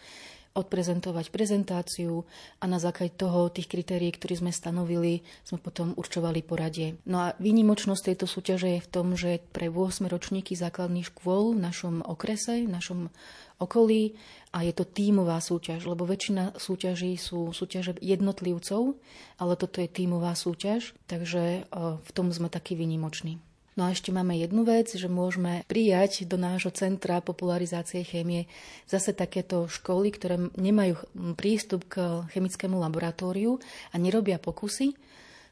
odprezentovať 0.50 1.30
prezentáciu 1.30 2.26
a 2.58 2.64
na 2.66 2.82
základe 2.82 3.14
toho, 3.14 3.50
tých 3.50 3.70
kritérií, 3.70 4.10
ktoré 4.10 4.34
sme 4.34 4.50
stanovili, 4.50 5.22
sme 5.46 5.62
potom 5.62 5.94
určovali 5.94 6.42
poradie. 6.42 6.98
No 7.06 7.22
a 7.22 7.38
výnimočnosť 7.38 8.02
tejto 8.10 8.26
súťaže 8.26 8.68
je 8.78 8.84
v 8.84 8.90
tom, 8.90 9.14
že 9.14 9.38
pre 9.54 9.70
8 9.70 10.10
ročníky 10.10 10.58
základných 10.58 11.10
škôl 11.14 11.54
v 11.54 11.62
našom 11.62 12.02
okrese, 12.02 12.66
v 12.66 12.72
našom 12.72 13.14
okolí 13.60 14.16
a 14.56 14.64
je 14.64 14.72
to 14.72 14.88
tímová 14.88 15.38
súťaž, 15.38 15.84
lebo 15.84 16.08
väčšina 16.08 16.56
súťaží 16.56 17.14
sú 17.20 17.52
súťaže 17.52 18.00
jednotlivcov, 18.00 18.96
ale 19.36 19.52
toto 19.54 19.84
je 19.84 19.88
tímová 19.92 20.32
súťaž, 20.32 20.96
takže 21.04 21.68
v 22.00 22.10
tom 22.16 22.32
sme 22.32 22.48
takí 22.48 22.72
výnimoční. 22.74 23.38
No 23.78 23.86
a 23.86 23.94
ešte 23.94 24.10
máme 24.10 24.34
jednu 24.34 24.66
vec, 24.66 24.90
že 24.90 25.06
môžeme 25.06 25.62
prijať 25.70 26.26
do 26.26 26.34
nášho 26.34 26.74
centra 26.74 27.22
popularizácie 27.22 28.02
chémie 28.02 28.50
zase 28.90 29.14
takéto 29.14 29.70
školy, 29.70 30.10
ktoré 30.10 30.36
nemajú 30.58 30.98
prístup 31.38 31.86
k 31.86 32.26
chemickému 32.34 32.76
laboratóriu 32.82 33.62
a 33.90 33.96
nerobia 33.96 34.42
pokusy, 34.42 34.98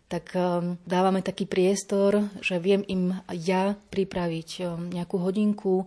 tak 0.08 0.32
um, 0.32 0.80
dávame 0.88 1.20
taký 1.20 1.44
priestor, 1.44 2.32
že 2.40 2.56
viem 2.56 2.80
im 2.88 3.12
ja 3.28 3.76
pripraviť 3.92 4.50
um, 4.64 4.88
nejakú 4.88 5.20
hodinku 5.20 5.84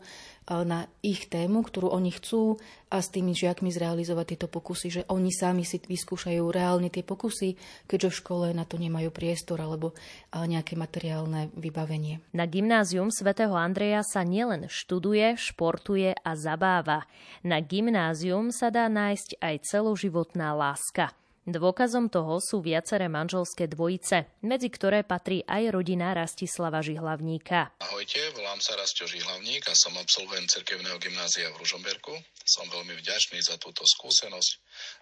na 0.52 0.84
ich 1.00 1.32
tému, 1.32 1.64
ktorú 1.64 1.96
oni 1.96 2.12
chcú 2.12 2.60
a 2.92 3.00
s 3.00 3.08
tými 3.08 3.32
žiakmi 3.32 3.72
zrealizovať 3.72 4.36
tieto 4.36 4.48
pokusy, 4.52 4.88
že 4.92 5.02
oni 5.08 5.32
sami 5.32 5.64
si 5.64 5.80
vyskúšajú 5.80 6.44
reálne 6.52 6.92
tie 6.92 7.08
pokusy, 7.08 7.56
keďže 7.88 8.10
v 8.12 8.20
škole 8.20 8.46
na 8.52 8.68
to 8.68 8.76
nemajú 8.76 9.16
priestor 9.16 9.64
alebo 9.64 9.96
nejaké 10.36 10.76
materiálne 10.76 11.56
vybavenie. 11.56 12.20
Na 12.36 12.52
gymnázium 12.52 13.16
svätého 13.16 13.56
Andreja 13.56 14.04
sa 14.04 14.28
nielen 14.28 14.68
študuje, 14.68 15.40
športuje 15.40 16.20
a 16.20 16.32
zabáva. 16.36 17.08
Na 17.48 17.64
gymnázium 17.64 18.52
sa 18.52 18.68
dá 18.68 18.92
nájsť 18.92 19.40
aj 19.40 19.56
celoživotná 19.64 20.52
láska. 20.52 21.16
Dôkazom 21.52 22.08
toho 22.08 22.39
sú 22.39 22.64
viaceré 22.64 23.12
manželské 23.12 23.68
dvojice, 23.68 24.39
medzi 24.39 24.72
ktoré 24.72 25.04
patrí 25.04 25.43
aj 25.43 25.76
rodina 25.76 26.16
Rastislava 26.16 26.80
Žihlavníka. 26.80 27.76
Ahojte, 27.84 28.24
volám 28.39 28.64
sa 28.64 28.80
Rastio 28.80 29.04
Žihlavník 29.04 29.68
a 29.68 29.76
som 29.76 29.91
absolvent 29.99 30.47
Cerkevného 30.47 30.95
gymnázia 30.95 31.52
v 31.52 31.60
Ružomberku. 31.60 32.16
Som 32.47 32.72
veľmi 32.72 32.95
vďačný 33.04 33.43
za 33.43 33.60
túto 33.60 33.84
skúsenosť, 33.84 34.52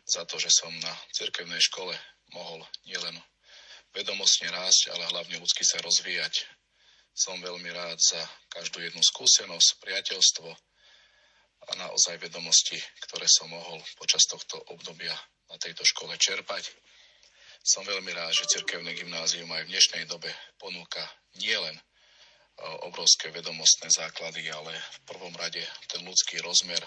za 0.10 0.26
to, 0.26 0.42
že 0.42 0.50
som 0.50 0.74
na 0.82 0.90
cirkevnej 1.14 1.62
škole 1.62 1.94
mohol 2.34 2.66
nielen 2.82 3.14
vedomostne 3.94 4.50
rásť, 4.50 4.90
ale 4.90 5.06
hlavne 5.06 5.38
ľudsky 5.38 5.62
sa 5.62 5.78
rozvíjať. 5.86 6.50
Som 7.14 7.46
veľmi 7.46 7.70
rád 7.70 8.02
za 8.02 8.26
každú 8.50 8.82
jednu 8.82 9.06
skúsenosť, 9.06 9.86
priateľstvo 9.86 10.50
a 11.62 11.72
naozaj 11.78 12.18
vedomosti, 12.18 12.82
ktoré 13.06 13.30
som 13.30 13.54
mohol 13.54 13.78
počas 14.02 14.26
tohto 14.26 14.58
obdobia 14.74 15.14
na 15.50 15.58
tejto 15.58 15.82
škole 15.82 16.14
čerpať. 16.16 16.70
Som 17.60 17.84
veľmi 17.84 18.16
rád, 18.16 18.32
že 18.32 18.48
cirkevné 18.48 18.96
gymnázium 18.96 19.52
aj 19.52 19.68
v 19.68 19.72
dnešnej 19.76 20.04
dobe 20.08 20.32
ponúka 20.56 21.04
nielen 21.36 21.76
e, 21.76 21.84
obrovské 22.88 23.34
vedomostné 23.36 23.92
základy, 23.92 24.48
ale 24.48 24.72
v 24.72 25.00
prvom 25.10 25.34
rade 25.36 25.60
ten 25.92 26.02
ľudský 26.08 26.40
rozmer, 26.40 26.80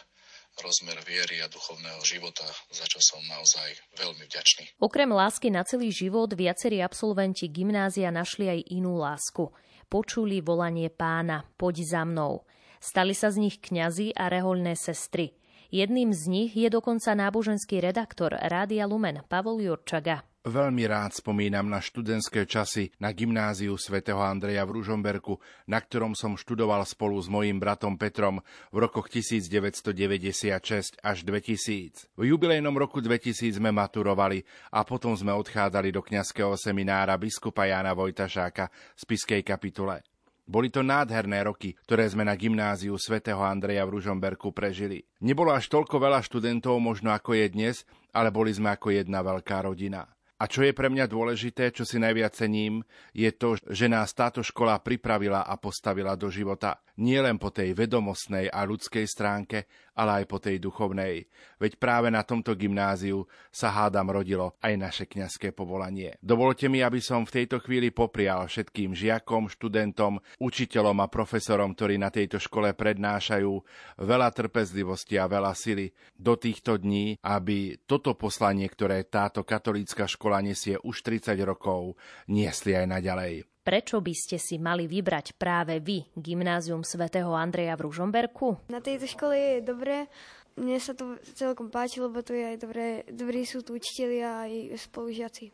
rozmer 0.64 0.96
viery 1.04 1.44
a 1.44 1.52
duchovného 1.52 2.00
života, 2.08 2.48
za 2.72 2.88
čo 2.88 3.04
som 3.04 3.20
naozaj 3.28 3.68
veľmi 4.00 4.24
vďačný. 4.24 4.80
Okrem 4.80 5.12
lásky 5.12 5.52
na 5.52 5.60
celý 5.60 5.92
život 5.92 6.32
viacerí 6.32 6.80
absolventi 6.80 7.52
gymnázia 7.52 8.08
našli 8.08 8.48
aj 8.48 8.60
inú 8.72 8.96
lásku. 8.96 9.52
Počuli 9.92 10.40
volanie 10.40 10.88
pána, 10.88 11.44
poď 11.60 11.84
za 11.84 12.02
mnou. 12.08 12.48
Stali 12.80 13.12
sa 13.12 13.28
z 13.28 13.44
nich 13.44 13.60
kňazi 13.60 14.16
a 14.16 14.32
rehoľné 14.32 14.72
sestry. 14.72 15.36
Jedným 15.72 16.12
z 16.12 16.28
nich 16.28 16.52
je 16.52 16.68
dokonca 16.68 17.16
náboženský 17.16 17.80
redaktor 17.80 18.36
Rádia 18.36 18.84
Lumen 18.84 19.24
Pavol 19.24 19.64
Jurčaga. 19.64 20.20
Veľmi 20.44 20.84
rád 20.84 21.16
spomínam 21.16 21.64
na 21.64 21.80
študentské 21.80 22.44
časy 22.44 22.92
na 23.00 23.08
gymnáziu 23.16 23.72
svätého 23.80 24.20
Andreja 24.20 24.68
v 24.68 24.76
Ružomberku, 24.76 25.40
na 25.64 25.80
ktorom 25.80 26.12
som 26.12 26.36
študoval 26.36 26.84
spolu 26.84 27.16
s 27.16 27.32
mojím 27.32 27.56
bratom 27.56 27.96
Petrom 27.96 28.44
v 28.68 28.76
rokoch 28.84 29.08
1996 29.08 31.00
až 31.00 31.18
2000. 31.24 32.20
V 32.20 32.22
jubilejnom 32.28 32.76
roku 32.76 33.00
2000 33.00 33.56
sme 33.56 33.72
maturovali 33.72 34.44
a 34.76 34.84
potom 34.84 35.16
sme 35.16 35.32
odchádzali 35.32 35.88
do 35.88 36.04
kňazského 36.04 36.52
seminára 36.60 37.16
biskupa 37.16 37.64
Jána 37.64 37.96
Vojtašáka 37.96 38.68
z 38.92 39.02
Piskej 39.08 39.40
kapitule. 39.40 40.04
Boli 40.42 40.74
to 40.74 40.82
nádherné 40.82 41.46
roky, 41.46 41.78
ktoré 41.86 42.10
sme 42.10 42.26
na 42.26 42.34
gymnáziu 42.34 42.98
svätého 42.98 43.38
Andreja 43.38 43.86
v 43.86 44.02
Ružomberku 44.02 44.50
prežili. 44.50 45.06
Nebolo 45.22 45.54
až 45.54 45.70
toľko 45.70 46.02
veľa 46.02 46.20
študentov 46.26 46.82
možno 46.82 47.14
ako 47.14 47.38
je 47.38 47.46
dnes, 47.46 47.76
ale 48.10 48.34
boli 48.34 48.50
sme 48.50 48.74
ako 48.74 48.90
jedna 48.90 49.22
veľká 49.22 49.62
rodina. 49.62 50.02
A 50.42 50.50
čo 50.50 50.66
je 50.66 50.74
pre 50.74 50.90
mňa 50.90 51.06
dôležité, 51.06 51.70
čo 51.70 51.86
si 51.86 52.02
najviac 52.02 52.34
cením, 52.34 52.82
je 53.14 53.30
to, 53.30 53.54
že 53.70 53.86
nás 53.86 54.10
táto 54.10 54.42
škola 54.42 54.82
pripravila 54.82 55.46
a 55.46 55.54
postavila 55.54 56.18
do 56.18 56.26
života. 56.34 56.82
Nie 56.98 57.22
len 57.22 57.38
po 57.38 57.54
tej 57.54 57.70
vedomostnej 57.78 58.50
a 58.50 58.66
ľudskej 58.66 59.06
stránke, 59.06 59.70
ale 59.92 60.22
aj 60.22 60.24
po 60.28 60.38
tej 60.40 60.56
duchovnej. 60.58 61.28
Veď 61.60 61.76
práve 61.76 62.08
na 62.08 62.24
tomto 62.24 62.56
gymnáziu 62.56 63.28
sa 63.52 63.68
hádam 63.70 64.08
rodilo 64.08 64.56
aj 64.64 64.72
naše 64.74 65.04
kňazské 65.04 65.52
povolanie. 65.52 66.16
Dovolte 66.24 66.66
mi, 66.72 66.80
aby 66.80 66.98
som 66.98 67.28
v 67.28 67.42
tejto 67.42 67.60
chvíli 67.60 67.92
poprial 67.92 68.48
všetkým 68.48 68.96
žiakom, 68.96 69.52
študentom, 69.52 70.18
učiteľom 70.40 70.98
a 71.04 71.12
profesorom, 71.12 71.76
ktorí 71.76 72.00
na 72.00 72.08
tejto 72.08 72.40
škole 72.40 72.72
prednášajú 72.72 73.52
veľa 74.00 74.28
trpezlivosti 74.32 75.20
a 75.20 75.28
veľa 75.28 75.52
sily 75.52 75.92
do 76.16 76.34
týchto 76.40 76.80
dní, 76.80 77.20
aby 77.20 77.76
toto 77.84 78.16
poslanie, 78.16 78.66
ktoré 78.66 79.04
táto 79.04 79.44
katolícka 79.44 80.08
škola 80.08 80.40
nesie 80.40 80.80
už 80.80 81.04
30 81.04 81.36
rokov, 81.44 82.00
niesli 82.26 82.72
aj 82.72 82.86
naďalej. 82.88 83.51
Prečo 83.62 84.02
by 84.02 84.10
ste 84.10 84.42
si 84.42 84.58
mali 84.58 84.90
vybrať 84.90 85.38
práve 85.38 85.78
vy 85.78 86.02
Gymnázium 86.18 86.82
svätého 86.82 87.30
Andreja 87.30 87.78
v 87.78 87.86
Ružomberku? 87.86 88.58
Na 88.66 88.82
tejto 88.82 89.06
škole 89.06 89.38
je 89.38 89.56
dobré. 89.62 90.10
Mne 90.58 90.82
sa 90.82 90.98
to 90.98 91.14
celkom 91.38 91.70
páči, 91.70 92.02
lebo 92.02 92.26
tu 92.26 92.34
je 92.34 92.42
aj 92.42 92.58
dobré, 92.58 93.06
dobrí 93.06 93.46
sú 93.46 93.62
tu 93.62 93.78
učiteľi 93.78 94.18
a 94.18 94.32
aj 94.50 94.52
spolužiaci. 94.90 95.44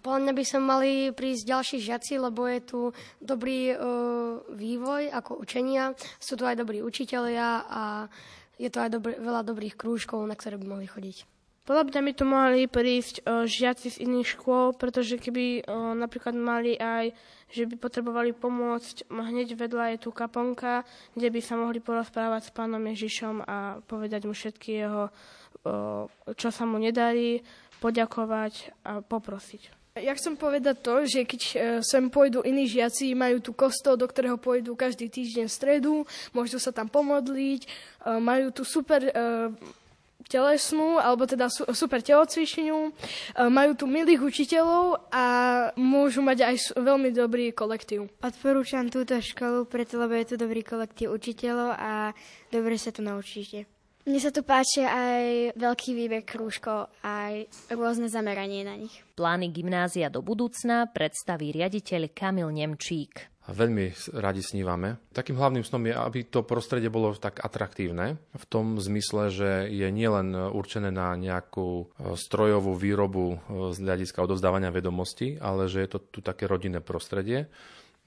Podľa 0.00 0.20
mňa 0.20 0.32
by 0.32 0.44
sa 0.48 0.58
mali 0.64 1.12
prísť 1.12 1.44
ďalší 1.44 1.76
žiaci, 1.84 2.16
lebo 2.16 2.48
je 2.48 2.60
tu 2.64 2.80
dobrý 3.20 3.76
uh, 3.76 4.40
vývoj 4.48 5.12
ako 5.12 5.36
učenia, 5.36 5.92
sú 6.16 6.40
tu 6.40 6.48
aj 6.48 6.56
dobrí 6.56 6.80
učiteľia 6.80 7.68
a 7.68 8.08
je 8.56 8.68
tu 8.72 8.80
aj 8.80 8.96
dobrý, 8.96 9.20
veľa 9.20 9.44
dobrých 9.44 9.76
krúžkov, 9.76 10.24
na 10.24 10.36
ktoré 10.40 10.56
by 10.56 10.66
mohli 10.66 10.88
chodiť. 10.88 11.37
Podľa 11.68 11.84
mňa 11.84 12.00
by 12.00 12.12
tu 12.16 12.24
mohli 12.24 12.64
prísť 12.64 13.20
o, 13.20 13.44
žiaci 13.44 13.92
z 13.92 14.08
iných 14.08 14.40
škôl, 14.40 14.72
pretože 14.72 15.20
keby 15.20 15.68
o, 15.68 15.92
napríklad 15.92 16.32
mali 16.32 16.80
aj, 16.80 17.12
že 17.52 17.68
by 17.68 17.76
potrebovali 17.76 18.32
pomôcť, 18.32 19.12
hneď 19.12 19.52
vedľa 19.52 19.92
je 19.92 19.98
tu 20.00 20.08
kaponka, 20.08 20.88
kde 21.12 21.28
by 21.28 21.40
sa 21.44 21.60
mohli 21.60 21.84
porozprávať 21.84 22.48
s 22.48 22.54
pánom 22.56 22.80
Ježišom 22.80 23.44
a 23.44 23.84
povedať 23.84 24.24
mu 24.24 24.32
všetky 24.32 24.80
jeho, 24.80 25.12
o, 25.68 26.08
čo 26.32 26.48
sa 26.48 26.64
mu 26.64 26.80
nedarí, 26.80 27.44
poďakovať 27.84 28.72
a 28.88 29.04
poprosiť. 29.04 29.76
Ja 29.98 30.14
chcem 30.14 30.38
povedať 30.38 30.78
to, 30.78 30.94
že 31.10 31.26
keď 31.26 31.42
e, 31.42 31.54
sem 31.82 32.06
pôjdu 32.06 32.46
iní 32.46 32.70
žiaci, 32.70 33.18
majú 33.18 33.42
tu 33.42 33.50
kostol, 33.50 33.98
do 33.98 34.06
ktorého 34.06 34.38
pôjdu 34.38 34.78
každý 34.78 35.10
týždeň 35.10 35.50
v 35.50 35.56
stredu, 35.58 35.94
môžu 36.30 36.62
sa 36.62 36.70
tam 36.70 36.86
pomodliť, 36.86 37.66
e, 37.66 37.68
majú 38.22 38.54
tu 38.54 38.62
super 38.62 39.02
e, 39.02 39.12
telesnú, 40.26 40.98
alebo 40.98 41.30
teda 41.30 41.46
super 41.50 42.02
telocvičňu, 42.02 42.78
e, 42.82 42.90
majú 43.46 43.78
tu 43.78 43.86
milých 43.86 44.18
učiteľov 44.18 45.06
a 45.14 45.24
môžu 45.78 46.20
mať 46.26 46.38
aj 46.42 46.56
veľmi 46.74 47.14
dobrý 47.14 47.54
kolektív. 47.54 48.10
Odporúčam 48.18 48.90
túto 48.90 49.14
školu, 49.14 49.70
preto 49.70 49.94
lebo 50.02 50.18
je 50.18 50.34
tu 50.34 50.36
dobrý 50.36 50.66
kolektív 50.66 51.14
učiteľov 51.14 51.70
a 51.78 52.12
dobre 52.50 52.74
sa 52.74 52.90
tu 52.90 53.06
naučíte. 53.06 53.77
Mne 54.06 54.20
sa 54.22 54.30
tu 54.30 54.46
páči 54.46 54.86
aj 54.86 55.56
veľký 55.58 55.90
výber 55.96 56.22
krúžkov, 56.22 56.92
aj 57.02 57.50
rôzne 57.72 58.06
zameranie 58.06 58.62
na 58.62 58.78
nich. 58.78 58.94
Plány 59.18 59.50
gymnázia 59.50 60.08
do 60.08 60.22
budúcna 60.22 60.86
predstaví 60.88 61.50
riaditeľ 61.50 62.14
Kamil 62.14 62.48
Nemčík 62.52 63.38
veľmi 63.48 63.96
radi 64.12 64.44
snívame. 64.44 65.00
Takým 65.12 65.40
hlavným 65.40 65.64
snom 65.64 65.88
je, 65.88 65.94
aby 65.96 66.28
to 66.28 66.44
prostredie 66.44 66.92
bolo 66.92 67.16
tak 67.16 67.40
atraktívne 67.40 68.20
v 68.36 68.44
tom 68.48 68.76
zmysle, 68.76 69.32
že 69.32 69.50
je 69.72 69.88
nielen 69.88 70.36
určené 70.36 70.92
na 70.92 71.16
nejakú 71.16 71.88
e, 71.88 72.14
strojovú 72.14 72.76
výrobu 72.76 73.26
e, 73.32 73.36
z 73.72 73.78
hľadiska 73.80 74.20
odovzdávania 74.20 74.68
vedomostí, 74.68 75.40
ale 75.40 75.66
že 75.66 75.84
je 75.84 75.90
to 75.96 75.98
tu 76.12 76.20
také 76.20 76.44
rodinné 76.44 76.84
prostredie. 76.84 77.48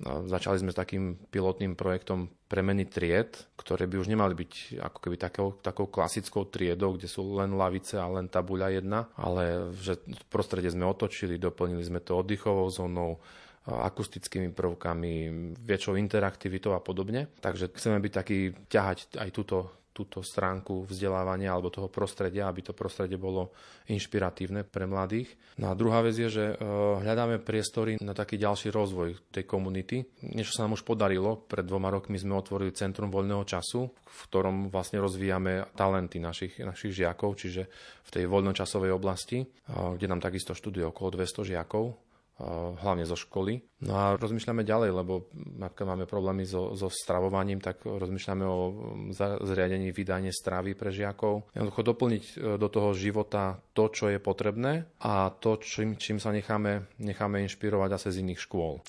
Začali 0.02 0.58
sme 0.58 0.74
s 0.74 0.80
takým 0.82 1.14
pilotným 1.30 1.78
projektom 1.78 2.30
premeny 2.49 2.89
tried, 2.89 3.38
ktoré 3.54 3.86
by 3.86 4.02
už 4.02 4.10
nemali 4.10 4.34
byť 4.34 4.82
ako 4.82 4.97
keby 4.97 5.16
takou, 5.22 5.47
takou 5.62 5.86
klasickou 5.88 6.49
triedou, 6.49 6.97
kde 6.97 7.06
sú 7.06 7.38
len 7.38 7.54
lavice 7.54 8.02
a 8.02 8.10
len 8.10 8.26
tabuľa 8.26 8.82
jedna, 8.82 9.08
ale 9.14 9.72
že 9.78 10.02
prostredie 10.34 10.74
sme 10.74 10.89
otočili, 10.89 11.38
doplnili 11.38 11.86
sme 11.86 12.02
to 12.02 12.18
oddychovou 12.18 12.68
zónou, 12.74 13.22
akustickými 13.62 14.49
prvkami, 14.58 15.14
väčšou 15.62 15.93
interaktivitou 15.93 16.74
a 16.74 16.82
podobne. 16.82 17.30
Takže 17.45 17.70
chceme 17.78 18.02
byť 18.02 18.14
taký, 18.14 18.38
ťahať 18.66 19.22
aj 19.22 19.30
túto, 19.30 19.70
túto 19.92 20.24
stránku 20.24 20.88
vzdelávania 20.88 21.52
alebo 21.52 21.68
toho 21.68 21.92
prostredia, 21.92 22.48
aby 22.48 22.64
to 22.64 22.72
prostredie 22.72 23.20
bolo 23.20 23.52
inšpiratívne 23.92 24.64
pre 24.64 24.88
mladých. 24.88 25.36
No 25.60 25.72
a 25.72 25.78
druhá 25.78 26.00
vec 26.00 26.16
je, 26.16 26.32
že 26.32 26.46
e, 26.52 26.56
hľadáme 27.04 27.44
priestory 27.44 28.00
na 28.00 28.16
taký 28.16 28.39
ďalší 28.39 28.72
rozvoj 28.72 29.20
tej 29.36 29.44
komunity. 29.44 30.08
Niečo 30.32 30.56
sa 30.56 30.64
nám 30.64 30.80
už 30.80 30.88
podarilo. 30.88 31.44
Pred 31.44 31.68
dvoma 31.68 31.92
rokmi 31.92 32.16
sme 32.16 32.39
otvorili 32.39 32.72
Centrum 32.72 33.12
voľného 33.12 33.44
času, 33.44 33.92
v 33.92 34.20
ktorom 34.32 34.72
vlastne 34.72 35.04
rozvíjame 35.04 35.68
talenty 35.76 36.24
našich, 36.24 36.56
našich 36.64 36.96
žiakov, 36.96 37.36
čiže 37.36 37.68
v 38.08 38.10
tej 38.10 38.24
voľnočasovej 38.32 38.96
oblasti, 38.96 39.44
e, 39.44 39.46
kde 39.68 40.08
nám 40.08 40.24
takisto 40.24 40.56
študuje 40.56 40.88
okolo 40.88 41.20
200 41.20 41.52
žiakov 41.52 42.11
hlavne 42.82 43.06
zo 43.06 43.18
školy. 43.18 43.62
No 43.86 43.94
a 43.98 44.04
rozmýšľame 44.18 44.62
ďalej, 44.66 44.90
lebo 44.94 45.30
ak 45.62 45.82
máme 45.82 46.06
problémy 46.06 46.46
so, 46.46 46.74
so 46.78 46.90
stravovaním, 46.90 47.62
tak 47.62 47.86
rozmýšľame 47.86 48.46
o 48.46 48.60
zriadení 49.42 49.90
vydanie 49.90 50.30
stravy 50.30 50.78
pre 50.78 50.94
žiakov. 50.94 51.50
Jednoducho 51.54 51.82
doplniť 51.82 52.24
e, 52.24 52.34
do 52.62 52.68
toho 52.70 52.94
života 52.94 53.58
to, 53.74 53.90
čo 53.90 54.10
je 54.14 54.22
potrebné 54.22 54.86
a 55.02 55.34
to, 55.34 55.58
čím, 55.62 55.98
čím 55.98 56.22
sa 56.22 56.30
necháme, 56.30 57.02
necháme 57.02 57.42
inšpirovať 57.46 57.90
zase 57.98 58.08
z 58.18 58.20
iných 58.26 58.42
škôl. 58.42 58.82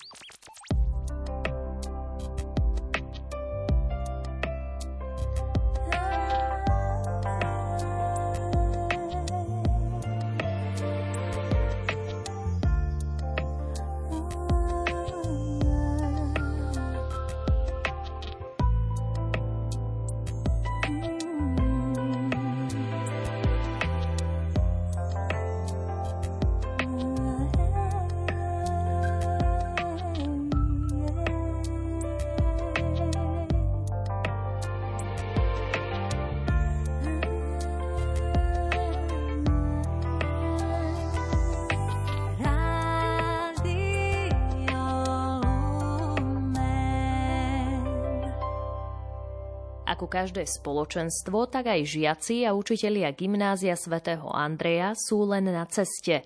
Ako 49.92 50.08
každé 50.08 50.48
spoločenstvo, 50.48 51.52
tak 51.52 51.68
aj 51.68 51.84
žiaci 51.84 52.48
a 52.48 52.56
učitelia 52.56 53.12
gymnázia 53.12 53.76
svätého 53.76 54.24
Andreja 54.32 54.96
sú 54.96 55.28
len 55.28 55.52
na 55.52 55.68
ceste. 55.68 56.24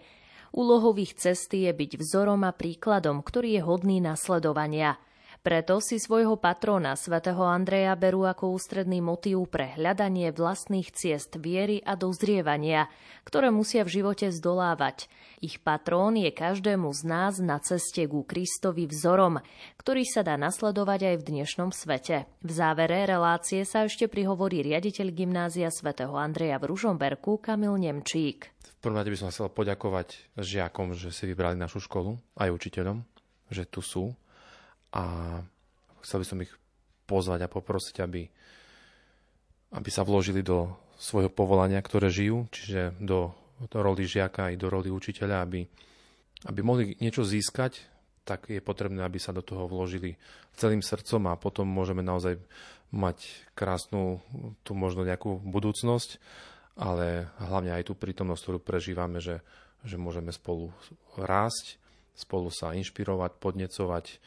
Úlohou 0.54 0.94
ich 0.94 1.18
cesty 1.18 1.66
je 1.66 1.74
byť 1.74 1.98
vzorom 1.98 2.46
a 2.46 2.54
príkladom, 2.54 3.26
ktorý 3.26 3.58
je 3.58 3.62
hodný 3.66 3.98
nasledovania– 3.98 4.94
preto 5.46 5.78
si 5.78 6.02
svojho 6.02 6.34
patróna 6.42 6.98
svätého 6.98 7.46
Andreja 7.46 7.94
berú 7.94 8.26
ako 8.26 8.58
ústredný 8.58 8.98
motív 8.98 9.46
pre 9.46 9.78
hľadanie 9.78 10.34
vlastných 10.34 10.90
ciest 10.90 11.38
viery 11.38 11.78
a 11.86 11.94
dozrievania, 11.94 12.90
ktoré 13.22 13.54
musia 13.54 13.86
v 13.86 14.02
živote 14.02 14.34
zdolávať. 14.34 15.06
Ich 15.38 15.62
patrón 15.62 16.18
je 16.18 16.34
každému 16.34 16.90
z 16.90 17.02
nás 17.06 17.38
na 17.38 17.62
ceste 17.62 18.10
ku 18.10 18.26
Kristovi 18.26 18.90
vzorom, 18.90 19.38
ktorý 19.78 20.02
sa 20.02 20.26
dá 20.26 20.34
nasledovať 20.34 21.14
aj 21.14 21.16
v 21.22 21.26
dnešnom 21.30 21.70
svete. 21.70 22.26
V 22.42 22.50
závere 22.50 23.06
relácie 23.06 23.62
sa 23.62 23.86
ešte 23.86 24.10
prihovorí 24.10 24.66
riaditeľ 24.66 25.14
gymnázia 25.14 25.70
svätého 25.70 26.18
Andreja 26.18 26.58
v 26.58 26.74
Ružomberku 26.74 27.38
Kamil 27.38 27.78
Nemčík. 27.78 28.50
V 28.50 28.78
prvom 28.82 28.98
rade 28.98 29.14
by 29.14 29.18
som 29.22 29.30
chcel 29.30 29.46
poďakovať 29.54 30.26
žiakom, 30.42 30.98
že 30.98 31.14
si 31.14 31.22
vybrali 31.30 31.54
našu 31.54 31.78
školu, 31.78 32.18
aj 32.34 32.50
učiteľom, 32.50 33.06
že 33.46 33.62
tu 33.62 33.78
sú 33.78 34.10
a 34.96 35.02
chcel 36.00 36.24
by 36.24 36.26
som 36.26 36.38
ich 36.40 36.52
pozvať 37.04 37.44
a 37.44 37.52
poprosiť, 37.52 37.96
aby, 38.00 38.24
aby 39.76 39.90
sa 39.92 40.02
vložili 40.08 40.40
do 40.40 40.72
svojho 40.96 41.28
povolania, 41.28 41.84
ktoré 41.84 42.08
žijú, 42.08 42.48
čiže 42.48 42.96
do, 42.96 43.36
do 43.68 43.78
roli 43.84 44.08
žiaka 44.08 44.50
i 44.50 44.56
do 44.56 44.72
roli 44.72 44.88
učiteľa, 44.88 45.44
aby, 45.44 45.60
aby 46.48 46.60
mohli 46.64 46.96
niečo 46.98 47.20
získať 47.20 47.96
tak 48.26 48.50
je 48.50 48.58
potrebné, 48.58 49.06
aby 49.06 49.22
sa 49.22 49.30
do 49.30 49.38
toho 49.38 49.70
vložili 49.70 50.18
celým 50.58 50.82
srdcom 50.82 51.30
a 51.30 51.38
potom 51.38 51.62
môžeme 51.62 52.02
naozaj 52.02 52.42
mať 52.90 53.22
krásnu, 53.54 54.18
tu 54.66 54.74
možno 54.74 55.06
nejakú 55.06 55.38
budúcnosť, 55.46 56.18
ale 56.74 57.30
hlavne 57.38 57.70
aj 57.78 57.86
tú 57.86 57.94
prítomnosť, 57.94 58.42
ktorú 58.42 58.58
prežívame, 58.58 59.22
že, 59.22 59.46
že 59.86 59.94
môžeme 59.94 60.34
spolu 60.34 60.74
rásť, 61.14 61.78
spolu 62.18 62.50
sa 62.50 62.74
inšpirovať, 62.74 63.38
podnecovať, 63.38 64.18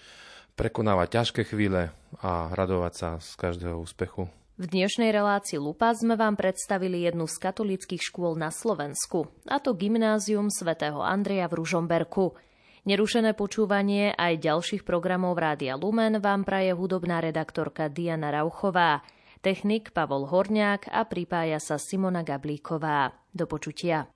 prekonávať 0.60 1.07
ťažké 1.16 1.41
chvíle 1.55 1.95
a 2.20 2.51
radovať 2.51 2.93
sa 2.99 3.10
z 3.24 3.32
každého 3.39 3.80
úspechu. 3.80 4.28
V 4.60 4.68
dnešnej 4.68 5.16
relácii 5.16 5.55
Lupa 5.55 5.95
sme 5.95 6.20
vám 6.20 6.36
predstavili 6.36 7.07
jednu 7.07 7.32
z 7.32 7.39
katolických 7.39 8.03
škôl 8.03 8.36
na 8.36 8.51
Slovensku, 8.51 9.32
a 9.47 9.64
to 9.64 9.72
Gymnázium 9.72 10.51
svätého 10.51 10.99
Andreja 10.99 11.47
v 11.47 11.64
Ružomberku. 11.64 12.36
Nerušené 12.84 13.39
počúvanie 13.39 14.12
aj 14.12 14.43
ďalších 14.43 14.84
programov 14.84 15.39
Rádia 15.39 15.80
Lumen 15.80 16.20
vám 16.20 16.43
praje 16.43 16.76
hudobná 16.76 17.24
redaktorka 17.24 17.88
Diana 17.88 18.36
Rauchová, 18.36 18.99
technik 19.39 19.95
Pavol 19.95 20.28
Horniák 20.28 20.91
a 20.91 21.07
pripája 21.07 21.64
sa 21.64 21.80
Simona 21.80 22.28
Gablíková. 22.28 23.16
Do 23.32 23.47
počutia. 23.47 24.12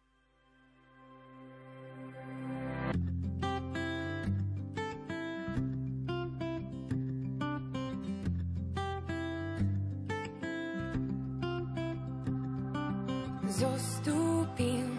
Zostúpil 13.54 14.90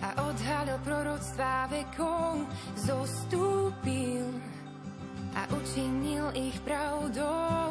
a 0.00 0.08
odhalil 0.28 0.78
proroctvá 0.84 1.68
vekov, 1.68 2.48
zostúpil 2.76 4.24
a 5.36 5.42
učinil 5.52 6.32
ich 6.32 6.56
pravdou. 6.64 7.63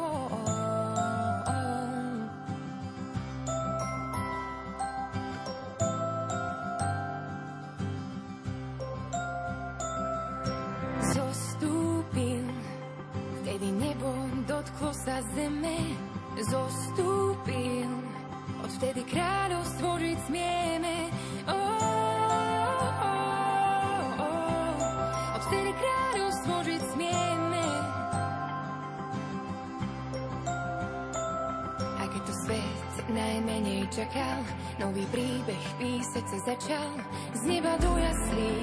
Sa 36.22 36.54
začal. 36.54 36.90
Z 37.34 37.42
neba 37.42 37.74
do 37.82 37.90
jaslí, 37.98 38.54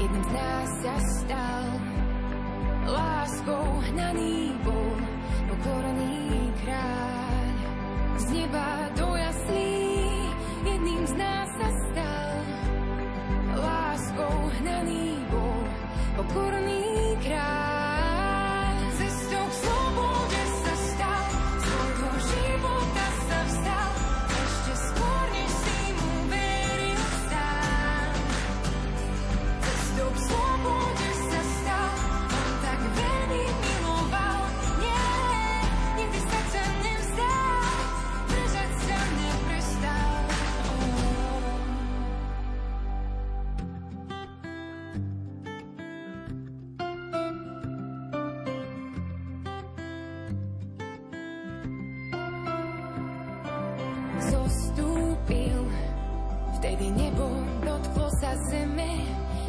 jedným 0.00 0.24
z 0.24 0.30
nás 0.32 0.68
sa 0.80 0.94
stal. 1.20 1.66
Láskou 2.88 3.84
hnaný 3.92 4.56
bol, 4.64 4.96
pokorný 5.52 6.48
kráľ. 6.64 7.52
Z 8.16 8.24
neba 8.32 8.83